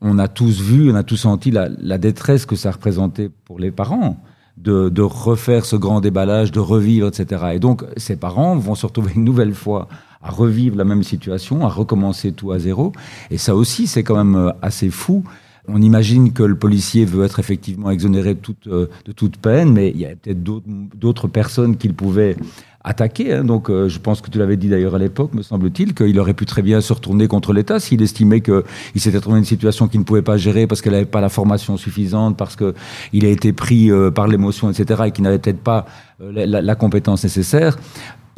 on 0.00 0.18
a 0.18 0.28
tous 0.28 0.60
vu, 0.60 0.90
on 0.90 0.94
a 0.94 1.02
tous 1.02 1.16
senti 1.16 1.50
la, 1.50 1.98
détresse 1.98 2.46
que 2.46 2.56
ça 2.56 2.70
représentait 2.70 3.30
pour 3.44 3.58
les 3.58 3.70
parents 3.70 4.16
de, 4.56 5.02
refaire 5.02 5.66
ce 5.66 5.76
grand 5.76 6.00
déballage, 6.00 6.50
de 6.50 6.60
revivre, 6.60 7.08
etc. 7.08 7.50
Et 7.54 7.58
donc, 7.58 7.84
ces 7.98 8.16
parents 8.16 8.56
vont 8.56 8.74
se 8.74 8.86
retrouver 8.86 9.12
une 9.14 9.24
nouvelle 9.24 9.54
fois 9.54 9.88
à 10.22 10.30
revivre 10.30 10.76
la 10.76 10.84
même 10.84 11.02
situation, 11.02 11.66
à 11.66 11.68
recommencer 11.68 12.32
tout 12.32 12.52
à 12.52 12.58
zéro. 12.58 12.92
Et 13.30 13.36
ça 13.36 13.54
aussi, 13.54 13.86
c'est 13.86 14.02
quand 14.02 14.16
même 14.16 14.54
assez 14.62 14.88
fou. 14.88 15.22
On 15.68 15.82
imagine 15.82 16.32
que 16.32 16.42
le 16.42 16.56
policier 16.56 17.04
veut 17.04 17.24
être 17.24 17.40
effectivement 17.40 17.90
exonéré 17.90 18.34
de 18.34 18.40
toute, 18.40 18.66
euh, 18.68 18.88
peine, 19.42 19.72
mais 19.72 19.90
il 19.90 20.00
y 20.00 20.06
a 20.06 20.10
peut-être 20.10 20.42
d'autres- 20.42 21.28
personnes 21.28 21.76
qu'il 21.76 21.94
pouvait 21.94 22.36
attaquer. 22.84 23.34
hein. 23.34 23.44
Donc, 23.44 23.68
euh, 23.68 23.88
je 23.88 23.98
pense 23.98 24.20
que 24.20 24.30
tu 24.30 24.38
l'avais 24.38 24.56
dit 24.56 24.68
d'ailleurs 24.68 24.94
à 24.94 24.98
l'époque, 24.98 25.34
me 25.34 25.42
semble-t-il, 25.42 25.92
qu'il 25.92 26.18
aurait 26.20 26.34
pu 26.34 26.46
très 26.46 26.62
bien 26.62 26.80
se 26.80 26.92
retourner 26.92 27.26
contre 27.26 27.52
l'État 27.52 27.80
s'il 27.80 28.00
estimait 28.00 28.40
qu'il 28.40 28.62
s'était 28.96 29.20
trouvé 29.20 29.38
une 29.38 29.44
situation 29.44 29.88
qu'il 29.88 30.00
ne 30.00 30.04
pouvait 30.04 30.22
pas 30.22 30.36
gérer 30.36 30.68
parce 30.68 30.80
qu'elle 30.82 30.92
n'avait 30.92 31.04
pas 31.04 31.20
la 31.20 31.28
formation 31.28 31.76
suffisante, 31.76 32.36
parce 32.36 32.54
qu'il 32.54 33.24
a 33.24 33.28
été 33.28 33.52
pris 33.52 33.90
euh, 33.90 34.10
par 34.12 34.28
l'émotion, 34.28 34.70
etc., 34.70 35.02
et 35.06 35.10
qu'il 35.10 35.24
n'avait 35.24 35.40
peut-être 35.40 35.62
pas 35.62 35.86
la, 36.20 36.74
compétence 36.76 37.24
nécessaire 37.24 37.76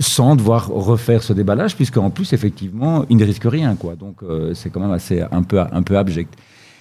sans 0.00 0.34
devoir 0.34 0.68
refaire 0.68 1.22
ce 1.22 1.32
déballage, 1.32 1.76
puisqu'en 1.76 2.08
plus, 2.08 2.32
effectivement, 2.32 3.04
il 3.10 3.16
ne 3.18 3.24
risque 3.24 3.44
rien. 3.44 3.74
Quoi. 3.74 3.96
Donc, 3.96 4.22
c'est 4.54 4.70
quand 4.70 4.80
même 4.80 4.92
assez 4.92 5.20
un 5.20 5.42
un 5.50 5.82
peu 5.82 5.96
abject. 5.96 6.34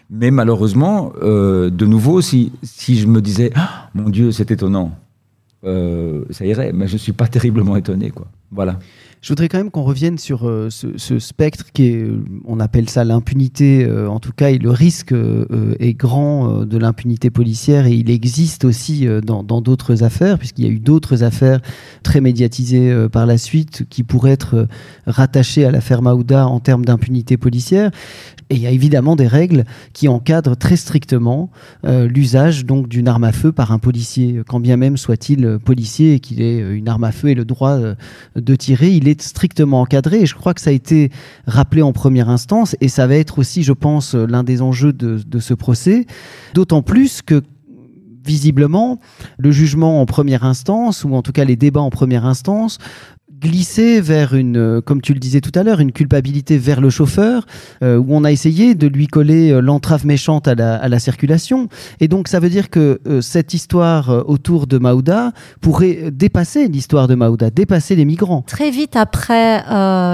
Mais 0.10 0.32
malheureusement, 0.32 1.12
euh, 1.22 1.70
de 1.70 1.86
nouveau, 1.86 2.22
si, 2.22 2.52
si 2.63 2.98
je 2.98 3.08
me 3.08 3.22
disais, 3.22 3.52
Ah, 3.56 3.89
mon 3.93 4.10
Dieu, 4.10 4.32
c'est 4.32 4.52
étonnant, 4.52 4.91
euh, 5.65 6.24
ça 6.30 6.46
irait, 6.46 6.72
mais 6.74 6.88
je 6.88 6.93
ne 6.93 6.98
suis 6.98 7.13
pas 7.13 7.28
terriblement 7.36 7.76
étonné. 7.76 8.12
Quoi. 8.12 8.28
Voilà. 8.52 8.80
Je 9.20 9.30
voudrais 9.30 9.50
quand 9.50 9.58
même 9.58 9.72
qu'on 9.72 9.84
revienne 9.84 10.18
sur 10.18 10.48
euh, 10.48 10.70
ce, 10.70 11.20
spectre 11.20 11.66
qui 11.74 11.88
est, 11.88 11.96
euh, 11.96 12.24
on 12.46 12.60
appelle 12.60 12.88
ça 12.88 13.04
l'impunité, 13.04 13.84
euh, 13.84 14.08
en 14.08 14.20
tout 14.20 14.32
cas, 14.32 14.52
et 14.52 14.58
le 14.60 14.70
risque 14.70 15.14
est 15.80 15.94
grand 15.94 16.66
de 16.66 16.78
l'impunité 16.78 17.30
policière 17.30 17.88
et 17.88 17.94
il 17.94 18.10
existe 18.10 18.64
aussi 18.64 19.08
dans 19.24 19.62
d'autres 19.62 20.04
affaires, 20.04 20.38
puisqu'il 20.38 20.66
y 20.66 20.68
a 20.68 20.72
eu 20.72 20.80
d'autres 20.80 21.24
affaires 21.24 21.62
très 22.04 22.22
médiatisées 22.22 23.08
par 23.12 23.26
la 23.26 23.38
suite 23.38 23.86
qui 23.90 24.04
pourraient 24.04 24.32
être 24.32 24.68
rattachées 25.06 25.66
à 25.66 25.72
l'affaire 25.72 26.02
Maouda 26.02 26.48
en 26.48 26.60
termes 26.60 26.86
d'impunité 26.86 27.38
policière. 27.38 27.92
Et 28.50 28.56
il 28.56 28.62
y 28.62 28.68
a 28.68 28.72
évidemment 28.72 29.16
des 29.16 29.28
règles 29.28 29.66
qui 29.94 30.08
encadrent 30.08 30.56
très 30.56 30.76
strictement 30.78 31.50
l'usage 31.84 32.66
donc 32.66 32.88
d'une 32.88 33.08
arme 33.08 33.26
à 33.26 33.32
feu 33.32 33.52
par 33.52 33.72
un 33.72 33.80
policier, 33.80 34.42
quand 34.48 34.60
bien 34.60 34.78
même 34.78 34.98
soit-il 34.98 35.60
policier 35.60 36.14
et 36.14 36.20
qu'il 36.20 36.42
ait 36.42 36.60
une 36.60 36.88
arme 36.88 37.04
à 37.04 37.12
feu 37.12 37.30
et 37.30 37.36
le 37.36 37.46
droit 37.46 37.80
de 38.38 38.56
tirer, 38.56 38.91
il 38.91 39.08
est 39.08 39.21
strictement 39.21 39.82
encadré. 39.82 40.21
Et 40.21 40.26
je 40.26 40.36
crois 40.36 40.54
que 40.54 40.62
ça 40.62 40.69
a 40.69 40.73
été 40.73 41.12
rappelé 41.45 41.82
en 41.82 41.93
première 41.93 42.30
instance 42.30 42.76
et 42.82 42.88
ça 42.88 43.08
va 43.08 43.15
être 43.15 43.39
aussi, 43.39 43.63
je 43.63 43.73
pense, 43.73 44.15
l'un 44.15 44.43
des 44.43 44.62
enjeux 44.62 44.93
de 44.93 45.39
ce 45.39 45.54
procès. 45.54 46.06
D'autant 46.54 46.82
plus 46.82 47.21
que 47.21 47.41
visiblement, 48.28 49.00
le 49.38 49.52
jugement 49.52 50.02
en 50.02 50.06
première 50.06 50.43
instance, 50.43 51.04
ou 51.04 51.15
en 51.15 51.21
tout 51.21 51.32
cas 51.32 51.45
les 51.45 51.56
débats 51.56 51.82
en 51.82 51.89
première 51.89 52.26
instance, 52.26 52.78
glissé 53.39 54.02
vers 54.02 54.34
une, 54.34 54.58
euh, 54.58 54.82
comme 54.82 55.02
tu 55.02 55.13
le 55.13 55.19
disais 55.19 55.41
tout 55.41 55.52
à 55.56 55.63
l'heure, 55.63 55.80
une 55.80 55.91
culpabilité 55.91 56.58
vers 56.58 56.82
le 56.82 56.89
chauffeur, 56.89 57.45
euh, 57.84 57.97
où 57.97 58.06
on 58.10 58.23
a 58.23 58.32
essayé 58.32 58.76
de 58.76 58.88
lui 58.88 59.08
coller 59.08 59.52
euh, 59.52 59.60
l'entrave 59.60 60.06
méchante 60.06 60.47
à 60.47 60.56
la, 60.56 60.76
à 60.76 60.88
la, 60.88 61.00
circulation. 61.00 61.67
Et 62.00 62.08
donc 62.08 62.28
ça 62.28 62.39
veut 62.39 62.50
dire 62.50 62.69
que 62.69 63.00
cette 63.21 63.54
histoire 63.54 64.28
autour 64.28 64.65
de 64.65 64.80
Maouda 64.80 65.32
pourrait 65.62 66.10
dépasser 66.12 66.67
l'histoire 66.67 67.08
de 67.08 67.13
Maouda, 67.13 67.52
dépasser 67.52 67.95
les 67.95 68.04
migrants. 68.04 68.43
Très 68.47 68.72
vite 68.72 68.95
après 68.95 69.64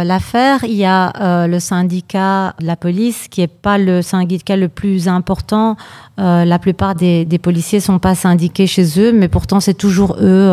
l'affaire, 0.04 0.64
il 0.66 0.76
y 0.76 0.86
a 0.86 1.48
le 1.48 1.60
syndicat 1.60 2.54
de 2.60 2.66
la 2.66 2.76
police, 2.76 3.28
qui 3.30 3.41
n'est 3.41 3.48
pas 3.48 3.78
le 3.78 4.02
syndicat 4.02 4.58
le 4.58 4.68
plus 4.68 5.08
important. 5.08 5.78
La 6.18 6.59
plupart 6.59 6.95
des, 6.95 7.26
des 7.26 7.39
policiers 7.39 7.80
sont 7.80 7.99
pas 7.99 8.16
syndiqués 8.16 8.68
chez 8.68 8.99
eux, 8.99 9.11
mais 9.14 9.28
pourtant 9.28 9.59
c'est 9.59 9.74
toujours 9.74 10.16
eux, 10.22 10.47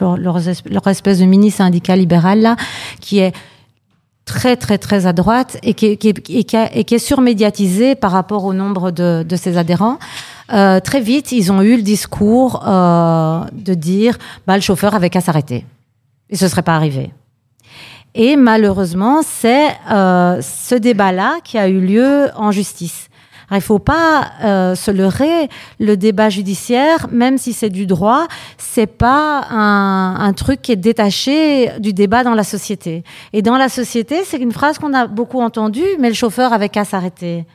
leur, 0.00 0.16
leur, 0.18 0.86
espèce 0.88 1.18
de 1.20 1.24
mini 1.24 1.50
syndicat 1.50 1.96
libéral 1.96 2.40
là, 2.40 2.56
qui 3.00 3.20
est 3.20 3.32
très 4.26 4.56
très 4.56 4.76
très 4.76 5.06
à 5.06 5.14
droite 5.14 5.56
et 5.62 5.72
qui, 5.72 5.96
qui, 5.96 6.08
et 6.10 6.44
qui 6.84 6.94
est 6.94 6.98
surmédiatisé 6.98 7.94
par 7.94 8.10
rapport 8.10 8.44
au 8.44 8.52
nombre 8.52 8.90
de, 8.90 9.24
de 9.26 9.36
ses 9.36 9.56
adhérents. 9.56 9.98
Euh, 10.52 10.80
très 10.80 11.00
vite, 11.00 11.32
ils 11.32 11.50
ont 11.50 11.62
eu 11.62 11.76
le 11.76 11.82
discours 11.82 12.62
euh, 12.66 13.44
de 13.52 13.74
dire 13.74 14.16
bah, 14.46 14.56
le 14.56 14.62
chauffeur 14.62 14.94
avait 14.94 15.10
qu'à 15.10 15.20
s'arrêter. 15.20 15.64
Et 16.30 16.36
ce 16.36 16.48
serait 16.48 16.62
pas 16.62 16.76
arrivé. 16.76 17.12
Et 18.14 18.36
malheureusement, 18.36 19.20
c'est 19.22 19.68
euh, 19.90 20.40
ce 20.40 20.74
débat-là 20.74 21.38
qui 21.44 21.58
a 21.58 21.68
eu 21.68 21.80
lieu 21.80 22.28
en 22.36 22.50
justice. 22.50 23.08
Il 23.50 23.60
faut 23.60 23.78
pas 23.78 24.32
euh, 24.42 24.74
se 24.74 24.90
leurrer. 24.90 25.48
Le 25.78 25.96
débat 25.96 26.28
judiciaire, 26.30 27.06
même 27.12 27.38
si 27.38 27.52
c'est 27.52 27.70
du 27.70 27.86
droit, 27.86 28.26
c'est 28.58 28.88
pas 28.88 29.46
un, 29.50 30.16
un, 30.18 30.32
truc 30.32 30.62
qui 30.62 30.72
est 30.72 30.76
détaché 30.76 31.70
du 31.78 31.92
débat 31.92 32.24
dans 32.24 32.34
la 32.34 32.42
société. 32.42 33.04
Et 33.32 33.42
dans 33.42 33.56
la 33.56 33.68
société, 33.68 34.24
c'est 34.24 34.38
une 34.38 34.52
phrase 34.52 34.78
qu'on 34.78 34.94
a 34.94 35.06
beaucoup 35.06 35.40
entendue, 35.40 35.86
mais 36.00 36.08
le 36.08 36.14
chauffeur 36.14 36.52
avait 36.52 36.68
qu'à 36.68 36.84
s'arrêter. 36.84 37.46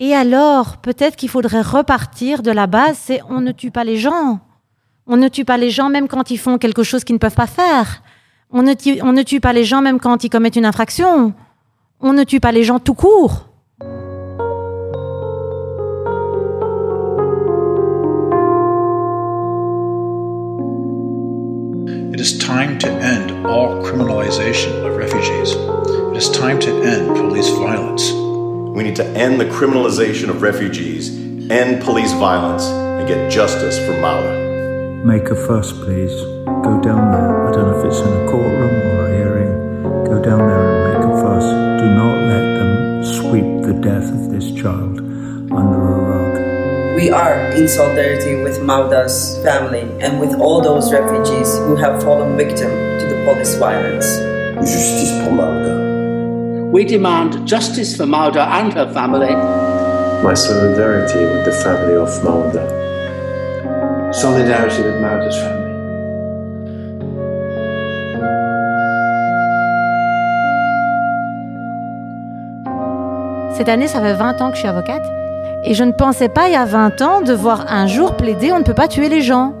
Et 0.00 0.14
alors, 0.14 0.78
peut-être 0.78 1.16
qu'il 1.16 1.28
faudrait 1.28 1.62
repartir 1.62 2.42
de 2.42 2.50
la 2.50 2.66
base, 2.66 2.98
c'est 3.00 3.20
on 3.28 3.40
ne 3.40 3.52
tue 3.52 3.70
pas 3.70 3.84
les 3.84 3.96
gens. 3.96 4.40
On 5.06 5.16
ne 5.16 5.28
tue 5.28 5.44
pas 5.44 5.56
les 5.56 5.70
gens 5.70 5.90
même 5.90 6.08
quand 6.08 6.30
ils 6.30 6.38
font 6.38 6.58
quelque 6.58 6.82
chose 6.82 7.04
qu'ils 7.04 7.14
ne 7.14 7.18
peuvent 7.18 7.34
pas 7.34 7.46
faire. 7.46 8.02
On 8.50 8.62
ne, 8.62 8.74
tue, 8.74 9.00
on 9.02 9.12
ne 9.12 9.22
tue 9.22 9.40
pas 9.40 9.52
les 9.52 9.64
gens 9.64 9.82
même 9.82 9.98
quand 9.98 10.24
ils 10.24 10.30
commettent 10.30 10.56
une 10.56 10.64
infraction. 10.64 11.34
On 12.00 12.12
ne 12.12 12.24
tue 12.24 12.40
pas 12.40 12.52
les 12.52 12.64
gens 12.64 12.78
tout 12.78 12.94
court. 12.94 13.48
It 22.14 22.20
is 22.20 22.38
time 22.38 22.78
to 22.78 22.88
end 22.88 23.44
all 23.44 23.82
criminalization 23.82 24.86
of 24.86 24.94
refugees. 24.94 25.50
It 25.50 26.16
is 26.16 26.30
time 26.30 26.60
to 26.60 26.70
end 26.70 27.08
police 27.08 27.48
violence. 27.48 28.12
We 28.12 28.84
need 28.84 28.94
to 29.02 29.04
end 29.04 29.40
the 29.40 29.46
criminalization 29.46 30.28
of 30.28 30.40
refugees, 30.40 31.08
end 31.50 31.82
police 31.82 32.12
violence, 32.12 32.66
and 32.66 33.08
get 33.08 33.32
justice 33.32 33.80
for 33.84 34.00
Maura. 34.00 35.04
Make 35.04 35.24
a 35.24 35.34
fuss, 35.34 35.72
please. 35.72 36.14
Go 36.62 36.80
down 36.80 37.10
there. 37.10 37.48
I 37.48 37.52
don't 37.52 37.66
know 37.66 37.80
if 37.80 37.86
it's 37.86 37.98
in 37.98 38.06
a 38.06 38.30
courtroom 38.30 38.76
or 38.92 39.06
a 39.08 39.16
hearing. 39.16 39.82
Go 40.04 40.22
down 40.22 40.38
there 40.38 40.70
and 40.70 40.94
make 40.94 41.18
a 41.18 41.20
fuss. 41.20 41.42
Do 41.82 41.94
not 41.96 42.16
let 42.28 42.44
them 42.58 43.04
sweep 43.04 43.66
the 43.66 43.74
death 43.82 44.08
of 44.12 44.30
this 44.30 44.52
child 44.52 45.00
under 45.00 45.58
a 45.58 45.90
rug. 45.90 46.03
We 46.94 47.10
are 47.10 47.50
in 47.50 47.66
solidarity 47.66 48.36
with 48.36 48.60
Mauda's 48.60 49.36
family 49.42 49.82
and 50.00 50.20
with 50.20 50.32
all 50.38 50.60
those 50.60 50.92
refugees 50.92 51.58
who 51.58 51.74
have 51.74 52.00
fallen 52.00 52.36
victim 52.36 52.70
to 52.70 53.06
the 53.08 53.20
police 53.24 53.56
violence. 53.56 54.06
Justice 54.62 55.10
pour 55.24 55.32
Mauda. 55.32 56.70
We 56.70 56.84
demand 56.84 57.48
justice 57.48 57.96
for 57.96 58.04
Mauda 58.04 58.46
and 58.46 58.72
her 58.74 58.86
family. 58.94 59.34
My 60.22 60.34
solidarity 60.34 61.18
with 61.18 61.44
the 61.44 61.52
family 61.64 61.96
of 61.96 62.08
Mauda. 62.22 62.62
Solidarity 64.14 64.82
with 64.84 64.94
Mauda's 65.02 65.36
family. 65.36 65.64
Cette 73.56 73.68
année, 73.68 73.88
ça 73.88 74.00
fait 74.00 74.14
20 74.14 74.40
ans 74.40 74.50
que 74.50 74.54
je 74.54 74.60
suis 74.60 74.68
avocate. 74.68 75.23
Et 75.66 75.72
je 75.72 75.82
ne 75.82 75.92
pensais 75.92 76.28
pas, 76.28 76.48
il 76.48 76.52
y 76.52 76.56
a 76.56 76.66
20 76.66 77.00
ans, 77.00 77.20
devoir 77.22 77.72
un 77.72 77.86
jour 77.86 78.18
plaider 78.18 78.52
on 78.52 78.58
ne 78.58 78.64
peut 78.64 78.74
pas 78.74 78.86
tuer 78.86 79.08
les 79.08 79.22
gens. 79.22 79.54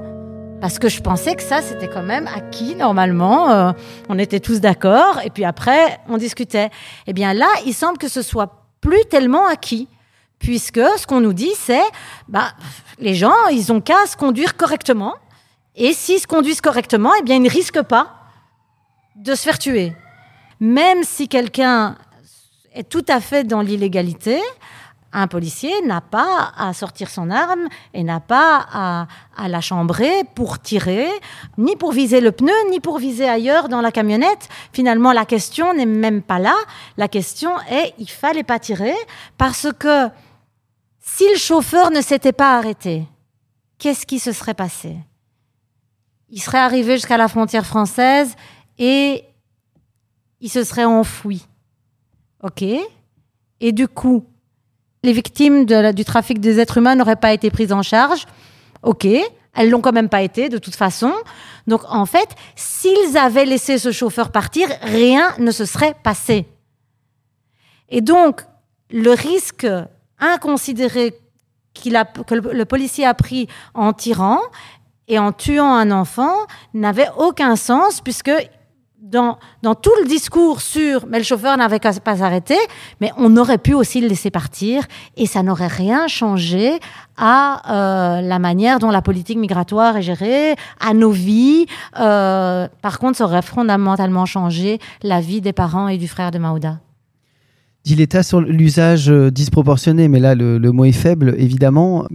Parce 0.60 0.78
que 0.78 0.90
je 0.90 1.00
pensais 1.00 1.34
que 1.34 1.42
ça, 1.42 1.62
c'était 1.62 1.88
quand 1.88 2.02
même 2.02 2.26
acquis 2.26 2.74
normalement. 2.74 3.50
Euh, 3.50 3.72
on 4.10 4.18
était 4.18 4.38
tous 4.38 4.60
d'accord. 4.60 5.20
Et 5.24 5.30
puis 5.30 5.46
après, 5.46 5.98
on 6.10 6.18
discutait. 6.18 6.68
Eh 7.06 7.14
bien 7.14 7.32
là, 7.32 7.48
il 7.64 7.72
semble 7.72 7.96
que 7.96 8.08
ce 8.08 8.20
soit 8.20 8.66
plus 8.82 9.02
tellement 9.06 9.46
acquis. 9.46 9.88
Puisque 10.38 10.80
ce 10.98 11.06
qu'on 11.06 11.20
nous 11.20 11.32
dit, 11.32 11.52
c'est, 11.56 11.84
bah, 12.28 12.48
les 12.98 13.14
gens, 13.14 13.46
ils 13.50 13.72
ont 13.72 13.80
qu'à 13.80 14.04
se 14.06 14.14
conduire 14.14 14.58
correctement. 14.58 15.14
Et 15.74 15.94
s'ils 15.94 16.20
se 16.20 16.26
conduisent 16.26 16.60
correctement, 16.60 17.12
eh 17.18 17.22
bien, 17.22 17.36
ils 17.36 17.42
ne 17.42 17.50
risquent 17.50 17.82
pas 17.82 18.14
de 19.16 19.34
se 19.34 19.42
faire 19.42 19.58
tuer. 19.58 19.94
Même 20.60 21.02
si 21.02 21.28
quelqu'un 21.28 21.96
est 22.74 22.88
tout 22.88 23.04
à 23.08 23.20
fait 23.20 23.44
dans 23.44 23.62
l'illégalité, 23.62 24.38
un 25.14 25.28
policier 25.28 25.72
n'a 25.82 26.00
pas 26.00 26.52
à 26.56 26.72
sortir 26.72 27.08
son 27.08 27.30
arme 27.30 27.68
et 27.94 28.02
n'a 28.02 28.18
pas 28.18 28.66
à, 28.72 29.06
la 29.48 29.60
chambrer 29.60 30.24
pour 30.34 30.58
tirer, 30.58 31.08
ni 31.56 31.76
pour 31.76 31.92
viser 31.92 32.20
le 32.20 32.32
pneu, 32.32 32.52
ni 32.70 32.80
pour 32.80 32.98
viser 32.98 33.28
ailleurs 33.28 33.68
dans 33.68 33.80
la 33.80 33.92
camionnette. 33.92 34.48
Finalement, 34.72 35.12
la 35.12 35.24
question 35.24 35.72
n'est 35.72 35.86
même 35.86 36.20
pas 36.20 36.40
là. 36.40 36.54
La 36.96 37.08
question 37.08 37.52
est, 37.70 37.94
il 37.98 38.10
fallait 38.10 38.42
pas 38.42 38.58
tirer 38.58 38.94
parce 39.38 39.68
que 39.78 40.08
si 41.00 41.24
le 41.30 41.38
chauffeur 41.38 41.90
ne 41.90 42.00
s'était 42.00 42.32
pas 42.32 42.56
arrêté, 42.56 43.06
qu'est-ce 43.78 44.06
qui 44.06 44.18
se 44.18 44.32
serait 44.32 44.54
passé? 44.54 44.96
Il 46.28 46.42
serait 46.42 46.58
arrivé 46.58 46.94
jusqu'à 46.94 47.18
la 47.18 47.28
frontière 47.28 47.66
française 47.66 48.34
et 48.78 49.24
il 50.40 50.50
se 50.50 50.64
serait 50.64 50.84
enfoui. 50.84 51.46
OK? 52.42 52.64
Et 53.60 53.72
du 53.72 53.86
coup, 53.86 54.24
les 55.04 55.12
victimes 55.12 55.66
du 55.66 56.04
trafic 56.04 56.40
des 56.40 56.58
êtres 56.58 56.78
humains 56.78 56.94
n'auraient 56.94 57.14
pas 57.14 57.34
été 57.34 57.50
prises 57.50 57.72
en 57.72 57.82
charge. 57.82 58.24
Ok, 58.82 59.06
elles 59.54 59.70
l'ont 59.70 59.82
quand 59.82 59.92
même 59.92 60.08
pas 60.08 60.22
été 60.22 60.48
de 60.48 60.56
toute 60.56 60.74
façon. 60.74 61.12
Donc 61.66 61.82
en 61.88 62.06
fait, 62.06 62.30
s'ils 62.56 63.18
avaient 63.18 63.44
laissé 63.44 63.76
ce 63.76 63.92
chauffeur 63.92 64.32
partir, 64.32 64.66
rien 64.80 65.34
ne 65.38 65.50
se 65.50 65.66
serait 65.66 65.94
passé. 66.02 66.46
Et 67.90 68.00
donc 68.00 68.40
le 68.90 69.10
risque 69.10 69.66
inconsidéré 70.18 71.14
que 71.74 72.34
le 72.34 72.64
policier 72.64 73.04
a 73.04 73.12
pris 73.12 73.46
en 73.74 73.92
tirant 73.92 74.40
et 75.06 75.18
en 75.18 75.32
tuant 75.32 75.74
un 75.74 75.90
enfant 75.90 76.34
n'avait 76.72 77.08
aucun 77.18 77.56
sens 77.56 78.00
puisque 78.00 78.32
dans, 79.14 79.74
tout 79.74 79.92
le 80.02 80.08
discours 80.08 80.60
sur 80.60 81.06
mais 81.06 81.18
le 81.18 81.24
chauffeur 81.24 81.56
n'avait 81.56 81.78
pas 81.78 82.16
s'arrêter, 82.16 82.58
mais 83.00 83.10
on 83.16 83.36
aurait 83.36 83.58
pu 83.58 83.74
aussi 83.74 84.00
le 84.00 84.08
laisser 84.08 84.30
partir 84.30 84.84
et 85.16 85.26
ça 85.26 85.42
n'aurait 85.42 85.68
rien 85.68 86.08
changé 86.08 86.78
à 87.16 88.18
euh, 88.18 88.20
la 88.20 88.38
manière 88.38 88.78
dont 88.78 88.90
la 88.90 89.02
politique 89.02 89.38
migratoire 89.38 89.96
est 89.96 90.02
gérée, 90.02 90.56
à 90.80 90.94
nos 90.94 91.10
vies. 91.10 91.66
Euh, 92.00 92.66
par 92.82 92.98
contre, 92.98 93.18
ça 93.18 93.24
aurait 93.24 93.42
fondamentalement 93.42 94.26
changé 94.26 94.78
la 95.02 95.20
vie 95.20 95.40
des 95.40 95.52
parents 95.52 95.88
et 95.88 95.98
du 95.98 96.08
frère 96.08 96.30
de 96.30 96.38
Maouda. 96.38 96.80
Dit 97.84 97.96
l'État 97.96 98.22
sur 98.22 98.40
l'usage 98.40 99.10
euh, 99.10 99.30
disproportionné, 99.30 100.08
mais 100.08 100.18
là 100.18 100.34
le, 100.34 100.58
mot 100.72 100.86
est 100.86 100.92
faible, 100.92 101.34
évidemment. 101.38 102.06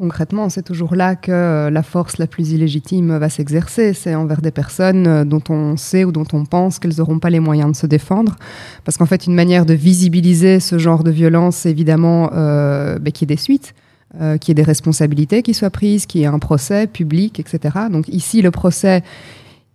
Concrètement, 0.00 0.48
c'est 0.48 0.62
toujours 0.62 0.94
là 0.94 1.14
que 1.14 1.30
euh, 1.30 1.68
la 1.68 1.82
force 1.82 2.16
la 2.16 2.26
plus 2.26 2.52
illégitime 2.52 3.18
va 3.18 3.28
s'exercer. 3.28 3.92
C'est 3.92 4.14
envers 4.14 4.40
des 4.40 4.50
personnes 4.50 5.06
euh, 5.06 5.24
dont 5.24 5.42
on 5.50 5.76
sait 5.76 6.04
ou 6.04 6.10
dont 6.10 6.26
on 6.32 6.46
pense 6.46 6.78
qu'elles 6.78 6.96
n'auront 6.96 7.18
pas 7.18 7.28
les 7.28 7.38
moyens 7.38 7.72
de 7.72 7.76
se 7.76 7.86
défendre. 7.86 8.36
Parce 8.84 8.96
qu'en 8.96 9.04
fait, 9.04 9.26
une 9.26 9.34
manière 9.34 9.66
de 9.66 9.74
visibiliser 9.74 10.58
ce 10.58 10.78
genre 10.78 11.04
de 11.04 11.10
violence, 11.10 11.56
c'est 11.56 11.70
évidemment 11.70 12.30
euh, 12.32 12.98
ben, 12.98 13.12
qu'il 13.12 13.28
y 13.28 13.32
ait 13.32 13.36
des 13.36 13.40
suites. 13.40 13.74
Euh, 14.20 14.38
qu'il 14.38 14.48
y 14.48 14.52
ait 14.52 14.54
des 14.54 14.64
responsabilités 14.64 15.42
qui 15.42 15.54
soient 15.54 15.70
prises, 15.70 16.04
qu'il 16.04 16.22
y 16.22 16.24
ait 16.24 16.26
un 16.26 16.40
procès 16.40 16.88
public, 16.88 17.38
etc. 17.38 17.76
Donc 17.92 18.08
ici, 18.08 18.42
le 18.42 18.50
procès, 18.50 19.04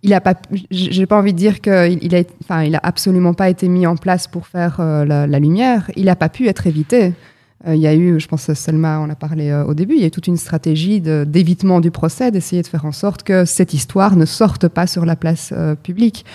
il 0.03 0.13
a 0.13 0.19
pas, 0.19 0.33
j'ai 0.71 1.05
pas 1.05 1.17
envie 1.17 1.31
de 1.31 1.37
dire 1.37 1.61
qu'il 1.61 1.99
il 2.01 2.75
a 2.75 2.79
absolument 2.83 3.33
pas 3.33 3.49
été 3.49 3.69
mis 3.69 3.87
en 3.87 3.95
place 3.95 4.27
pour 4.27 4.47
faire 4.47 4.77
euh, 4.81 5.05
la, 5.05 5.25
la, 5.25 5.39
lumière. 5.39 5.89
Il 5.95 6.05
n'a 6.05 6.17
pas 6.17 6.27
pu 6.27 6.49
être 6.49 6.67
évité. 6.67 7.13
Euh, 7.67 7.75
il 7.75 7.81
y 7.81 7.87
a 7.87 7.95
eu, 7.95 8.19
je 8.19 8.27
pense 8.27 8.51
Selma 8.53 8.99
en 8.99 9.09
a 9.09 9.15
parlé 9.15 9.49
euh, 9.49 9.65
au 9.65 9.73
début, 9.73 9.95
il 9.95 10.01
y 10.01 10.03
a 10.03 10.07
eu 10.07 10.11
toute 10.11 10.27
une 10.27 10.37
stratégie 10.37 11.01
d'évitement 11.01 11.79
du 11.79 11.91
procès, 11.91 12.31
d'essayer 12.31 12.61
de 12.61 12.67
faire 12.67 12.85
en 12.85 12.91
sorte 12.91 13.23
que 13.23 13.45
cette 13.45 13.73
histoire 13.73 14.15
ne 14.15 14.25
sorte 14.25 14.67
pas 14.67 14.87
sur 14.87 15.05
la 15.05 15.15
place 15.15 15.51
euh, 15.55 15.75
publique. 15.75 16.25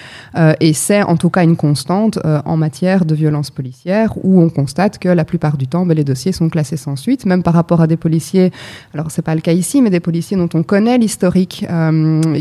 et 0.60 0.72
c'est 0.72 1.02
en 1.02 1.16
tout 1.16 1.30
cas 1.30 1.42
une 1.44 1.56
constante 1.56 2.18
en 2.44 2.56
matière 2.56 3.04
de 3.04 3.14
violence 3.14 3.50
policière 3.50 4.12
où 4.22 4.40
on 4.40 4.48
constate 4.48 4.98
que 4.98 5.08
la 5.08 5.24
plupart 5.24 5.56
du 5.56 5.66
temps, 5.66 5.86
ben, 5.86 5.94
les 5.94 6.04
dossiers 6.04 6.32
sont 6.32 6.48
classés 6.48 6.76
sans 6.76 6.96
suite, 6.96 7.26
même 7.26 7.42
par 7.42 7.54
rapport 7.54 7.80
à 7.80 7.86
des 7.86 7.96
policiers, 7.96 8.52
alors 8.94 9.10
c'est 9.10 9.22
pas 9.22 9.34
le 9.34 9.40
cas 9.40 9.52
ici, 9.52 9.82
mais 9.82 9.90
des 9.90 10.00
policiers 10.00 10.36
dont 10.36 10.48
on 10.54 10.62
connaît 10.62 10.98
l'historique 10.98 11.66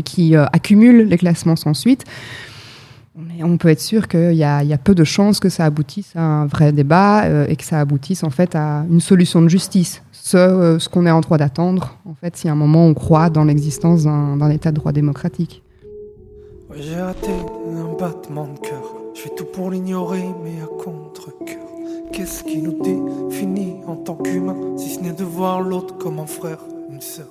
qui 0.04 0.36
accumulent 0.36 1.08
les 1.08 1.18
classements 1.18 1.56
sans 1.56 1.74
suite. 1.74 2.04
Mais 3.26 3.44
on 3.44 3.56
peut 3.56 3.68
être 3.68 3.80
sûr 3.80 4.08
qu'il 4.08 4.32
y, 4.32 4.44
a 4.44 4.78
peu 4.78 4.94
de 4.94 5.04
chances 5.04 5.40
que 5.40 5.48
ça 5.48 5.64
aboutisse 5.64 6.12
à 6.16 6.22
un 6.22 6.46
vrai 6.46 6.72
débat 6.72 7.24
euh, 7.24 7.46
et 7.48 7.56
que 7.56 7.64
ça 7.64 7.80
aboutisse 7.80 8.24
en 8.24 8.30
fait 8.30 8.54
à 8.54 8.84
une 8.90 9.00
solution 9.00 9.42
de 9.42 9.48
justice. 9.48 10.02
Ce, 10.12 10.36
euh, 10.36 10.78
ce 10.78 10.88
qu'on 10.88 11.06
est 11.06 11.10
en 11.10 11.20
droit 11.20 11.38
d'attendre, 11.38 11.96
en 12.04 12.14
fait, 12.14 12.36
si 12.36 12.48
à 12.48 12.52
un 12.52 12.56
moment 12.56 12.86
on 12.86 12.94
croit 12.94 13.30
dans 13.30 13.44
l'existence 13.44 14.04
d'un 14.04 14.50
état 14.50 14.70
de 14.70 14.76
droit 14.76 14.92
démocratique. 14.92 15.62
J'ai 16.76 17.00
raté 17.00 17.32
un 17.68 17.98
battement 17.98 18.46
de 18.46 18.58
cœur. 18.60 18.82
Je 19.14 19.22
fais 19.22 19.30
tout 19.30 19.46
pour 19.46 19.70
l'ignorer, 19.70 20.24
mais 20.44 20.62
à 20.62 20.66
contre-cœur. 20.66 21.58
Qu'est-ce 22.12 22.44
qui 22.44 22.58
nous 22.58 22.80
définit 22.82 23.76
en 23.86 23.96
tant 23.96 24.14
qu'humains, 24.14 24.76
si 24.76 24.94
ce 24.94 25.00
n'est 25.00 25.12
de 25.12 25.24
voir 25.24 25.60
l'autre 25.60 25.96
comme 25.98 26.20
un 26.20 26.26
frère, 26.26 26.58
une 26.90 27.00
sœur? 27.00 27.26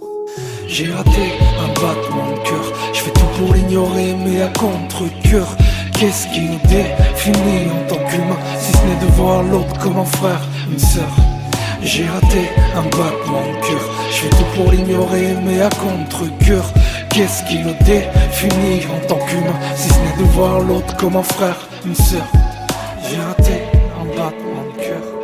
J'ai 0.67 0.91
raté 0.91 1.33
un 1.59 1.67
battement 1.69 2.31
de 2.31 2.47
cœur. 2.47 2.73
Je 2.93 2.99
fais 2.99 3.11
tout 3.11 3.25
pour 3.37 3.53
l'ignorer, 3.53 4.15
mais 4.23 4.41
à 4.41 4.49
contre-cœur. 4.49 5.57
Qu'est-ce 5.99 6.27
qui 6.27 6.39
nous 6.39 6.59
définit 6.69 7.67
en 7.69 7.89
tant 7.89 8.01
qu'humain, 8.07 8.37
si 8.57 8.71
ce 8.71 8.85
n'est 8.85 9.05
de 9.05 9.11
voir 9.17 9.43
l'autre 9.43 9.77
comme 9.79 9.97
un 9.97 10.05
frère, 10.05 10.39
une 10.71 10.79
sœur? 10.79 11.13
J'ai 11.81 12.05
raté 12.05 12.49
un 12.73 12.83
battement 12.83 13.41
de 13.41 13.67
cœur. 13.67 13.81
Je 14.09 14.15
fais 14.15 14.29
tout 14.29 14.45
pour 14.55 14.71
l'ignorer, 14.71 15.35
mais 15.43 15.61
à 15.61 15.67
contre-cœur. 15.67 16.71
Qu'est-ce 17.09 17.43
qui 17.43 17.59
nous 17.59 17.75
définit 17.83 18.87
en 18.87 19.07
tant 19.09 19.19
qu'humain, 19.25 19.59
si 19.75 19.89
ce 19.89 19.95
n'est 19.95 20.25
de 20.25 20.31
voir 20.31 20.61
l'autre 20.61 20.95
comme 20.95 21.17
un 21.17 21.23
frère, 21.23 21.67
une 21.85 21.95
sœur? 21.95 22.25
J'ai 23.09 23.17
raté 23.17 23.63
un 23.99 24.05
battement 24.05 24.63
de 24.73 24.81
cœur. 24.81 25.18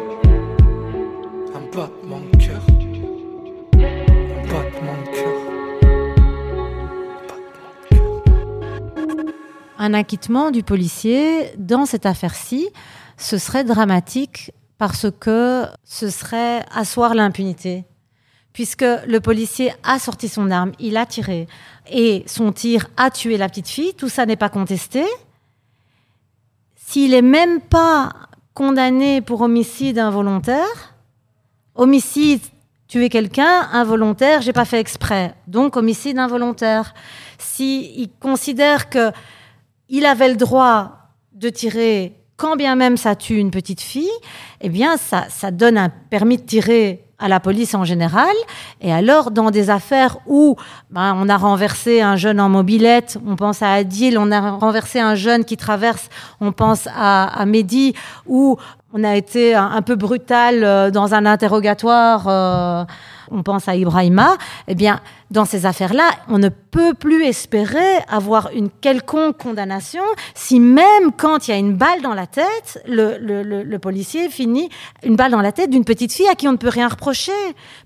Un 9.86 9.94
acquittement 9.94 10.50
du 10.50 10.64
policier 10.64 11.52
dans 11.58 11.86
cette 11.86 12.08
affaire-ci, 12.08 12.70
ce 13.18 13.38
serait 13.38 13.64
dramatique 13.64 14.52
parce 14.80 15.08
que 15.20 15.66
ce 15.84 16.10
serait 16.10 16.66
asseoir 16.74 17.14
l'impunité. 17.14 17.86
Puisque 18.52 18.86
le 19.08 19.20
policier 19.20 19.74
a 19.84 20.00
sorti 20.00 20.28
son 20.28 20.50
arme, 20.50 20.72
il 20.80 20.98
a 20.98 21.06
tiré, 21.06 21.48
et 21.92 22.24
son 22.26 22.52
tir 22.52 22.88
a 22.98 23.12
tué 23.12 23.38
la 23.38 23.48
petite 23.48 23.68
fille, 23.68 23.94
tout 23.94 24.10
ça 24.10 24.26
n'est 24.26 24.36
pas 24.38 24.50
contesté. 24.50 25.04
S'il 26.76 27.12
n'est 27.12 27.22
même 27.22 27.62
pas 27.62 28.12
condamné 28.54 29.22
pour 29.22 29.42
homicide 29.42 30.00
involontaire, 30.00 30.96
homicide, 31.76 32.42
tuer 32.88 33.10
quelqu'un, 33.10 33.68
involontaire, 33.72 34.42
j'ai 34.42 34.54
pas 34.54 34.66
fait 34.66 34.80
exprès, 34.80 35.36
donc 35.48 35.76
homicide 35.76 36.18
involontaire. 36.18 36.94
S'il 37.38 38.10
considère 38.20 38.90
que 38.90 39.12
il 39.90 40.06
avait 40.06 40.30
le 40.30 40.36
droit 40.36 40.92
de 41.34 41.50
tirer 41.50 42.14
quand 42.38 42.56
bien 42.56 42.76
même 42.76 42.98
ça 42.98 43.16
tue 43.16 43.38
une 43.38 43.52
petite 43.52 43.82
fille, 43.82 44.12
eh 44.62 44.70
bien, 44.70 44.98
ça, 44.98 45.26
ça 45.30 45.52
donne 45.52 45.78
un 45.78 45.90
permis 45.90 46.38
de 46.38 46.44
tirer 46.44 47.06
à 47.18 47.30
la 47.30 47.40
police 47.40 47.74
en 47.76 47.86
général. 47.86 48.36
Et 48.82 48.92
alors, 48.92 49.32
dans 49.32 49.52
des 49.52 49.70
affaires 49.70 50.18
où 50.28 50.58
ben, 50.90 51.16
on 51.18 51.30
a 51.30 51.38
renversé 51.38 52.02
un 52.02 52.18
jeune 52.18 52.42
en 52.42 52.50
mobilette, 52.50 53.18
on 53.26 53.36
pense 53.38 53.62
à 53.62 53.72
Adil, 53.72 54.18
on 54.18 54.32
a 54.32 54.52
renversé 54.52 55.00
un 55.00 55.16
jeune 55.16 55.46
qui 55.46 55.56
traverse, 55.56 56.10
on 56.42 56.52
pense 56.52 56.88
à, 56.94 57.24
à 57.24 57.46
Mehdi, 57.46 57.94
où 58.28 58.58
on 58.94 59.04
a 59.04 59.16
été 59.16 59.56
un, 59.56 59.82
peu 59.82 59.96
brutal 59.96 60.64
euh, 60.64 60.92
dans 60.92 61.14
un 61.14 61.26
interrogatoire, 61.26 62.28
euh, 62.28 62.86
on 63.32 63.44
pense 63.44 63.68
à 63.68 63.76
Ibrahima, 63.76 64.38
eh 64.68 64.76
bien, 64.76 65.00
dans 65.32 65.46
ces 65.46 65.66
affaires-là, 65.66 66.10
on 66.28 66.38
ne 66.38 66.50
peut 66.50 66.94
plus 66.94 67.24
espérer 67.24 67.98
avoir 68.08 68.50
une 68.54 68.70
quelconque 68.70 69.38
condamnation 69.38 70.04
si 70.34 70.60
même 70.60 71.12
quand 71.18 71.48
il 71.48 71.52
y 71.52 71.54
a 71.54 71.58
une 71.58 71.74
balle 71.74 72.02
dans 72.02 72.14
la 72.14 72.28
tête, 72.28 72.84
le, 72.88 73.78
policier 73.78 74.30
finit 74.30 74.70
une 75.04 75.16
balle 75.16 75.32
dans 75.32 75.42
la 75.42 75.52
tête 75.52 75.70
d'une 75.70 75.86
petite 75.86 76.14
fille 76.14 76.28
à 76.28 76.36
qui 76.36 76.48
on 76.48 76.54
ne 76.54 76.58
peut 76.58 76.70
rien 76.70 76.88
reprocher. 76.88 77.32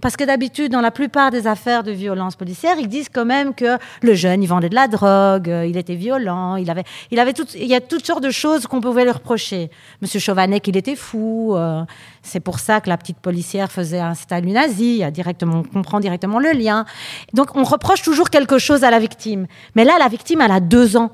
Parce 0.01 0.17
que 0.17 0.23
d'habitude, 0.23 0.71
dans 0.71 0.81
la 0.81 0.91
plupart 0.91 1.31
des 1.31 1.47
affaires 1.47 1.83
de 1.83 1.91
violence 1.91 2.35
policière, 2.35 2.75
ils 2.79 2.87
disent 2.87 3.09
quand 3.09 3.25
même 3.25 3.53
que 3.53 3.77
le 4.01 4.13
jeune, 4.13 4.43
il 4.43 4.47
vendait 4.47 4.69
de 4.69 4.75
la 4.75 4.87
drogue, 4.87 5.49
euh, 5.49 5.65
il 5.65 5.77
était 5.77 5.95
violent, 5.95 6.55
il 6.55 6.69
avait, 6.69 6.83
il 7.11 7.19
il 7.55 7.67
y 7.67 7.75
a 7.75 7.81
toutes 7.81 8.05
sortes 8.05 8.23
de 8.23 8.31
choses 8.31 8.65
qu'on 8.67 8.81
pouvait 8.81 9.03
lui 9.03 9.11
reprocher. 9.11 9.69
Monsieur 10.01 10.19
Chauvanet, 10.19 10.61
il 10.65 10.77
était 10.77 10.95
fou. 10.95 11.55
Euh, 11.55 11.83
c'est 12.21 12.39
pour 12.39 12.59
ça 12.59 12.81
que 12.81 12.89
la 12.89 12.97
petite 12.97 13.19
policière 13.19 13.71
faisait 13.71 13.99
un 13.99 14.13
statut 14.13 14.47
nazi. 14.47 15.03
Directement, 15.11 15.59
on 15.59 15.63
comprend 15.63 15.99
directement 15.99 16.39
le 16.39 16.51
lien. 16.51 16.85
Donc 17.33 17.55
on 17.55 17.63
reproche 17.63 18.01
toujours 18.01 18.29
quelque 18.29 18.57
chose 18.57 18.83
à 18.83 18.91
la 18.91 18.99
victime. 18.99 19.47
Mais 19.75 19.83
là, 19.83 19.97
la 19.99 20.07
victime, 20.07 20.41
elle 20.41 20.51
a 20.51 20.59
deux 20.59 20.97
ans. 20.97 21.11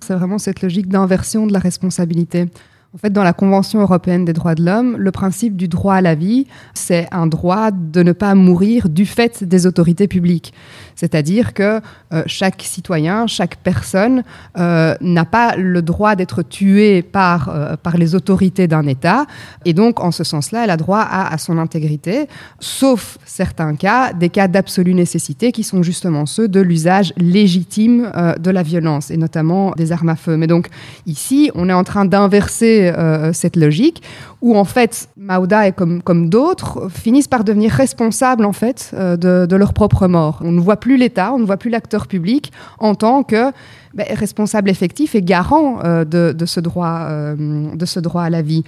C'est 0.00 0.14
vraiment 0.14 0.38
cette 0.38 0.62
logique 0.62 0.88
d'inversion 0.88 1.46
de 1.46 1.52
la 1.52 1.58
responsabilité. 1.58 2.46
En 2.94 2.98
fait, 2.98 3.10
dans 3.10 3.22
la 3.22 3.34
Convention 3.34 3.80
européenne 3.80 4.24
des 4.24 4.32
droits 4.32 4.54
de 4.54 4.64
l'homme, 4.64 4.96
le 4.96 5.12
principe 5.12 5.56
du 5.56 5.68
droit 5.68 5.94
à 5.94 6.00
la 6.00 6.14
vie, 6.14 6.46
c'est 6.72 7.06
un 7.12 7.26
droit 7.26 7.70
de 7.70 8.02
ne 8.02 8.12
pas 8.12 8.34
mourir 8.34 8.88
du 8.88 9.04
fait 9.04 9.44
des 9.44 9.66
autorités 9.66 10.08
publiques. 10.08 10.54
C'est-à-dire 10.98 11.54
que 11.54 11.80
euh, 12.12 12.24
chaque 12.26 12.60
citoyen, 12.62 13.28
chaque 13.28 13.54
personne 13.62 14.24
euh, 14.58 14.96
n'a 15.00 15.24
pas 15.24 15.54
le 15.54 15.80
droit 15.80 16.16
d'être 16.16 16.42
tué 16.42 17.02
par, 17.02 17.50
euh, 17.50 17.76
par 17.76 17.96
les 17.96 18.16
autorités 18.16 18.66
d'un 18.66 18.84
État. 18.84 19.26
Et 19.64 19.74
donc, 19.74 20.00
en 20.00 20.10
ce 20.10 20.24
sens-là, 20.24 20.64
elle 20.64 20.70
a 20.70 20.76
droit 20.76 20.98
à, 20.98 21.32
à, 21.32 21.38
son 21.38 21.56
intégrité, 21.56 22.26
sauf 22.58 23.16
certains 23.24 23.76
cas, 23.76 24.12
des 24.12 24.28
cas 24.28 24.48
d'absolue 24.48 24.94
nécessité 24.94 25.52
qui 25.52 25.62
sont 25.62 25.84
justement 25.84 26.26
ceux 26.26 26.48
de 26.48 26.60
l'usage 26.60 27.12
légitime 27.16 28.10
de 28.40 28.50
la 28.50 28.64
violence, 28.64 29.12
et 29.12 29.16
notamment 29.16 29.70
des 29.76 29.92
armes 29.92 30.08
à 30.08 30.16
feu. 30.16 30.36
Mais 30.36 30.48
donc, 30.48 30.66
ici, 31.06 31.52
on 31.54 31.68
est 31.68 31.72
en 31.72 31.84
train 31.84 32.06
d'inverser 32.06 32.92
cette 33.32 33.54
logique 33.54 34.02
où 34.40 34.56
en 34.56 34.64
fait 34.64 35.08
Maouda 35.16 35.68
et 35.68 35.72
comme, 35.72 36.02
comme 36.02 36.28
d'autres 36.28 36.88
finissent 36.90 37.28
par 37.28 37.44
devenir 37.44 37.72
responsables 37.72 38.44
en 38.44 38.52
fait 38.52 38.94
de, 38.94 39.46
de, 39.46 39.56
leur 39.56 39.72
propre 39.72 40.06
mort. 40.06 40.38
On 40.42 40.52
ne 40.52 40.60
voit 40.60 40.76
plus 40.76 40.96
l'État, 40.96 41.32
on 41.32 41.38
ne 41.38 41.44
voit 41.44 41.56
plus 41.56 41.70
l'acteur 41.70 42.06
public 42.06 42.52
en 42.78 42.94
tant 42.94 43.22
que 43.22 43.52
ben, 43.94 44.06
responsable 44.14 44.70
effectif 44.70 45.14
et 45.14 45.22
garant 45.22 45.78
euh, 45.84 46.04
de, 46.04 46.46
ce 46.46 46.60
droit, 46.60 47.06
euh, 47.08 47.74
de 47.74 47.86
ce 47.86 48.00
droit 48.00 48.22
à 48.22 48.30
la 48.30 48.42
vie. 48.42 48.64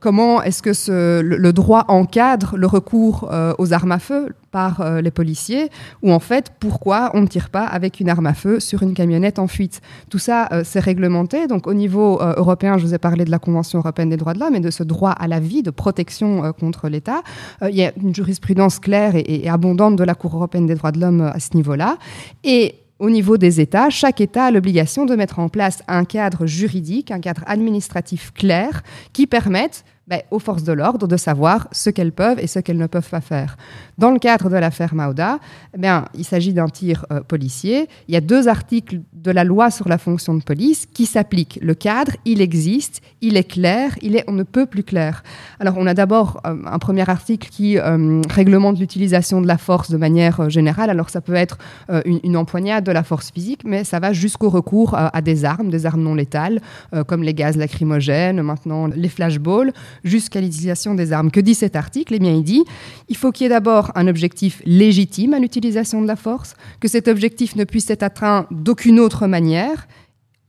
Comment 0.00 0.42
est-ce 0.42 0.62
que 0.62 1.20
le, 1.20 1.52
droit 1.52 1.84
encadre 1.88 2.56
le 2.56 2.66
recours 2.66 3.28
euh, 3.32 3.52
aux 3.58 3.72
armes 3.72 3.92
à 3.92 3.98
feu 3.98 4.34
par 4.50 5.00
les 5.02 5.10
policiers 5.10 5.68
Ou 6.02 6.12
en 6.12 6.20
fait, 6.20 6.52
pourquoi 6.58 7.10
on 7.14 7.20
ne 7.20 7.26
tire 7.26 7.50
pas 7.50 7.64
avec 7.64 8.00
une 8.00 8.08
arme 8.08 8.26
à 8.26 8.32
feu 8.32 8.60
sur 8.60 8.82
une 8.82 8.94
camionnette 8.94 9.38
en 9.38 9.46
fuite? 9.46 9.82
Tout 10.08 10.18
ça, 10.18 10.48
c'est 10.64 10.80
réglementé. 10.80 11.46
Donc 11.46 11.66
au 11.66 11.74
niveau 11.74 12.18
européen, 12.22 12.78
je 12.78 12.86
vous 12.86 12.94
ai 12.94 12.98
parlé 12.98 13.24
de 13.26 13.30
la 13.30 13.38
Convention 13.38 13.80
européenne 13.80 14.08
des 14.08 14.16
droits 14.16 14.32
de 14.32 14.40
l'homme 14.40 14.54
et 14.54 14.60
de 14.60 14.70
ce 14.70 14.82
droit 14.82 15.10
à 15.10 15.28
la 15.28 15.40
vie, 15.40 15.62
de 15.62 15.70
protection 15.70 16.50
contre 16.58 16.88
l'État. 16.88 17.22
Il 17.60 17.76
y 17.76 17.84
a 17.84 17.92
une 18.00 18.14
jurisprudence 18.14 18.78
claire 18.78 19.16
et, 19.16 19.24
et, 19.26 19.50
abondante 19.50 19.96
de 19.96 20.04
la 20.04 20.14
Cour 20.14 20.34
européenne 20.34 20.66
des 20.66 20.76
droits 20.76 20.92
de 20.92 21.00
l'homme 21.00 21.20
à 21.20 21.40
ce 21.40 21.54
niveau-là. 21.54 21.98
Et 22.42 22.76
au 22.98 23.10
niveau 23.10 23.36
des 23.36 23.60
États, 23.60 23.90
chaque 23.90 24.20
État 24.20 24.46
a 24.46 24.50
l'obligation 24.50 25.04
de 25.04 25.14
mettre 25.14 25.38
en 25.38 25.48
place 25.48 25.82
un 25.88 26.04
cadre 26.04 26.46
juridique, 26.46 27.10
un 27.10 27.20
cadre 27.20 27.44
administratif 27.46 28.32
clair 28.32 28.82
qui 29.12 29.26
permette 29.26 29.84
ben, 30.08 30.22
aux 30.30 30.38
forces 30.38 30.62
de 30.62 30.72
l'ordre 30.72 31.06
de 31.06 31.18
savoir 31.18 31.68
ce 31.70 31.90
qu'elles 31.90 32.12
peuvent 32.12 32.38
et 32.38 32.46
ce 32.46 32.60
qu'elles 32.60 32.78
ne 32.78 32.86
peuvent 32.86 33.10
pas 33.10 33.20
faire. 33.20 33.58
Dans 33.98 34.10
le 34.10 34.18
cadre 34.18 34.48
de 34.48 34.56
l'affaire 34.56 34.94
Mauda, 34.94 35.38
eh 35.74 35.78
bien, 35.78 36.06
il 36.14 36.24
s'agit 36.24 36.54
d'un 36.54 36.68
tir 36.68 37.04
euh, 37.12 37.20
policier. 37.20 37.88
Il 38.08 38.14
y 38.14 38.16
a 38.16 38.22
deux 38.22 38.48
articles 38.48 39.02
de 39.12 39.30
la 39.30 39.44
loi 39.44 39.70
sur 39.70 39.86
la 39.86 39.98
fonction 39.98 40.32
de 40.32 40.42
police 40.42 40.86
qui 40.86 41.04
s'appliquent. 41.04 41.58
Le 41.60 41.74
cadre, 41.74 42.12
il 42.24 42.40
existe, 42.40 43.02
il 43.20 43.36
est 43.36 43.44
clair, 43.44 43.96
il 44.00 44.16
est 44.16 44.24
on 44.28 44.32
ne 44.32 44.44
peut 44.44 44.64
plus 44.64 44.82
clair. 44.82 45.22
Alors, 45.60 45.74
on 45.76 45.86
a 45.86 45.92
d'abord 45.92 46.40
euh, 46.46 46.56
un 46.64 46.78
premier 46.78 47.06
article 47.10 47.50
qui 47.50 47.76
euh, 47.76 48.22
réglemente 48.30 48.78
l'utilisation 48.78 49.42
de 49.42 49.46
la 49.46 49.58
force 49.58 49.90
de 49.90 49.98
manière 49.98 50.48
générale. 50.48 50.88
Alors, 50.88 51.10
ça 51.10 51.20
peut 51.20 51.34
être 51.34 51.58
une, 52.06 52.36
empoignade 52.38 52.84
de 52.84 52.92
la 52.92 53.02
force 53.02 53.30
physique, 53.30 53.60
mais 53.64 53.84
ça 53.84 53.98
va 54.00 54.14
jusqu'au 54.14 54.48
recours 54.48 54.94
à 54.96 55.20
des 55.20 55.44
armes, 55.44 55.68
des 55.68 55.84
armes 55.84 56.02
non 56.02 56.14
létales, 56.14 56.60
comme 57.06 57.22
les 57.22 57.34
gaz 57.34 57.56
lacrymogènes, 57.56 58.40
maintenant 58.42 58.86
les 58.86 59.08
flashballs 59.08 59.72
jusqu'à 60.04 60.40
l'utilisation 60.40 60.94
des 60.94 61.12
armes. 61.12 61.30
Que 61.30 61.40
dit 61.40 61.54
cet 61.54 61.76
article? 61.76 62.14
Eh 62.14 62.18
bien, 62.18 62.32
il 62.32 62.44
dit 62.44 62.64
il 63.08 63.16
faut 63.16 63.32
qu'il 63.32 63.44
y 63.44 63.46
ait 63.46 63.50
d'abord 63.50 63.92
un 63.94 64.06
objectif 64.08 64.62
légitime 64.64 65.34
à 65.34 65.38
l'utilisation 65.38 66.02
de 66.02 66.06
la 66.06 66.16
force, 66.16 66.54
que 66.80 66.88
cet 66.88 67.08
objectif 67.08 67.56
ne 67.56 67.64
puisse 67.64 67.90
être 67.90 68.02
atteint 68.02 68.46
d'aucune 68.50 69.00
autre 69.00 69.26
manière, 69.26 69.86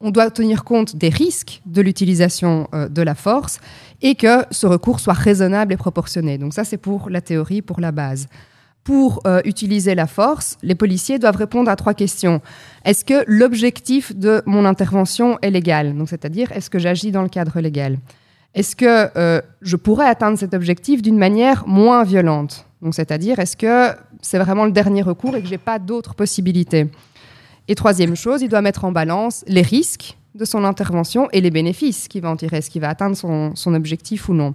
on 0.01 0.11
doit 0.11 0.31
tenir 0.31 0.63
compte 0.63 0.95
des 0.95 1.09
risques 1.09 1.61
de 1.65 1.81
l'utilisation 1.81 2.69
euh, 2.73 2.87
de 2.87 3.01
la 3.01 3.15
force 3.15 3.59
et 4.01 4.15
que 4.15 4.45
ce 4.51 4.65
recours 4.65 4.99
soit 4.99 5.13
raisonnable 5.13 5.73
et 5.73 5.77
proportionné. 5.77 6.37
Donc 6.37 6.53
ça, 6.53 6.63
c'est 6.63 6.77
pour 6.77 7.09
la 7.09 7.21
théorie, 7.21 7.61
pour 7.61 7.79
la 7.81 7.91
base. 7.91 8.27
Pour 8.85 9.21
euh, 9.27 9.41
utiliser 9.43 9.93
la 9.93 10.07
force, 10.07 10.57
les 10.63 10.73
policiers 10.73 11.19
doivent 11.19 11.35
répondre 11.35 11.69
à 11.69 11.75
trois 11.75 11.93
questions. 11.93 12.41
Est-ce 12.85 13.03
que 13.03 13.25
l'objectif 13.27 14.15
de 14.15 14.41
mon 14.45 14.63
intervention 14.65 15.37
est 15.41 15.51
légal? 15.51 15.93
C'est-à-dire, 16.07 16.51
est-ce 16.53 16.69
que 16.69 16.79
j'agis 16.79 17.11
dans 17.11 17.21
le 17.21 17.29
cadre 17.29 17.59
légal? 17.59 17.97
Est-ce 18.55 18.75
que 18.75 19.09
euh, 19.17 19.41
je 19.61 19.75
pourrais 19.75 20.07
atteindre 20.07 20.37
cet 20.37 20.53
objectif 20.53 21.01
d'une 21.01 21.17
manière 21.17 21.67
moins 21.67 22.03
violente? 22.03 22.65
C'est-à-dire, 22.91 23.39
est-ce 23.39 23.57
que 23.57 23.91
c'est 24.21 24.39
vraiment 24.39 24.65
le 24.65 24.71
dernier 24.71 25.01
recours 25.01 25.35
et 25.35 25.41
que 25.41 25.47
j'ai 25.47 25.57
pas 25.57 25.79
d'autres 25.79 26.15
possibilités? 26.15 26.87
Et 27.67 27.75
troisième 27.75 28.15
chose, 28.15 28.41
il 28.41 28.49
doit 28.49 28.61
mettre 28.61 28.85
en 28.85 28.91
balance 28.91 29.43
les 29.47 29.61
risques 29.61 30.17
de 30.33 30.45
son 30.45 30.63
intervention 30.63 31.29
et 31.31 31.41
les 31.41 31.51
bénéfices 31.51 32.07
qu'il 32.07 32.21
va 32.21 32.29
en 32.29 32.35
tirer, 32.35 32.57
est-ce 32.57 32.69
qu'il 32.69 32.81
va 32.81 32.89
atteindre 32.89 33.15
son, 33.15 33.73
objectif 33.73 34.29
ou 34.29 34.33
non? 34.33 34.53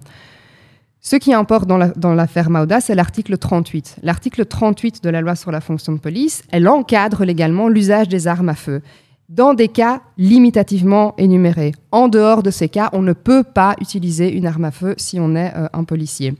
Ce 0.99 1.15
qui 1.15 1.33
importe 1.33 1.67
dans 1.67 2.13
l'affaire 2.15 2.49
la, 2.49 2.59
Mauda, 2.59 2.81
c'est 2.81 2.95
l'article 2.95 3.37
38. 3.37 3.97
L'article 4.01 4.45
38 4.45 5.03
de 5.03 5.09
la 5.09 5.21
loi 5.21 5.35
sur 5.35 5.51
la 5.51 5.61
fonction 5.61 5.93
de 5.93 5.99
police, 5.99 6.41
elle 6.51 6.67
encadre 6.67 7.23
légalement 7.23 7.69
l'usage 7.69 8.09
des 8.09 8.27
armes 8.27 8.49
à 8.49 8.55
feu 8.55 8.81
dans 9.29 9.53
des 9.53 9.67
cas 9.67 10.01
limitativement 10.17 11.15
énumérés. 11.17 11.73
En 11.91 12.07
dehors 12.07 12.43
de 12.43 12.51
ces 12.51 12.69
cas, 12.69 12.89
on 12.93 13.01
ne 13.01 13.13
peut 13.13 13.43
pas 13.43 13.75
utiliser 13.81 14.31
une 14.31 14.45
arme 14.45 14.65
à 14.65 14.71
feu 14.71 14.95
si 14.97 15.19
on 15.19 15.35
est 15.35 15.53
euh, 15.55 15.67
un 15.73 15.83
policier. 15.83 16.35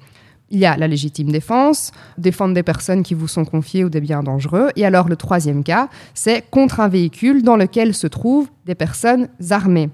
Il 0.51 0.59
y 0.59 0.65
a 0.65 0.77
la 0.77 0.87
légitime 0.87 1.31
défense, 1.31 1.91
défendre 2.17 2.53
des 2.53 2.63
personnes 2.63 3.01
qui 3.01 3.15
vous 3.15 3.27
sont 3.27 3.45
confiées 3.45 3.83
ou 3.83 3.89
des 3.89 4.01
biens 4.01 4.21
dangereux. 4.21 4.69
Et 4.75 4.85
alors 4.85 5.09
le 5.09 5.15
troisième 5.15 5.63
cas, 5.63 5.89
c'est 6.13 6.43
contre 6.51 6.79
un 6.79 6.87
véhicule 6.87 7.41
dans 7.41 7.57
lequel 7.57 7.95
se 7.95 8.05
trouvent 8.05 8.49
des 8.65 8.75
personnes 8.75 9.27
armées. 9.49 9.89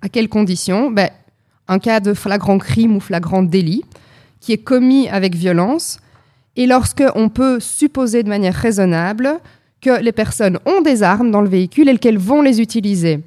À 0.00 0.08
quelles 0.08 0.28
conditions? 0.28 0.92
Ben, 0.92 1.10
un 1.66 1.80
cas 1.80 1.98
de 1.98 2.14
flagrant 2.14 2.58
crime 2.58 2.96
ou 2.96 3.00
flagrant 3.00 3.42
délit 3.42 3.82
qui 4.40 4.52
est 4.52 4.58
commis 4.58 5.08
avec 5.08 5.34
violence 5.34 5.98
et 6.54 6.66
lorsque 6.66 7.04
on 7.14 7.28
peut 7.28 7.60
supposer 7.60 8.22
de 8.22 8.28
manière 8.28 8.54
raisonnable 8.54 9.40
que 9.80 10.02
les 10.02 10.12
personnes 10.12 10.58
ont 10.66 10.80
des 10.80 11.02
armes 11.02 11.30
dans 11.30 11.40
le 11.40 11.48
véhicule 11.48 11.88
et 11.88 11.98
qu'elles 11.98 12.18
vont 12.18 12.42
les 12.42 12.60
utiliser. 12.60 13.22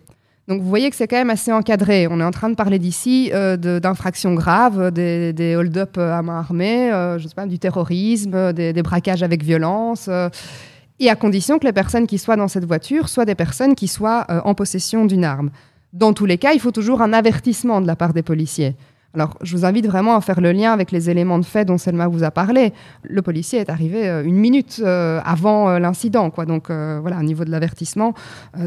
Donc 0.47 0.62
vous 0.62 0.68
voyez 0.68 0.89
que 0.89 0.95
c'est 0.95 1.08
quand 1.08 1.18
même 1.18 1.30
assez 1.30 1.52
encadré. 1.52 2.08
On 2.10 2.20
est 2.20 2.24
en 2.24 2.32
train 2.32 2.49
de 2.49 2.56
parler 2.56 2.80
d'ici 2.80 3.32
euh, 3.34 3.56
d'infractions 3.56 4.34
graves, 4.34 4.91
des, 4.91 5.56
hold-up 5.56 5.97
à 5.97 6.22
main 6.22 6.39
armée, 6.39 6.91
euh, 6.91 7.20
sais 7.20 7.30
pas, 7.36 7.45
du 7.45 7.60
terrorisme, 7.60 8.52
des, 8.52 8.74
braquages 8.82 9.24
avec 9.24 9.43
violence, 9.43 10.08
euh, 10.10 10.30
et 10.99 11.10
à 11.10 11.16
condition 11.16 11.58
que 11.58 11.66
les 11.66 11.74
personnes 11.74 12.06
qui 12.06 12.18
soient 12.18 12.36
dans 12.36 12.47
cette 12.47 12.66
voiture 12.66 13.08
soient 13.08 13.26
des 13.26 13.36
personnes 13.36 13.76
qui 13.76 13.88
soient 13.88 14.28
en 14.45 14.54
possession 14.54 15.06
d'une 15.06 15.24
arme. 15.24 15.49
Dans 15.93 16.14
tous 16.14 16.26
les 16.26 16.38
cas, 16.38 16.54
il 16.54 16.60
faut 16.60 16.72
toujours 16.72 17.02
un 17.02 17.12
avertissement 17.12 17.82
de 17.82 17.88
la 17.88 17.95
part 17.95 18.14
des 18.14 18.22
policiers. 18.22 18.76
Alors, 19.14 19.38
je 19.41 19.57
vous 19.57 19.66
invite 19.66 19.86
vraiment 19.86 20.16
à 20.16 20.22
faire 20.22 20.39
le 20.39 20.53
lien 20.53 20.72
avec 20.72 20.91
les 20.91 21.09
éléments 21.09 21.38
de 21.38 21.45
fait 21.45 21.66
dont 21.66 21.78
Selma 21.78 22.07
vous 22.07 22.24
a 22.24 22.32
parlé. 22.32 22.74
Le 23.03 23.22
policier 23.22 23.59
est 23.59 23.70
arrivé 23.70 24.07
euh, 24.07 24.24
une 24.24 24.38
minute 24.38 24.82
euh, 24.84 25.20
avant 25.26 25.70
euh, 25.70 25.80
l'incident, 25.80 26.30
quoi. 26.30 26.45
Donc, 26.45 26.68
voilà, 26.70 27.18
au 27.20 27.24
niveau 27.24 27.43
de 27.43 27.51
l'avertissement, 27.51 28.14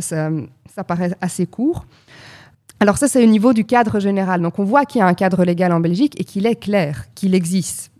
ça, 0.01 0.31
paraît 0.87 1.15
assez 1.21 1.47
court. 1.47 1.87
Alors, 2.81 2.99
ça, 2.99 3.09
c'est 3.09 3.23
au 3.25 3.27
niveau 3.29 3.53
du 3.53 3.65
cadre 3.65 4.01
général. 4.01 4.43
Donc, 4.43 4.59
on 4.59 4.65
voit 4.65 4.85
qu'il 4.85 4.99
y 4.99 5.03
a 5.03 5.07
un 5.07 5.15
cadre 5.15 5.45
légal 5.45 5.73
en 5.73 5.81
Belgique 5.81 6.21
et 6.21 6.25
qu'il 6.25 6.45
est 6.47 6.57
clair, 6.57 7.07
qu'il 7.15 7.35
existe. 7.35 7.91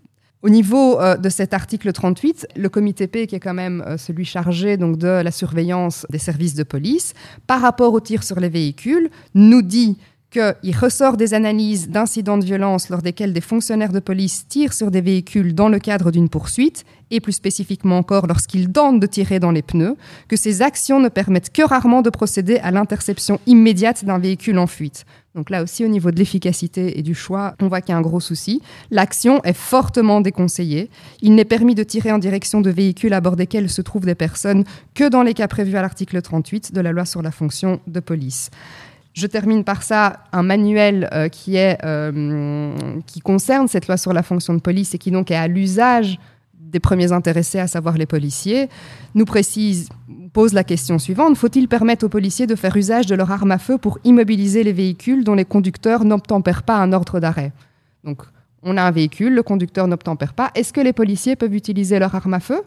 Au 0.43 0.49
niveau 0.49 0.99
de 1.17 1.29
cet 1.29 1.55
article 1.55 1.91
38, 1.91 2.49
le 2.55 2.69
comité 2.69 3.07
P, 3.07 3.25
qui 3.25 3.33
est 3.33 3.39
quand 3.39 3.55
même 3.55 3.83
celui 3.97 4.25
chargé 4.25 4.77
de 4.77 5.07
la 5.07 5.31
surveillance 5.31 6.05
des 6.11 6.19
services 6.19 6.53
de 6.53 6.61
police, 6.61 7.15
par 7.47 7.61
rapport 7.61 7.93
au 7.93 7.99
tir 7.99 8.21
sur 8.21 8.39
les 8.39 8.49
véhicules, 8.49 9.09
nous 9.33 9.63
dit 9.63 9.97
qu'il 10.35 10.75
ressort 10.77 11.15
des 11.15 11.33
analyses 11.33 11.89
d'incidents 11.89 12.37
de 12.37 12.45
violence 12.45 12.89
lors 12.89 13.01
desquels 13.01 13.31
des 13.31 13.41
fonctionnaires 13.41 13.93
de 13.93 13.99
police 13.99 14.45
tirent 14.47 14.73
sur 14.73 14.91
des 14.91 15.01
véhicules 15.01 15.55
dans 15.55 15.69
le 15.69 15.79
cadre 15.79 16.11
d'une 16.11 16.29
poursuite, 16.29 16.83
et 17.11 17.19
plus 17.19 17.33
spécifiquement 17.33 17.97
encore 17.97 18.27
lorsqu'ils 18.27 18.71
tentent 18.71 18.99
de 18.99 19.05
tirer 19.05 19.39
dans 19.39 19.51
les 19.51 19.61
pneus, 19.61 19.95
que 20.27 20.35
ces 20.35 20.61
actions 20.61 20.99
ne 20.99 21.07
permettent 21.07 21.51
que 21.51 21.61
rarement 21.61 22.01
de 22.01 22.09
procéder 22.09 22.57
à 22.57 22.71
l'interception 22.71 23.39
immédiate 23.45 24.03
d'un 24.03 24.17
véhicule 24.17 24.57
en 24.57 24.67
fuite. 24.67 25.05
Donc 25.35 25.49
là 25.49 25.63
aussi, 25.63 25.85
au 25.85 25.87
niveau 25.87 26.11
de 26.11 26.17
l'efficacité 26.17 26.97
et 26.97 27.03
du 27.03 27.13
choix, 27.13 27.55
on 27.61 27.67
voit 27.67 27.81
qu'il 27.81 27.91
y 27.91 27.93
a 27.93 27.97
un 27.97 28.01
gros 28.01 28.19
souci. 28.19 28.61
L'action 28.89 29.41
est 29.43 29.53
fortement 29.53 30.21
déconseillée. 30.21 30.89
Il 31.21 31.35
n'est 31.35 31.45
permis 31.45 31.75
de 31.75 31.83
tirer 31.83 32.11
en 32.11 32.17
direction 32.17 32.61
de 32.61 32.69
véhicules 32.69 33.13
à 33.13 33.21
bord 33.21 33.35
desquels 33.35 33.69
se 33.69 33.81
trouvent 33.81 34.05
des 34.05 34.15
personnes 34.15 34.63
que 34.93 35.07
dans 35.07 35.23
les 35.23 35.33
cas 35.33 35.47
prévus 35.47 35.77
à 35.77 35.81
l'article 35.81 36.21
38 36.21 36.73
de 36.73 36.81
la 36.81 36.91
loi 36.91 37.05
sur 37.05 37.21
la 37.21 37.31
fonction 37.31 37.79
de 37.85 37.99
police. 37.99 38.49
Je 39.15 39.27
termine 39.27 39.63
par 39.63 39.81
ça 39.81 40.19
un 40.33 40.43
manuel 40.43 41.09
euh, 41.13 41.29
qui, 41.29 41.55
euh, 41.57 42.73
qui 43.05 43.21
concerne 43.21 43.69
cette 43.69 43.87
loi 43.87 43.95
sur 43.95 44.11
la 44.11 44.23
fonction 44.23 44.53
de 44.53 44.59
police 44.59 44.93
et 44.93 44.97
qui 44.97 45.09
donc 45.09 45.31
est 45.31 45.37
à 45.37 45.47
l'usage 45.47 46.19
des 46.53 46.81
premiers 46.81 47.13
intéressés, 47.13 47.59
à 47.59 47.67
savoir 47.67 47.97
les 47.97 48.05
policiers, 48.05 48.67
nous 49.13 49.23
précise, 49.23 49.87
pose 50.33 50.51
la 50.51 50.65
question 50.65 50.99
suivante 50.99 51.37
faut-il 51.37 51.69
permettre 51.69 52.05
aux 52.05 52.09
policiers 52.09 52.45
de 52.45 52.55
faire 52.55 52.75
usage 52.75 53.05
de 53.05 53.15
leur 53.15 53.31
arme 53.31 53.51
à 53.51 53.57
feu 53.57 53.77
pour 53.77 53.99
immobiliser 54.03 54.63
les 54.63 54.73
véhicules 54.73 55.23
dont 55.23 55.35
les 55.35 55.45
conducteurs 55.45 56.03
n'obtempèrent 56.03 56.63
pas 56.63 56.75
un 56.75 56.91
ordre 56.91 57.21
d'arrêt? 57.21 57.53
Donc, 58.03 58.21
on 58.63 58.75
a 58.75 58.83
un 58.83 58.91
véhicule, 58.91 59.33
le 59.33 59.43
conducteur 59.43 59.87
n'obtempère 59.87 60.33
pas. 60.33 60.51
Est-ce 60.55 60.73
que 60.73 60.81
les 60.81 60.91
policiers 60.91 61.37
peuvent 61.37 61.55
utiliser 61.55 61.99
leur 61.99 62.13
arme 62.13 62.33
à 62.33 62.41
feu? 62.41 62.63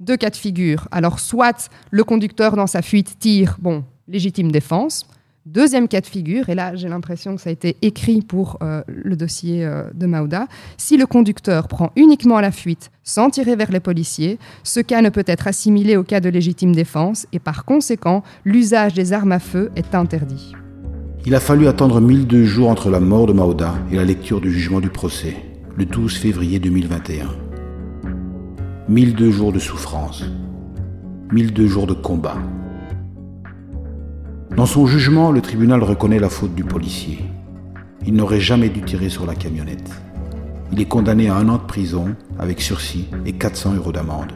Deux 0.00 0.18
cas 0.18 0.28
de 0.28 0.36
figure. 0.36 0.88
Alors, 0.90 1.20
soit 1.20 1.70
le 1.90 2.04
conducteur 2.04 2.54
dans 2.56 2.66
sa 2.66 2.82
fuite 2.82 3.18
tire, 3.18 3.56
bon, 3.60 3.82
légitime 4.08 4.52
défense, 4.52 5.06
Deuxième 5.46 5.88
cas 5.88 6.00
de 6.00 6.06
figure, 6.06 6.48
et 6.48 6.54
là 6.54 6.74
j'ai 6.74 6.88
l'impression 6.88 7.36
que 7.36 7.42
ça 7.42 7.50
a 7.50 7.52
été 7.52 7.76
écrit 7.82 8.22
pour 8.22 8.56
euh, 8.62 8.80
le 8.86 9.14
dossier 9.14 9.62
euh, 9.62 9.84
de 9.92 10.06
Mauda, 10.06 10.46
si 10.78 10.96
le 10.96 11.04
conducteur 11.04 11.68
prend 11.68 11.92
uniquement 11.96 12.40
la 12.40 12.50
fuite 12.50 12.90
sans 13.02 13.28
tirer 13.28 13.54
vers 13.54 13.70
les 13.70 13.80
policiers, 13.80 14.38
ce 14.62 14.80
cas 14.80 15.02
ne 15.02 15.10
peut 15.10 15.24
être 15.26 15.46
assimilé 15.46 15.98
au 15.98 16.02
cas 16.02 16.20
de 16.20 16.30
légitime 16.30 16.74
défense 16.74 17.26
et 17.34 17.40
par 17.40 17.66
conséquent 17.66 18.22
l'usage 18.46 18.94
des 18.94 19.12
armes 19.12 19.32
à 19.32 19.38
feu 19.38 19.70
est 19.76 19.94
interdit. 19.94 20.54
Il 21.26 21.34
a 21.34 21.40
fallu 21.40 21.68
attendre 21.68 22.00
1002 22.00 22.44
jours 22.44 22.70
entre 22.70 22.88
la 22.88 23.00
mort 23.00 23.26
de 23.26 23.34
Mauda 23.34 23.74
et 23.92 23.96
la 23.96 24.04
lecture 24.04 24.40
du 24.40 24.50
jugement 24.50 24.80
du 24.80 24.88
procès, 24.88 25.36
le 25.76 25.84
12 25.84 26.16
février 26.16 26.58
2021. 26.58 27.28
1002 28.88 29.30
jours 29.30 29.52
de 29.52 29.58
souffrance, 29.58 30.24
1002 31.32 31.66
jours 31.66 31.86
de 31.86 31.92
combat. 31.92 32.38
Dans 34.56 34.66
son 34.66 34.86
jugement, 34.86 35.32
le 35.32 35.40
tribunal 35.40 35.82
reconnaît 35.82 36.20
la 36.20 36.28
faute 36.28 36.54
du 36.54 36.62
policier. 36.62 37.24
Il 38.06 38.14
n'aurait 38.14 38.38
jamais 38.38 38.68
dû 38.68 38.82
tirer 38.82 39.08
sur 39.08 39.26
la 39.26 39.34
camionnette. 39.34 39.90
Il 40.70 40.80
est 40.80 40.84
condamné 40.84 41.28
à 41.28 41.34
un 41.34 41.48
an 41.48 41.56
de 41.56 41.64
prison 41.64 42.14
avec 42.38 42.60
sursis 42.60 43.08
et 43.26 43.32
400 43.32 43.74
euros 43.74 43.90
d'amende. 43.90 44.32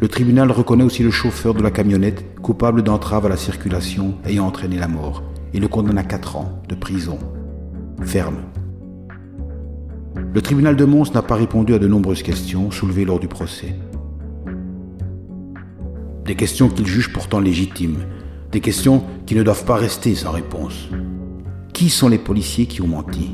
Le 0.00 0.08
tribunal 0.08 0.50
reconnaît 0.50 0.82
aussi 0.82 1.04
le 1.04 1.12
chauffeur 1.12 1.54
de 1.54 1.62
la 1.62 1.70
camionnette 1.70 2.40
coupable 2.40 2.82
d'entrave 2.82 3.26
à 3.26 3.28
la 3.28 3.36
circulation 3.36 4.16
ayant 4.24 4.46
entraîné 4.46 4.78
la 4.78 4.88
mort 4.88 5.22
et 5.54 5.60
le 5.60 5.68
condamne 5.68 5.98
à 5.98 6.04
4 6.04 6.36
ans 6.36 6.60
de 6.68 6.74
prison 6.74 7.18
ferme. 8.02 8.38
Le 10.34 10.42
tribunal 10.42 10.74
de 10.74 10.84
Mons 10.84 11.12
n'a 11.14 11.22
pas 11.22 11.36
répondu 11.36 11.72
à 11.72 11.78
de 11.78 11.86
nombreuses 11.86 12.24
questions 12.24 12.72
soulevées 12.72 13.04
lors 13.04 13.20
du 13.20 13.28
procès. 13.28 13.76
Des 16.24 16.34
questions 16.34 16.68
qu'il 16.68 16.86
juge 16.86 17.12
pourtant 17.12 17.38
légitimes, 17.38 17.98
des 18.56 18.60
questions 18.62 19.02
qui 19.26 19.34
ne 19.34 19.42
doivent 19.42 19.66
pas 19.66 19.74
rester 19.74 20.14
sans 20.14 20.30
réponse. 20.30 20.88
Qui 21.74 21.90
sont 21.90 22.08
les 22.08 22.16
policiers 22.16 22.64
qui 22.64 22.80
ont 22.80 22.86
menti 22.86 23.32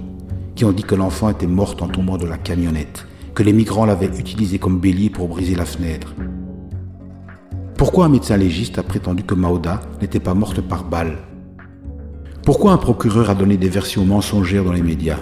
Qui 0.56 0.64
ont 0.64 0.72
dit 0.72 0.82
que 0.82 0.96
l'enfant 0.96 1.28
était 1.28 1.46
morte 1.46 1.80
en 1.80 1.86
tombant 1.86 2.16
de 2.16 2.26
la 2.26 2.38
camionnette 2.38 3.06
Que 3.32 3.44
les 3.44 3.52
migrants 3.52 3.86
l'avaient 3.86 4.18
utilisé 4.18 4.58
comme 4.58 4.80
bélier 4.80 5.10
pour 5.10 5.28
briser 5.28 5.54
la 5.54 5.64
fenêtre? 5.64 6.12
Pourquoi 7.76 8.06
un 8.06 8.08
médecin 8.08 8.36
légiste 8.36 8.80
a 8.80 8.82
prétendu 8.82 9.22
que 9.22 9.36
Mauda 9.36 9.82
n'était 10.00 10.18
pas 10.18 10.34
morte 10.34 10.60
par 10.60 10.82
balle? 10.82 11.18
Pourquoi 12.44 12.72
un 12.72 12.78
procureur 12.78 13.30
a 13.30 13.36
donné 13.36 13.56
des 13.56 13.68
versions 13.68 14.04
mensongères 14.04 14.64
dans 14.64 14.72
les 14.72 14.82
médias? 14.82 15.20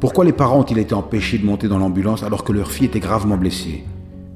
Pourquoi 0.00 0.24
les 0.24 0.32
parents 0.32 0.60
ont-ils 0.60 0.78
été 0.78 0.94
empêchés 0.94 1.36
de 1.36 1.44
monter 1.44 1.68
dans 1.68 1.78
l'ambulance 1.78 2.22
alors 2.22 2.44
que 2.44 2.52
leur 2.52 2.70
fille 2.70 2.86
était 2.86 2.98
gravement 2.98 3.36
blessée? 3.36 3.84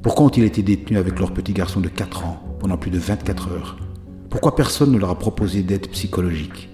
Pourquoi 0.07 0.27
ont-ils 0.27 0.45
été 0.45 0.63
détenus 0.63 1.01
avec 1.01 1.19
leur 1.19 1.33
petit 1.33 1.53
garçon 1.53 1.81
de 1.81 1.89
4 1.89 2.25
ans 2.25 2.41
pendant 2.61 2.77
plus 2.77 2.93
de 2.93 2.99
24 3.01 3.49
heures? 3.49 3.77
Pourquoi 4.31 4.55
personne 4.55 4.93
ne 4.93 4.99
leur 4.99 5.11
a 5.11 5.19
proposé 5.19 5.65
d'aide 5.65 5.89
psychologique? 5.89 6.69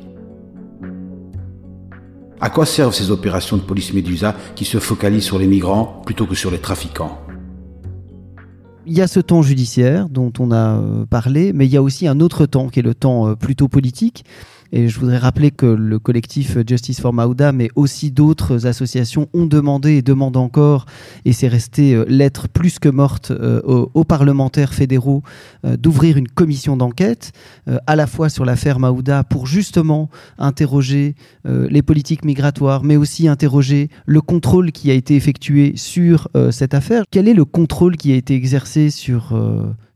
À 2.42 2.50
quoi 2.50 2.66
servent 2.66 2.92
ces 2.92 3.10
opérations 3.10 3.56
de 3.56 3.62
police 3.62 3.94
Médusa 3.94 4.36
qui 4.54 4.66
se 4.66 4.78
focalisent 4.78 5.24
sur 5.24 5.38
les 5.38 5.46
migrants 5.46 6.02
plutôt 6.04 6.26
que 6.26 6.34
sur 6.34 6.50
les 6.50 6.58
trafiquants? 6.58 7.22
Il 8.84 8.92
y 8.92 9.00
a 9.00 9.06
ce 9.06 9.20
temps 9.20 9.40
judiciaire 9.40 10.10
dont 10.10 10.34
on 10.38 10.50
a 10.50 10.76
euh, 10.76 11.06
parlé, 11.06 11.54
mais 11.54 11.64
il 11.64 11.72
y 11.72 11.78
a 11.78 11.82
aussi 11.82 12.06
un 12.06 12.20
autre 12.20 12.44
temps 12.44 12.68
qui 12.68 12.80
est 12.80 12.82
le 12.82 12.94
temps 12.94 13.28
euh, 13.28 13.34
plutôt 13.34 13.66
politique 13.66 14.26
Et 14.74 14.88
je 14.88 14.98
voudrais 14.98 15.18
rappeler 15.18 15.50
que 15.50 15.66
le 15.66 15.98
collectif 15.98 16.56
Justice 16.66 16.98
for 16.98 17.12
Maouda, 17.12 17.52
mais 17.52 17.68
aussi 17.76 18.10
d'autres 18.10 18.66
associations, 18.66 19.28
ont 19.34 19.44
demandé 19.44 19.96
et 19.96 20.02
demandent 20.02 20.38
encore, 20.38 20.86
et 21.26 21.34
c'est 21.34 21.48
resté 21.48 21.94
euh, 21.94 22.06
lettre 22.08 22.48
plus 22.48 22.78
que 22.78 22.88
morte 22.88 23.32
euh, 23.32 23.60
aux, 23.64 23.90
aux, 23.92 24.04
parlementaires 24.04 24.72
fédéraux, 24.72 25.22
euh, 25.66 25.76
d'ouvrir 25.76 26.16
une 26.16 26.28
commission 26.28 26.76
d'enquête, 26.76 27.32
à 27.86 27.96
la 27.96 28.06
fois 28.06 28.28
sur 28.28 28.44
l'affaire 28.44 28.78
Maouda, 28.78 29.24
pour 29.24 29.46
justement 29.46 30.08
interroger 30.38 31.14
les 31.44 31.82
politiques 31.82 32.24
migratoires, 32.24 32.82
mais 32.82 32.96
aussi 32.96 33.28
interroger 33.28 33.88
le 34.06 34.20
contrôle 34.20 34.72
qui 34.72 34.90
a 34.90 34.94
été 34.94 35.16
effectué 35.16 35.74
sur 35.76 36.28
cette 36.50 36.74
affaire. 36.74 37.04
Quel 37.10 37.28
est 37.28 37.34
le 37.34 37.44
contrôle 37.44 37.96
qui 37.96 38.12
a 38.12 38.16
été 38.16 38.34
exercé 38.34 38.90
sur 38.90 39.38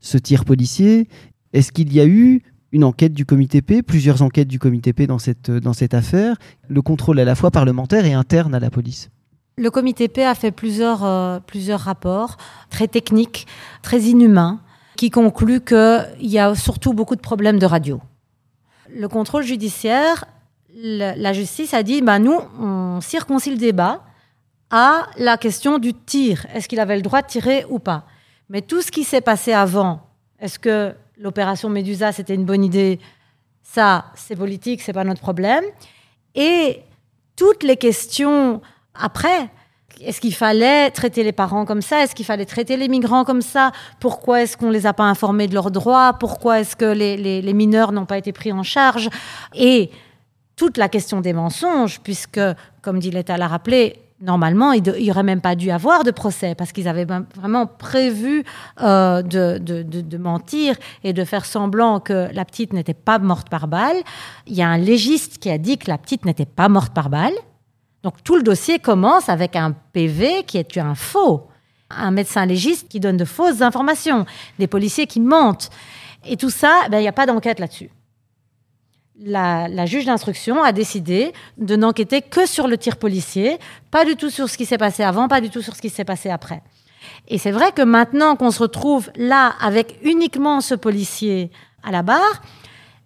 ce 0.01 0.17
tir 0.17 0.45
policier? 0.45 1.07
Est-ce 1.53 1.71
qu'il 1.71 1.93
y 1.93 1.99
a 1.99 2.05
eu 2.05 2.41
une 2.71 2.83
enquête 2.83 3.13
du 3.13 3.25
comité 3.25 3.61
P, 3.61 3.81
plusieurs 3.81 4.21
enquêtes 4.21 4.47
du 4.47 4.59
comité 4.59 4.93
P 4.93 5.07
dans 5.07 5.19
cette, 5.19 5.49
dans 5.51 5.73
cette 5.73 5.93
affaire, 5.93 6.35
le 6.67 6.81
contrôle 6.81 7.19
à 7.19 7.25
la 7.25 7.35
fois 7.35 7.51
parlementaire 7.51 8.05
et 8.05 8.13
interne 8.13 8.53
à 8.53 8.59
la 8.59 8.69
police 8.69 9.09
Le 9.57 9.69
comité 9.69 10.07
P 10.07 10.25
a 10.25 10.35
fait 10.35 10.51
plusieurs, 10.51 11.05
euh, 11.05 11.39
plusieurs 11.39 11.79
rapports 11.79 12.37
très 12.69 12.87
techniques, 12.87 13.47
très 13.81 14.01
inhumains, 14.01 14.59
qui 14.95 15.09
concluent 15.09 15.61
qu'il 15.61 16.07
y 16.21 16.39
a 16.39 16.55
surtout 16.55 16.93
beaucoup 16.93 17.15
de 17.15 17.21
problèmes 17.21 17.59
de 17.59 17.65
radio. 17.65 18.01
Le 18.93 19.07
contrôle 19.07 19.43
judiciaire, 19.43 20.25
la 20.73 21.33
justice 21.33 21.73
a 21.73 21.83
dit, 21.83 22.01
bah, 22.01 22.19
nous, 22.19 22.39
on 22.59 22.99
circoncie 23.01 23.51
le 23.51 23.57
débat 23.57 24.03
à 24.69 25.07
la 25.17 25.37
question 25.37 25.77
du 25.77 25.93
tir. 25.93 26.45
Est-ce 26.53 26.67
qu'il 26.67 26.79
avait 26.79 26.95
le 26.95 27.01
droit 27.01 27.21
de 27.21 27.27
tirer 27.27 27.65
ou 27.69 27.79
pas? 27.79 28.05
Mais 28.49 28.61
tout 28.61 28.81
ce 28.81 28.91
qui 28.91 29.03
s'est 29.03 29.21
passé 29.21 29.53
avant, 29.53 30.01
est-ce 30.39 30.59
que 30.59 30.93
l'opération 31.19 31.69
Médusa, 31.69 32.11
c'était 32.11 32.35
une 32.35 32.45
bonne 32.45 32.63
idée. 32.63 32.99
Ça, 33.63 34.05
c'est 34.15 34.35
politique, 34.35 34.81
c'est 34.81 34.93
pas 34.93 35.03
notre 35.03 35.21
problème. 35.21 35.63
Et 36.35 36.81
toutes 37.35 37.63
les 37.63 37.77
questions 37.77 38.61
après, 38.93 39.49
est-ce 40.01 40.21
qu'il 40.21 40.33
fallait 40.33 40.91
traiter 40.91 41.23
les 41.23 41.31
parents 41.31 41.65
comme 41.65 41.81
ça? 41.81 42.03
Est-ce 42.03 42.15
qu'il 42.15 42.25
fallait 42.25 42.45
traiter 42.45 42.77
les 42.77 42.87
migrants 42.87 43.23
comme 43.23 43.41
ça? 43.41 43.71
Pourquoi 43.99 44.43
est-ce 44.43 44.55
qu'on 44.55 44.69
les 44.69 44.85
a 44.85 44.93
pas 44.93 45.03
informés 45.03 45.47
de 45.47 45.53
leurs 45.53 45.71
droits? 45.71 46.13
Pourquoi 46.13 46.59
est-ce 46.59 46.75
que 46.75 46.85
les, 46.85 47.53
mineurs 47.53 47.91
n'ont 47.91 48.05
pas 48.05 48.17
été 48.17 48.31
pris 48.31 48.51
en 48.51 48.63
charge? 48.63 49.09
Et 49.55 49.89
toute 50.55 50.77
la 50.77 50.89
question 50.89 51.21
des 51.21 51.33
mensonges, 51.33 51.99
puisque, 52.01 52.39
comme 52.81 52.99
dit 52.99 53.11
l'État 53.11 53.37
l'a 53.37 53.47
rappelé, 53.47 53.99
normalement, 54.21 54.71
il 54.71 54.83
n'y 54.83 55.11
aurait 55.11 55.23
même 55.23 55.41
pas 55.41 55.55
dû 55.55 55.69
avoir 55.71 56.03
de 56.03 56.11
procès 56.11 56.55
parce 56.55 56.71
qu'ils 56.71 56.87
avaient 56.87 57.05
vraiment 57.35 57.67
prévu 57.67 58.43
euh, 58.81 59.21
de, 59.21 59.57
de, 59.59 59.83
de, 59.83 60.01
de, 60.01 60.17
mentir 60.17 60.75
et 61.03 61.13
de 61.13 61.23
faire 61.23 61.45
semblant 61.45 61.99
que 61.99 62.29
la 62.33 62.45
petite 62.45 62.73
n'était 62.73 62.93
pas 62.93 63.19
morte 63.19 63.49
par 63.49 63.67
balle. 63.67 63.97
Il 64.47 64.55
y 64.55 64.61
a 64.61 64.67
un 64.67 64.77
légiste 64.77 65.37
qui 65.37 65.49
a 65.49 65.57
dit 65.57 65.77
que 65.77 65.89
la 65.89 65.97
petite 65.97 66.25
n'était 66.25 66.45
pas 66.45 66.69
morte 66.69 66.93
par 66.93 67.09
balle. 67.09 67.35
Donc 68.03 68.23
tout 68.23 68.35
le 68.35 68.43
dossier 68.43 68.79
commence 68.79 69.29
avec 69.29 69.55
un 69.55 69.73
PV 69.93 70.43
qui 70.43 70.57
est 70.57 70.77
un 70.77 70.95
faux, 70.95 71.47
un 71.89 72.11
médecin 72.11 72.45
légiste 72.45 72.87
qui 72.87 72.99
donne 72.99 73.17
de 73.17 73.25
fausses 73.25 73.61
informations, 73.61 74.25
des 74.59 74.67
policiers 74.67 75.07
qui 75.07 75.19
mentent. 75.19 75.69
Et 76.25 76.37
tout 76.37 76.49
ça, 76.49 76.87
ben, 76.89 76.99
il 76.99 77.01
n'y 77.01 77.07
a 77.07 77.13
pas 77.13 77.25
d'enquête 77.25 77.59
là-dessus 77.59 77.89
la, 79.19 79.67
la, 79.67 79.85
juge 79.85 80.05
d'instruction 80.05 80.63
a 80.63 80.71
décidé 80.71 81.33
de 81.57 81.75
n'enquêter 81.75 82.21
que 82.21 82.45
sur 82.45 82.67
le 82.67 82.77
tir 82.77 82.97
policier, 82.97 83.57
pas 83.91 84.05
du 84.05 84.15
tout 84.15 84.29
sur 84.29 84.49
ce 84.49 84.57
qui 84.57 84.65
s'est 84.65 84.77
passé 84.77 85.03
avant, 85.03 85.27
pas 85.27 85.41
du 85.41 85.49
tout 85.49 85.61
sur 85.61 85.75
ce 85.75 85.81
qui 85.81 85.89
s'est 85.89 86.05
passé 86.05 86.29
après. 86.29 86.61
Et 87.27 87.37
c'est 87.37 87.51
vrai 87.51 87.71
que 87.71 87.81
maintenant 87.81 88.35
qu'on 88.35 88.51
se 88.51 88.59
retrouve 88.59 89.09
là 89.15 89.53
avec 89.59 89.99
uniquement 90.03 90.61
ce 90.61 90.75
policier 90.75 91.51
à 91.83 91.91
la 91.91 92.03
barre, 92.03 92.41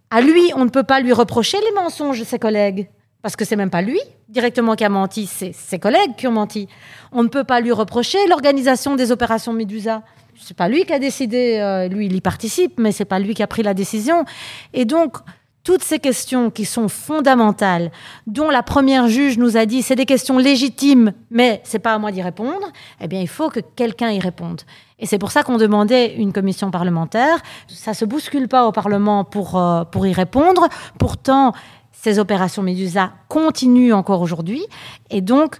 à 0.09 0.21
lui, 0.21 0.51
on 0.55 0.65
ne 0.65 0.69
peut 0.69 0.83
pas 0.83 0.99
lui 0.99 1.13
reprocher 1.13 1.57
les 1.59 1.71
mensonges 1.73 2.19
de 2.19 2.25
ses 2.25 2.39
collègues. 2.39 2.89
Parce 3.21 3.35
que 3.35 3.45
c'est 3.45 3.55
même 3.55 3.69
pas 3.69 3.81
lui 3.81 3.99
directement 4.29 4.75
qui 4.75 4.83
a 4.83 4.89
menti, 4.89 5.27
c'est 5.27 5.53
ses 5.53 5.77
collègues 5.77 6.15
qui 6.17 6.25
ont 6.25 6.31
menti. 6.31 6.67
On 7.11 7.21
ne 7.21 7.27
peut 7.27 7.43
pas 7.43 7.59
lui 7.59 7.71
reprocher 7.71 8.17
l'organisation 8.27 8.95
des 8.95 9.11
opérations 9.11 9.53
Médusa. 9.53 10.03
C'est 10.41 10.55
pas 10.55 10.69
lui 10.69 10.85
qui 10.85 10.93
a 10.93 10.99
décidé, 10.99 11.57
euh, 11.59 11.87
lui 11.87 12.07
il 12.07 12.15
y 12.15 12.21
participe, 12.21 12.79
mais 12.79 12.91
c'est 12.91 13.05
pas 13.05 13.19
lui 13.19 13.33
qui 13.35 13.43
a 13.43 13.47
pris 13.47 13.61
la 13.61 13.73
décision. 13.73 14.25
Et 14.73 14.85
donc, 14.85 15.17
toutes 15.63 15.83
ces 15.83 15.99
questions 15.99 16.49
qui 16.49 16.65
sont 16.65 16.87
fondamentales, 16.87 17.91
dont 18.27 18.49
la 18.49 18.63
première 18.63 19.07
juge 19.07 19.37
nous 19.37 19.57
a 19.57 19.65
dit 19.65 19.81
c'est 19.81 19.95
des 19.95 20.05
questions 20.05 20.37
légitimes, 20.37 21.13
mais 21.29 21.61
c'est 21.63 21.79
pas 21.79 21.93
à 21.93 21.99
moi 21.99 22.11
d'y 22.11 22.21
répondre, 22.21 22.71
eh 22.99 23.07
bien 23.07 23.21
il 23.21 23.27
faut 23.27 23.49
que 23.49 23.59
quelqu'un 23.59 24.09
y 24.09 24.19
réponde. 24.19 24.61
Et 24.99 25.05
c'est 25.05 25.17
pour 25.17 25.31
ça 25.31 25.43
qu'on 25.43 25.57
demandait 25.57 26.15
une 26.15 26.31
commission 26.31 26.69
parlementaire. 26.69 27.41
Ça 27.67 27.93
se 27.93 28.05
bouscule 28.05 28.47
pas 28.47 28.67
au 28.67 28.71
Parlement 28.71 29.23
pour, 29.23 29.57
euh, 29.57 29.83
pour 29.83 30.05
y 30.05 30.13
répondre. 30.13 30.67
Pourtant, 30.99 31.53
ces 31.91 32.19
opérations 32.19 32.61
Médusa 32.63 33.11
continuent 33.27 33.93
encore 33.93 34.21
aujourd'hui. 34.21 34.63
Et 35.09 35.21
donc, 35.21 35.57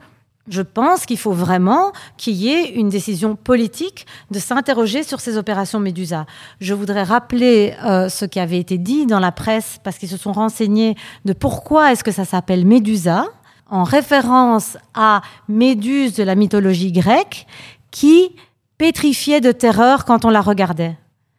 je 0.52 0.62
pense 0.62 1.06
qu'il 1.06 1.18
faut 1.18 1.32
vraiment 1.32 1.94
qu'il 2.18 2.36
y 2.36 2.50
ait 2.50 2.74
une 2.74 2.90
décision 2.90 3.36
politique 3.36 4.06
de 4.30 4.38
s'interroger 4.38 5.02
sur 5.02 5.22
ces 5.22 5.38
opérations 5.38 5.80
Médusa. 5.80 6.26
Je 6.60 6.74
voudrais 6.74 7.04
rappeler 7.04 7.74
euh, 7.86 8.10
ce 8.10 8.26
qui 8.26 8.40
avait 8.40 8.60
été 8.60 8.78
dit 8.78 9.06
dans 9.06 9.20
la 9.20 9.32
presse 9.32 9.80
parce 9.84 9.98
qu'ils 9.98 10.10
se 10.10 10.18
sont 10.18 10.34
renseignés 10.34 10.96
de 11.24 11.32
pourquoi 11.34 11.94
est-ce 11.94 12.04
que 12.04 12.12
ça 12.12 12.26
s'appelle 12.26 12.66
Médusa 12.66 13.26
en 13.70 13.84
référence 13.84 14.78
à 14.94 15.22
Méduse 15.48 16.16
de 16.16 16.24
la 16.24 16.36
mythologie 16.36 16.92
grecque 16.92 17.48
qui 17.90 18.36
pétrifiait 18.78 19.42
de 19.42 19.54
terreur 19.54 20.04
quand 20.04 20.26
on 20.26 20.30
la 20.30 20.42
regardait. 20.42 20.98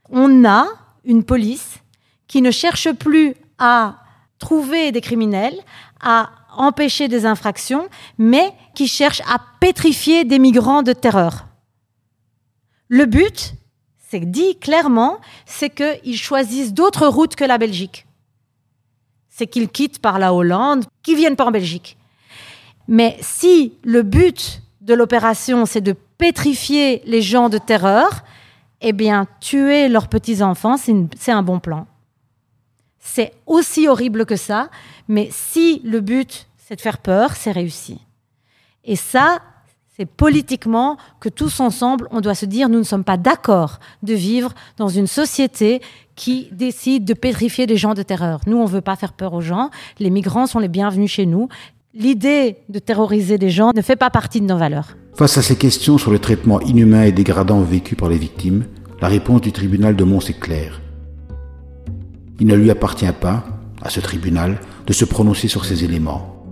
On 0.08 0.46
a 0.46 0.66
une 1.04 1.24
police 1.24 1.78
qui 2.28 2.40
ne 2.40 2.50
cherche 2.50 2.90
plus 2.92 3.34
à 3.58 3.96
trouver 4.38 4.90
des 4.90 5.02
criminels, 5.02 5.58
à 6.00 6.30
empêcher 6.56 7.08
des 7.08 7.26
infractions, 7.26 7.88
mais 8.18 8.52
qui 8.74 8.88
cherche 8.88 9.20
à 9.22 9.40
pétrifier 9.60 10.24
des 10.24 10.38
migrants 10.38 10.82
de 10.82 10.92
terreur. 10.92 11.46
Le 12.88 13.06
but, 13.06 13.54
c'est 14.08 14.30
dit 14.30 14.58
clairement, 14.58 15.18
c'est 15.46 15.70
qu'ils 15.70 16.18
choisissent 16.18 16.74
d'autres 16.74 17.06
routes 17.06 17.36
que 17.36 17.44
la 17.44 17.58
Belgique. 17.58 18.06
C'est 19.28 19.46
qu'ils 19.46 19.68
quittent 19.68 20.00
par 20.00 20.18
la 20.18 20.34
Hollande, 20.34 20.84
qu'ils 21.02 21.16
viennent 21.16 21.36
pas 21.36 21.46
en 21.46 21.50
Belgique. 21.50 21.96
Mais 22.88 23.16
si 23.20 23.72
le 23.82 24.02
but 24.02 24.60
de 24.82 24.92
l'opération, 24.94 25.64
c'est 25.64 25.80
de 25.80 25.94
pétrifier 26.18 27.02
les 27.06 27.22
gens 27.22 27.48
de 27.48 27.58
terreur, 27.58 28.24
eh 28.82 28.92
bien, 28.92 29.26
tuer 29.40 29.88
leurs 29.88 30.08
petits-enfants, 30.08 30.76
c'est 30.76 31.32
un 31.32 31.42
bon 31.42 31.60
plan. 31.60 31.86
C'est 33.04 33.32
aussi 33.46 33.88
horrible 33.88 34.24
que 34.24 34.36
ça, 34.36 34.70
mais 35.08 35.28
si 35.32 35.82
le 35.84 36.00
but, 36.00 36.46
c'est 36.56 36.76
de 36.76 36.80
faire 36.80 36.98
peur, 36.98 37.34
c'est 37.34 37.50
réussi. 37.50 37.98
Et 38.84 38.94
ça, 38.94 39.42
c'est 39.96 40.06
politiquement 40.06 40.96
que 41.20 41.28
tous 41.28 41.60
ensemble, 41.60 42.06
on 42.12 42.20
doit 42.20 42.36
se 42.36 42.46
dire, 42.46 42.68
nous 42.68 42.78
ne 42.78 42.84
sommes 42.84 43.04
pas 43.04 43.16
d'accord 43.16 43.80
de 44.04 44.14
vivre 44.14 44.54
dans 44.78 44.88
une 44.88 45.08
société 45.08 45.82
qui 46.14 46.48
décide 46.52 47.04
de 47.04 47.12
pétrifier 47.12 47.66
les 47.66 47.76
gens 47.76 47.94
de 47.94 48.02
terreur. 48.02 48.40
Nous, 48.46 48.56
on 48.56 48.64
ne 48.64 48.68
veut 48.68 48.80
pas 48.80 48.96
faire 48.96 49.12
peur 49.12 49.34
aux 49.34 49.40
gens. 49.40 49.70
Les 49.98 50.08
migrants 50.08 50.46
sont 50.46 50.60
les 50.60 50.68
bienvenus 50.68 51.10
chez 51.10 51.26
nous. 51.26 51.48
L'idée 51.94 52.58
de 52.68 52.78
terroriser 52.78 53.36
les 53.36 53.50
gens 53.50 53.72
ne 53.74 53.82
fait 53.82 53.96
pas 53.96 54.10
partie 54.10 54.40
de 54.40 54.46
nos 54.46 54.56
valeurs. 54.56 54.96
Face 55.14 55.36
à 55.36 55.42
ces 55.42 55.56
questions 55.56 55.98
sur 55.98 56.12
le 56.12 56.20
traitement 56.20 56.60
inhumain 56.60 57.02
et 57.02 57.12
dégradant 57.12 57.60
vécu 57.60 57.96
par 57.96 58.08
les 58.08 58.16
victimes, 58.16 58.64
la 59.00 59.08
réponse 59.08 59.40
du 59.40 59.52
tribunal 59.52 59.96
de 59.96 60.04
Mons 60.04 60.30
est 60.30 60.38
claire. 60.38 60.80
Il 62.40 62.46
ne 62.46 62.54
lui 62.54 62.70
appartient 62.70 63.12
pas, 63.20 63.44
à 63.82 63.90
ce 63.90 64.00
tribunal, 64.00 64.60
de 64.86 64.92
se 64.92 65.04
prononcer 65.04 65.48
sur 65.48 65.64
ces 65.64 65.84
éléments. 65.84 66.44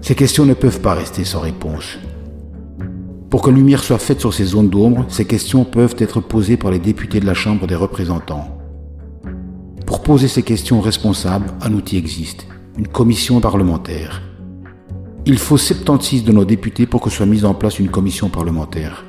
Ces 0.00 0.14
questions 0.14 0.44
ne 0.44 0.54
peuvent 0.54 0.80
pas 0.80 0.94
rester 0.94 1.24
sans 1.24 1.40
réponse. 1.40 1.98
Pour 3.30 3.42
que 3.42 3.50
lumière 3.50 3.82
soit 3.82 3.98
faite 3.98 4.20
sur 4.20 4.34
ces 4.34 4.44
zones 4.44 4.68
d'ombre, 4.68 5.06
ces 5.08 5.24
questions 5.24 5.64
peuvent 5.64 5.96
être 5.98 6.20
posées 6.20 6.56
par 6.56 6.70
les 6.70 6.78
députés 6.78 7.20
de 7.20 7.26
la 7.26 7.34
Chambre 7.34 7.66
des 7.66 7.74
représentants. 7.74 8.58
Pour 9.86 10.02
poser 10.02 10.28
ces 10.28 10.42
questions 10.42 10.80
responsables, 10.80 11.46
un 11.62 11.72
outil 11.72 11.96
existe, 11.96 12.46
une 12.78 12.86
commission 12.86 13.40
parlementaire. 13.40 14.22
Il 15.26 15.38
faut 15.38 15.56
76 15.56 16.22
de 16.24 16.32
nos 16.32 16.44
députés 16.44 16.86
pour 16.86 17.00
que 17.00 17.10
soit 17.10 17.26
mise 17.26 17.44
en 17.44 17.54
place 17.54 17.78
une 17.78 17.88
commission 17.90 18.28
parlementaire. 18.28 19.04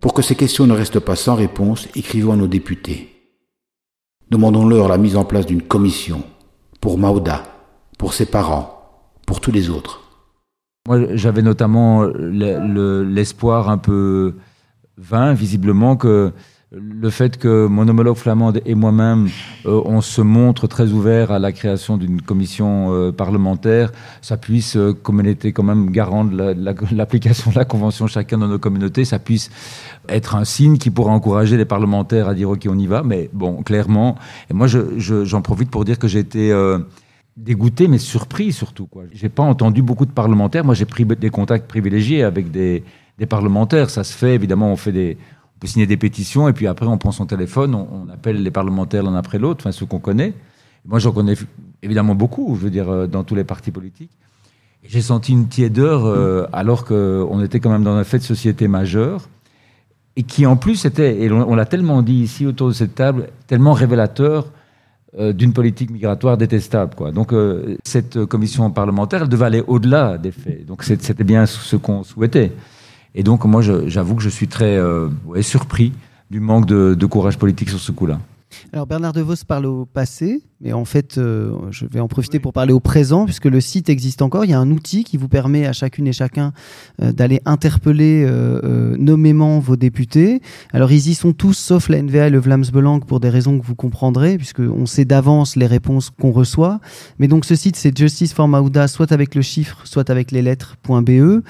Pour 0.00 0.14
que 0.14 0.22
ces 0.22 0.34
questions 0.34 0.66
ne 0.66 0.74
restent 0.74 1.00
pas 1.00 1.16
sans 1.16 1.34
réponse, 1.34 1.88
écrivons 1.94 2.32
à 2.32 2.36
nos 2.36 2.46
députés. 2.46 3.10
Demandons-leur 4.30 4.88
la 4.88 4.96
mise 4.96 5.16
en 5.16 5.24
place 5.24 5.44
d'une 5.46 5.62
commission 5.62 6.22
pour 6.80 6.96
Mauda, 6.96 7.42
pour 7.98 8.14
ses 8.14 8.26
parents, 8.26 9.12
pour 9.26 9.40
tous 9.40 9.52
les 9.52 9.68
autres. 9.68 10.00
Moi, 10.88 11.14
j'avais 11.14 11.42
notamment 11.42 12.04
l'espoir 12.04 13.68
un 13.68 13.76
peu 13.76 14.36
vain, 14.96 15.34
visiblement, 15.34 15.96
que 15.96 16.32
le 16.72 17.10
fait 17.10 17.36
que 17.36 17.66
mon 17.66 17.88
homologue 17.88 18.16
flamande 18.16 18.62
et 18.64 18.76
moi-même, 18.76 19.28
euh, 19.66 19.82
on 19.84 20.00
se 20.00 20.22
montre 20.22 20.68
très 20.68 20.92
ouvert 20.92 21.32
à 21.32 21.40
la 21.40 21.50
création 21.50 21.96
d'une 21.96 22.22
commission 22.22 22.92
euh, 22.92 23.10
parlementaire, 23.10 23.90
ça 24.22 24.36
puisse, 24.36 24.76
euh, 24.76 24.92
comme 24.92 25.18
elle 25.18 25.26
était 25.26 25.50
quand 25.50 25.64
même 25.64 25.90
garant 25.90 26.24
de 26.24 26.54
l'application 26.94 27.50
de 27.50 27.56
la 27.56 27.64
Convention 27.64 28.06
chacun 28.06 28.38
dans 28.38 28.46
nos 28.46 28.60
communautés, 28.60 29.04
ça 29.04 29.18
puisse 29.18 29.50
être 30.08 30.36
un 30.36 30.44
signe 30.44 30.78
qui 30.78 30.90
pourra 30.90 31.10
encourager 31.10 31.56
les 31.56 31.64
parlementaires 31.64 32.28
à 32.28 32.34
dire 32.34 32.50
OK, 32.50 32.68
on 32.68 32.78
y 32.78 32.86
va. 32.86 33.02
Mais 33.02 33.30
bon, 33.32 33.64
clairement, 33.64 34.16
et 34.48 34.54
moi, 34.54 34.68
j'en 34.68 34.84
je, 34.96 35.36
profite 35.38 35.70
pour 35.70 35.84
dire 35.84 35.98
que 35.98 36.06
j'ai 36.06 36.20
été 36.20 36.54
dégoûté, 37.36 37.88
mais 37.88 37.98
surpris 37.98 38.52
surtout. 38.52 38.88
Je 39.12 39.22
n'ai 39.22 39.28
pas 39.28 39.42
entendu 39.42 39.82
beaucoup 39.82 40.06
de 40.06 40.12
parlementaires. 40.12 40.64
Moi, 40.64 40.74
j'ai 40.74 40.84
pris 40.84 41.04
des 41.04 41.30
contacts 41.30 41.66
privilégiés 41.66 42.22
avec 42.22 42.52
des 42.52 42.84
parlementaires. 43.28 43.90
Ça 43.90 44.04
se 44.04 44.12
fait, 44.16 44.34
évidemment, 44.34 44.72
on 44.72 44.76
fait 44.76 44.92
des 44.92 45.18
peut 45.60 45.68
signer 45.68 45.86
des 45.86 45.98
pétitions 45.98 46.48
et 46.48 46.52
puis 46.52 46.66
après 46.66 46.86
on 46.86 46.98
prend 46.98 47.12
son 47.12 47.26
téléphone, 47.26 47.74
on, 47.74 48.08
appelle 48.08 48.42
les 48.42 48.50
parlementaires 48.50 49.02
l'un 49.02 49.14
après 49.14 49.38
l'autre, 49.38 49.60
enfin 49.62 49.72
ceux 49.72 49.86
qu'on 49.86 49.98
connaît. 49.98 50.32
Moi 50.86 50.98
j'en 50.98 51.12
connais 51.12 51.34
évidemment 51.82 52.14
beaucoup, 52.14 52.56
je 52.56 52.64
veux 52.64 52.70
dire, 52.70 52.88
euh, 52.88 53.06
dans 53.06 53.22
tous 53.22 53.34
les 53.34 53.44
partis 53.44 53.70
politiques. 53.70 54.10
J'ai 54.82 55.02
senti 55.02 55.32
une 55.32 55.48
tiédeur 55.48 56.06
euh, 56.06 56.46
alors 56.54 56.86
qu'on 56.86 57.44
était 57.44 57.60
quand 57.60 57.70
même 57.70 57.84
dans 57.84 57.94
un 57.94 58.04
fait 58.04 58.18
de 58.18 58.22
société 58.22 58.66
majeur 58.66 59.28
et 60.16 60.22
qui 60.22 60.46
en 60.46 60.56
plus 60.56 60.86
était, 60.86 61.22
et 61.22 61.30
on, 61.30 61.54
l'a 61.54 61.66
tellement 61.66 62.00
dit 62.00 62.14
ici 62.14 62.46
autour 62.46 62.68
de 62.68 62.72
cette 62.72 62.94
table, 62.94 63.28
tellement 63.46 63.74
révélateur 63.74 64.50
euh, 65.18 65.34
d'une 65.34 65.52
politique 65.52 65.90
migratoire 65.90 66.38
détestable. 66.38 66.94
Quoi. 66.94 67.12
Donc 67.12 67.34
cette 67.84 68.24
commission 68.24 68.70
parlementaire, 68.70 69.22
elle 69.22 69.28
devait 69.28 69.44
aller 69.44 69.62
au-delà 69.66 70.16
des 70.16 70.32
faits. 70.32 70.64
Donc 70.64 70.82
c'était 70.84 71.24
bien 71.24 71.44
ce 71.44 71.76
qu'on 71.76 72.02
souhaitait. 72.02 72.52
Et 73.14 73.22
donc, 73.22 73.44
moi, 73.44 73.62
j'avoue 73.62 74.14
que 74.14 74.22
je 74.22 74.28
suis 74.28 74.48
très 74.48 74.76
euh, 74.76 75.08
surpris 75.42 75.92
du 76.30 76.40
manque 76.40 76.66
de, 76.66 77.06
courage 77.06 77.38
politique 77.38 77.68
sur 77.68 77.80
ce 77.80 77.92
coup-là. 77.92 78.20
Alors 78.72 78.84
Bernard 78.84 79.12
De 79.12 79.20
Vos 79.20 79.34
parle 79.46 79.66
au 79.66 79.84
passé, 79.84 80.42
mais 80.60 80.72
en 80.72 80.84
fait, 80.84 81.18
euh, 81.18 81.52
je 81.70 81.86
vais 81.86 82.00
en 82.00 82.08
profiter 82.08 82.40
pour 82.40 82.52
parler 82.52 82.72
au 82.72 82.80
présent, 82.80 83.24
puisque 83.24 83.44
le 83.44 83.60
site 83.60 83.88
existe 83.88 84.22
encore. 84.22 84.44
Il 84.44 84.50
y 84.50 84.54
a 84.54 84.58
un 84.58 84.72
outil 84.72 85.04
qui 85.04 85.16
vous 85.16 85.28
permet 85.28 85.66
à 85.66 85.72
chacune 85.72 86.08
et 86.08 86.12
chacun 86.12 86.52
euh, 87.00 87.12
d'aller 87.12 87.40
interpeller 87.44 88.28
nommément 88.98 89.60
vos 89.60 89.76
députés. 89.76 90.42
Alors 90.72 90.90
ils 90.90 91.08
y 91.08 91.14
sont 91.14 91.32
tous, 91.32 91.56
sauf 91.56 91.88
la 91.88 92.02
NVA 92.02 92.26
et 92.26 92.30
le 92.30 92.40
Vlaams 92.40 92.64
pour 93.06 93.20
des 93.20 93.28
raisons 93.28 93.56
que 93.58 93.64
vous 93.64 93.76
comprendrez, 93.76 94.36
puisqu'on 94.36 94.86
sait 94.86 95.04
d'avance 95.04 95.54
les 95.54 95.66
réponses 95.66 96.10
qu'on 96.10 96.32
reçoit. 96.32 96.80
Mais 97.20 97.28
donc 97.28 97.44
ce 97.44 97.54
site, 97.54 97.76
c'est 97.76 97.96
Justice 97.96 98.32
for 98.32 98.48
Mauda, 98.48 98.88
soit 98.88 99.12
avec 99.12 99.36
le 99.36 99.42
chiffre, 99.42 99.78
soit 99.84 100.10
avec 100.10 100.32
les 100.32 100.42
lettres.be. 100.42 101.42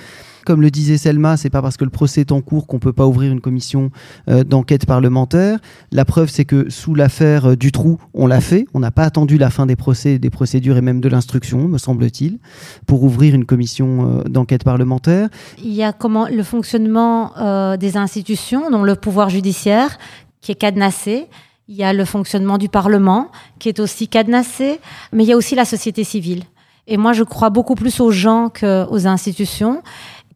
Comme 0.45 0.62
le 0.62 0.70
disait 0.70 0.97
Selma, 0.97 1.36
c'est 1.36 1.51
pas 1.51 1.62
parce 1.62 1.76
que 1.76 1.84
le 1.84 1.91
procès 1.91 2.22
est 2.22 2.32
en 2.32 2.41
cours 2.41 2.66
qu'on 2.66 2.78
peut 2.78 2.93
pas 2.93 3.07
ouvrir 3.07 3.32
une 3.32 3.41
commission 3.41 3.91
euh, 4.28 4.45
d'enquête 4.45 4.86
parlementaire. 4.86 5.59
La 5.93 6.05
preuve, 6.05 6.30
c'est 6.30 6.45
que 6.45 6.70
sous 6.70 6.95
l'affaire 6.95 7.51
euh, 7.51 7.57
du 7.57 7.72
trou, 7.72 7.99
on 8.14 8.26
l'a 8.26 8.41
fait. 8.41 8.66
On 8.74 8.80
n'a 8.80 8.91
pas 8.91 9.05
attendu 9.05 9.38
la 9.38 9.51
fin 9.51 9.66
des 9.66 9.76
procès, 9.76 10.18
des 10.18 10.30
procédures 10.30 10.76
et 10.76 10.80
même 10.80 11.01
de 11.01 11.09
l'instruction, 11.09 11.68
me 11.68 11.78
semble-t-il, 11.78 12.38
pour 12.86 13.03
ouvrir 13.03 13.34
une 13.34 13.45
commission 13.45 14.20
euh, 14.20 14.24
d'enquête 14.24 14.64
parlementaire. 14.64 15.28
Il 15.62 15.72
y 15.72 15.82
a 15.82 15.95
le 16.30 16.43
fonctionnement 16.43 17.32
des 17.76 17.97
institutions, 17.97 18.70
dont 18.70 18.82
le 18.82 18.97
pouvoir 18.97 19.28
judiciaire, 19.28 19.99
qui 20.41 20.53
est 20.53 20.57
cadenassé. 20.57 21.26
Il 21.68 21.76
y 21.76 21.84
a 21.84 21.93
le 21.93 22.05
fonctionnement 22.05 22.59
du 22.59 22.68
Parlement, 22.68 23.30
qui 23.59 23.68
est 23.68 23.78
aussi 23.80 24.09
cadenassé, 24.09 24.80
mais 25.12 25.24
il 25.24 25.28
y 25.28 25.32
a 25.32 25.36
aussi 25.36 25.55
la 25.55 25.64
société 25.64 26.05
civile. 26.05 26.45
Et 26.86 26.97
moi, 26.97 27.12
je 27.12 27.22
crois 27.22 27.51
beaucoup 27.51 27.76
plus 27.76 28.01
aux 28.01 28.11
gens 28.11 28.49
qu'aux 28.49 29.07
institutions 29.07 29.82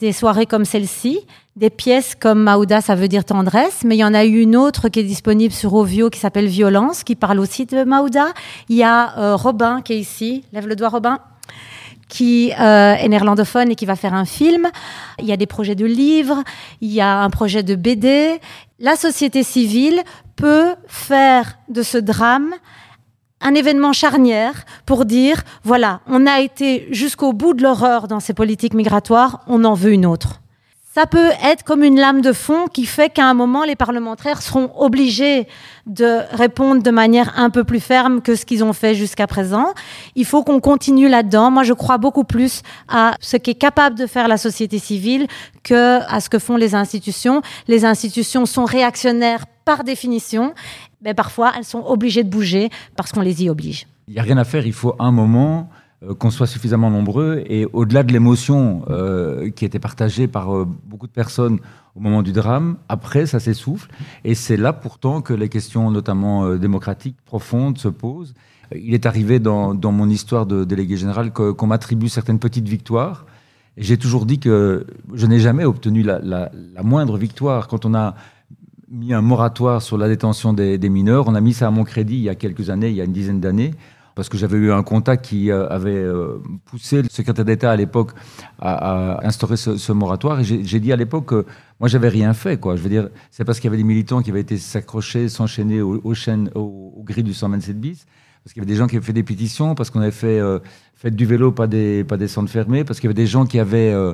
des 0.05 0.12
soirées 0.12 0.44
comme 0.44 0.66
celle-ci, 0.66 1.20
des 1.57 1.70
pièces 1.70 2.14
comme 2.14 2.42
Maouda, 2.42 2.82
ça 2.82 2.94
veut 2.94 3.09
dire 3.09 3.24
tendresse, 3.24 3.84
mais 3.86 3.96
il 3.96 4.00
y 4.00 4.05
en 4.05 4.12
a 4.12 4.26
eu 4.26 4.40
une 4.40 4.55
autre 4.55 4.90
qui 4.90 5.00
est 5.00 5.05
disponible 5.05 5.55
sur 5.55 5.72
Ovio 5.72 6.11
qui 6.11 6.20
s'appelle 6.20 6.46
Violence, 6.46 7.05
qui 7.05 7.14
parle 7.14 7.40
aussi 7.40 7.64
de 7.64 7.84
Maouda. 7.84 8.26
Il 8.68 8.76
y 8.76 8.82
a 8.82 9.18
euh, 9.18 9.34
Robin 9.34 9.80
qui 9.80 9.94
est 9.94 9.98
ici, 9.98 10.44
lève 10.52 10.66
le 10.66 10.76
doigt 10.76 10.90
Robin, 10.90 11.20
qui 12.11 12.52
euh, 12.52 12.94
est 12.94 13.09
néerlandophone 13.09 13.70
et 13.70 13.76
qui 13.76 13.86
va 13.86 13.96
faire 13.96 14.12
un 14.12 14.26
film. 14.26 14.68
Il 15.20 15.24
y 15.24 15.32
a 15.32 15.38
des 15.38 15.46
projets 15.46 15.74
de 15.74 15.86
livres, 15.86 16.42
il 16.82 16.92
y 16.92 17.00
a 17.00 17.20
un 17.20 17.30
projet 17.30 17.62
de 17.62 17.74
BD. 17.74 18.38
La 18.78 18.96
société 18.96 19.42
civile 19.42 20.02
peut 20.36 20.74
faire 20.86 21.57
de 21.70 21.82
ce 21.82 21.96
drame 21.96 22.52
un 23.45 23.55
événement 23.55 23.92
charnière 23.92 24.64
pour 24.86 25.05
dire, 25.05 25.42
voilà, 25.62 26.01
on 26.09 26.26
a 26.26 26.40
été 26.40 26.88
jusqu'au 26.90 27.32
bout 27.32 27.55
de 27.55 27.62
l'horreur 27.62 28.09
dans 28.09 28.18
ces 28.18 28.34
politiques 28.34 28.74
migratoires, 28.74 29.42
on 29.47 29.62
en 29.64 29.74
veut 29.74 29.92
une 29.92 30.07
autre. 30.07 30.40
Ça 30.95 31.07
peut 31.07 31.30
être 31.42 31.64
comme 31.64 31.82
une 31.82 31.99
lame 31.99 32.20
de 32.20 32.32
fond 32.32 32.68
qui 32.72 32.86
fait 32.86 33.11
qu'à 33.11 33.26
un 33.26 33.34
moment, 33.34 33.64
les 33.64 33.74
parlementaires 33.74 34.40
seront 34.40 34.70
obligés 34.78 35.49
de 35.86 36.20
répondre 36.30 36.84
de 36.84 36.90
manière 36.92 37.36
un 37.36 37.51
peu 37.51 37.64
plus 37.64 37.80
ferme 37.80 38.22
que 38.22 38.36
ce 38.36 38.47
qu'ils 38.47 38.62
ont 38.62 38.72
fait 38.72 38.95
jusqu'à 38.95 39.26
présent. 39.26 39.74
Il 40.14 40.24
faut 40.24 40.45
qu'on 40.45 40.61
continue 40.61 41.09
là-dedans. 41.09 41.51
Moi, 41.51 41.64
je 41.64 41.72
crois 41.72 41.99
beaucoup 41.99 42.22
plus 42.22 42.62
à 42.86 43.16
ce 43.18 43.36
qu'est 43.36 43.57
capable 43.57 43.99
de 43.99 44.07
faire 44.07 44.28
la 44.28 44.36
société 44.36 44.78
civile 44.78 45.26
que 45.64 45.99
à 46.09 46.20
ce 46.20 46.30
que 46.30 46.38
font 46.38 46.57
les 46.57 46.76
institutions. 46.76 47.42
Les 47.66 47.84
institutions 47.84 48.47
sont 48.47 48.64
réactionnaires 48.64 49.47
par 49.64 49.82
définition 49.82 50.55
mais 51.05 51.14
parfois 51.14 51.52
elles 51.57 51.64
sont 51.64 51.84
obligées 51.86 52.24
de 52.24 52.30
bouger 52.30 52.70
parce 52.96 53.12
qu'on 53.12 53.20
les 53.20 53.44
y 53.44 53.50
oblige. 53.50 53.86
Il 54.09 54.14
n'y 54.14 54.20
a 54.20 54.22
rien 54.22 54.38
à 54.38 54.44
faire, 54.44 54.66
il 54.66 54.72
faut 54.72 54.96
un 54.98 55.12
moment 55.12 55.70
euh, 56.02 56.14
qu'on 56.14 56.30
soit 56.30 56.46
suffisamment 56.46 56.90
nombreux 56.90 57.44
et 57.46 57.66
au-delà 57.72 58.02
de 58.02 58.12
l'émotion 58.12 58.82
euh, 58.90 59.50
qui 59.50 59.64
était 59.64 59.78
partagée 59.78 60.26
par 60.26 60.55
euh, 60.55 60.66
beaucoup 60.86 61.07
de 61.07 61.12
personnes 61.12 61.59
au 61.94 62.00
moment 62.00 62.22
du 62.22 62.32
drame, 62.32 62.76
après 62.88 63.26
ça 63.26 63.38
s'essouffle 63.38 63.88
et 64.24 64.34
c'est 64.34 64.57
là 64.57 64.72
pourtant 64.72 65.20
que 65.20 65.32
les 65.32 65.48
questions 65.48 65.90
notamment 65.92 66.57
démocratiques 66.57 67.16
profondes 67.24 67.78
se 67.78 67.86
posent. 67.86 68.34
Il 68.74 68.94
est 68.94 69.07
arrivé 69.07 69.38
dans, 69.38 69.74
mon 69.74 70.09
histoire 70.09 70.46
de 70.46 70.64
délégué 70.64 70.96
général 70.96 71.32
qu'on 71.32 71.66
m'attribue 71.68 72.09
certaines 72.09 72.40
petites 72.40 72.68
victoires. 72.68 73.26
J'ai 73.76 73.96
toujours 73.96 74.26
dit 74.26 74.40
que 74.40 74.86
je 75.12 75.26
n'ai 75.26 75.38
jamais 75.38 75.64
obtenu 75.64 76.02
la, 76.02 76.50
moindre 76.82 77.16
victoire. 77.16 77.68
Quand 77.68 77.84
on 77.84 77.94
a 77.94 78.14
mis 78.95 79.12
un 79.12 79.20
moratoire 79.20 79.82
sur 79.82 79.99
la 79.99 80.09
détention 80.09 80.53
des, 80.53 80.78
mineurs. 80.88 81.26
On 81.28 81.34
a 81.34 81.40
mis 81.40 81.53
ça 81.53 81.66
à 81.66 81.70
mon 81.70 81.84
crédit 81.84 82.16
il 82.16 82.22
y 82.22 82.28
a 82.28 82.34
quelques 82.34 82.70
années, 82.70 82.88
il 82.88 82.95
y 82.95 83.01
a 83.01 83.05
une 83.05 83.12
dizaine 83.12 83.40
d'années, 83.40 83.72
parce 84.14 84.28
que 84.28 84.38
j'avais 84.38 84.57
eu 84.57 84.72
un 84.72 84.82
contact 84.82 85.24
qui 85.24 85.51
euh, 85.51 85.68
avait 85.68 85.90
euh, 85.90 86.40
poussé 86.64 87.03
le 87.03 87.09
secrétaire 87.11 87.45
d'État 87.45 87.72
à 87.72 87.76
l'époque 87.76 88.12
à, 88.61 89.26
instaurer 89.26 89.57
ce, 89.57 89.92
moratoire. 89.92 90.40
Et 90.40 90.45
j'ai 90.45 90.80
dit 90.80 90.92
à 90.92 90.97
l'époque 90.97 91.26
que 91.26 91.47
moi, 91.80 91.88
j'avais 91.88 92.09
rien 92.09 92.32
fait. 92.32 92.59
Quoi. 92.59 92.76
Je 92.76 92.82
veux 92.82 92.88
dire, 92.88 93.09
c'est 93.30 93.45
parce 93.45 93.59
qu'il 93.59 93.68
y 93.68 93.72
avait 93.72 93.76
des 93.76 93.84
militants 93.84 94.22
qui 94.22 94.30
avaient 94.30 94.40
été 94.40 94.57
s'accrocher, 94.57 95.28
s'enchaîner 95.28 95.82
aux, 95.82 96.14
chaînes, 96.14 96.51
aux, 96.55 97.03
grilles 97.05 97.24
du 97.24 97.34
127 97.34 97.80
bis 97.80 98.07
parce 98.45 98.53
qu'il 98.53 98.62
y 98.62 98.66
avait 98.66 98.72
des 98.72 98.76
gens 98.76 98.86
qui 98.86 98.97
avaient 98.97 99.07
fait 99.07 99.14
des 99.14 99.22
pétitions, 99.22 99.74
parce 99.74 99.88
qu'on 99.88 100.01
avait 100.01 100.11
fait, 100.11 100.38
euh, 100.38 100.59
du 101.05 101.24
vélo, 101.24 101.51
pas 101.51 101.66
des, 101.66 102.05
pas 102.05 102.18
des 102.18 102.28
centres 102.28 102.51
fermés, 102.51 102.84
parce 102.84 103.01
qu'il 103.01 103.09
y 103.09 103.09
avait 103.09 103.14
des 103.14 103.26
gens 103.26 103.47
qui 103.47 103.59
avaient, 103.59 103.90
euh, 103.92 104.12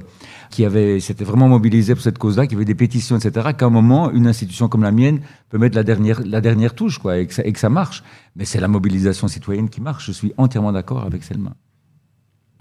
qui 0.51 0.64
avaient, 0.64 1.01
s'étaient 1.01 1.24
vraiment 1.24 1.49
mobilisés 1.49 1.95
pour 1.95 2.03
cette 2.03 2.18
cause-là, 2.18 2.47
qui 2.47 2.55
avaient 2.55 2.64
des 2.64 2.76
pétitions, 2.76 3.16
etc. 3.16 3.49
Qu'à 3.59 3.66
un 3.66 3.70
moment, 3.70 4.09
une 4.12 4.28
institution 4.28 4.68
comme 4.68 4.85
la 4.85 4.93
mienne 4.93 5.20
peut 5.49 5.59
mettre 5.59 5.74
la 5.74 5.83
dernière, 5.83 6.20
la 6.24 6.41
dernière 6.41 6.74
touche, 6.76 6.99
quoi, 6.99 7.18
et 7.18 7.26
que 7.26 7.35
ça, 7.35 7.45
et 7.45 7.53
que 7.53 7.59
ça 7.59 7.70
marche. 7.70 8.05
Mais 8.37 8.45
c'est 8.45 8.61
la 8.61 8.68
mobilisation 8.68 9.26
citoyenne 9.26 9.68
qui 9.68 9.81
marche. 9.81 10.07
Je 10.07 10.12
suis 10.12 10.33
entièrement 10.37 10.70
d'accord 10.70 11.05
avec 11.05 11.24
Selma. 11.24 11.57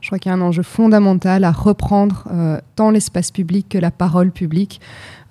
Je 0.01 0.07
crois 0.07 0.19
qu'il 0.19 0.29
y 0.29 0.33
a 0.33 0.37
un 0.37 0.41
enjeu 0.41 0.63
fondamental 0.63 1.43
à 1.43 1.51
reprendre 1.51 2.23
euh, 2.31 2.59
tant 2.75 2.89
l'espace 2.89 3.31
public 3.31 3.67
que 3.69 3.77
la 3.77 3.91
parole 3.91 4.31
publique. 4.31 4.79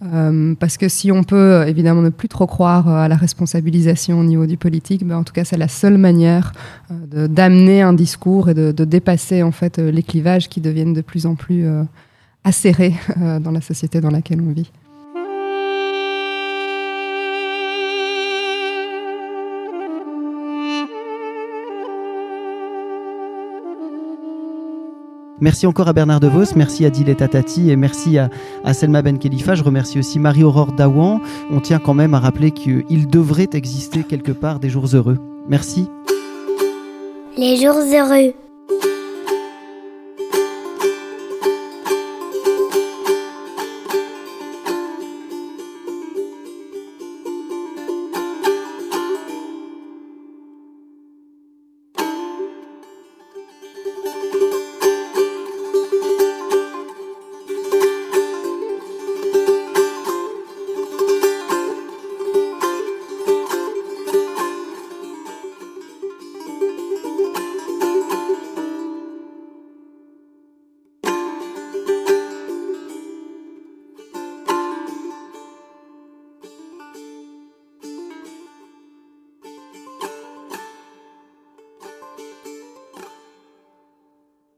Euh, 0.03 0.55
parce 0.55 0.77
que 0.77 0.89
si 0.89 1.11
on 1.11 1.25
peut 1.25 1.66
évidemment 1.66 2.03
ne 2.03 2.11
plus 2.11 2.29
trop 2.29 2.47
croire 2.47 2.89
euh, 2.89 3.03
à 3.03 3.09
la 3.09 3.16
responsabilisation 3.16 4.21
au 4.21 4.25
niveau 4.25 4.47
du 4.47 4.57
politique, 4.57 5.05
ben 5.05 5.16
en 5.16 5.25
tout 5.25 5.33
cas 5.33 5.45
c'est 5.45 5.57
la 5.57 5.69
seule 5.69 5.99
manière 5.99 6.53
d'amener 6.91 7.83
un 7.83 7.93
discours 7.93 8.51
et 8.51 8.55
de, 8.55 8.71
de, 8.71 8.85
dépasser 8.85 9.43
en 9.43 9.53
fait 9.53 9.79
les 9.79 10.03
clivages 10.03 10.49
qui 10.49 10.61
deviennent 10.61 10.93
de 10.93 11.01
plus 11.01 11.27
en 11.27 11.35
plus 11.35 11.66
acérés 12.45 12.95
dans 13.41 13.51
la 13.51 13.61
société 13.61 14.01
dans 14.01 14.11
laquelle 14.11 14.41
on 14.41 14.53
vit. 14.53 14.71
Merci 25.41 25.66
encore 25.66 25.86
à 25.89 25.93
Bernard 25.93 26.20
De 26.20 26.26
Vos, 26.26 26.57
merci 26.57 26.84
à 26.84 26.91
Diletta 26.91 27.28
Tati 27.28 27.70
et 27.70 27.76
merci 27.76 28.18
à, 28.18 28.28
Selma 28.72 29.03
Ben 29.03 29.18
Khalifa. 29.18 29.55
Je 29.55 29.62
remercie 29.62 29.99
aussi 29.99 30.18
Marie-Aurore 30.18 30.72
Dawan. 30.72 31.20
On 31.51 31.61
tient 31.61 31.78
quand 31.78 31.95
même 31.95 32.14
à 32.14 32.18
rappeler 32.18 32.51
qu'il 32.51 33.09
devrait 33.09 33.49
exister 33.53 34.03
quelque 34.03 34.32
part 34.32 34.59
des 34.59 34.68
jours 34.68 34.86
heureux. 34.95 35.18
Merci. 35.49 35.89
Les 37.36 37.57
jours 37.57 37.76
heureux. 37.76 38.34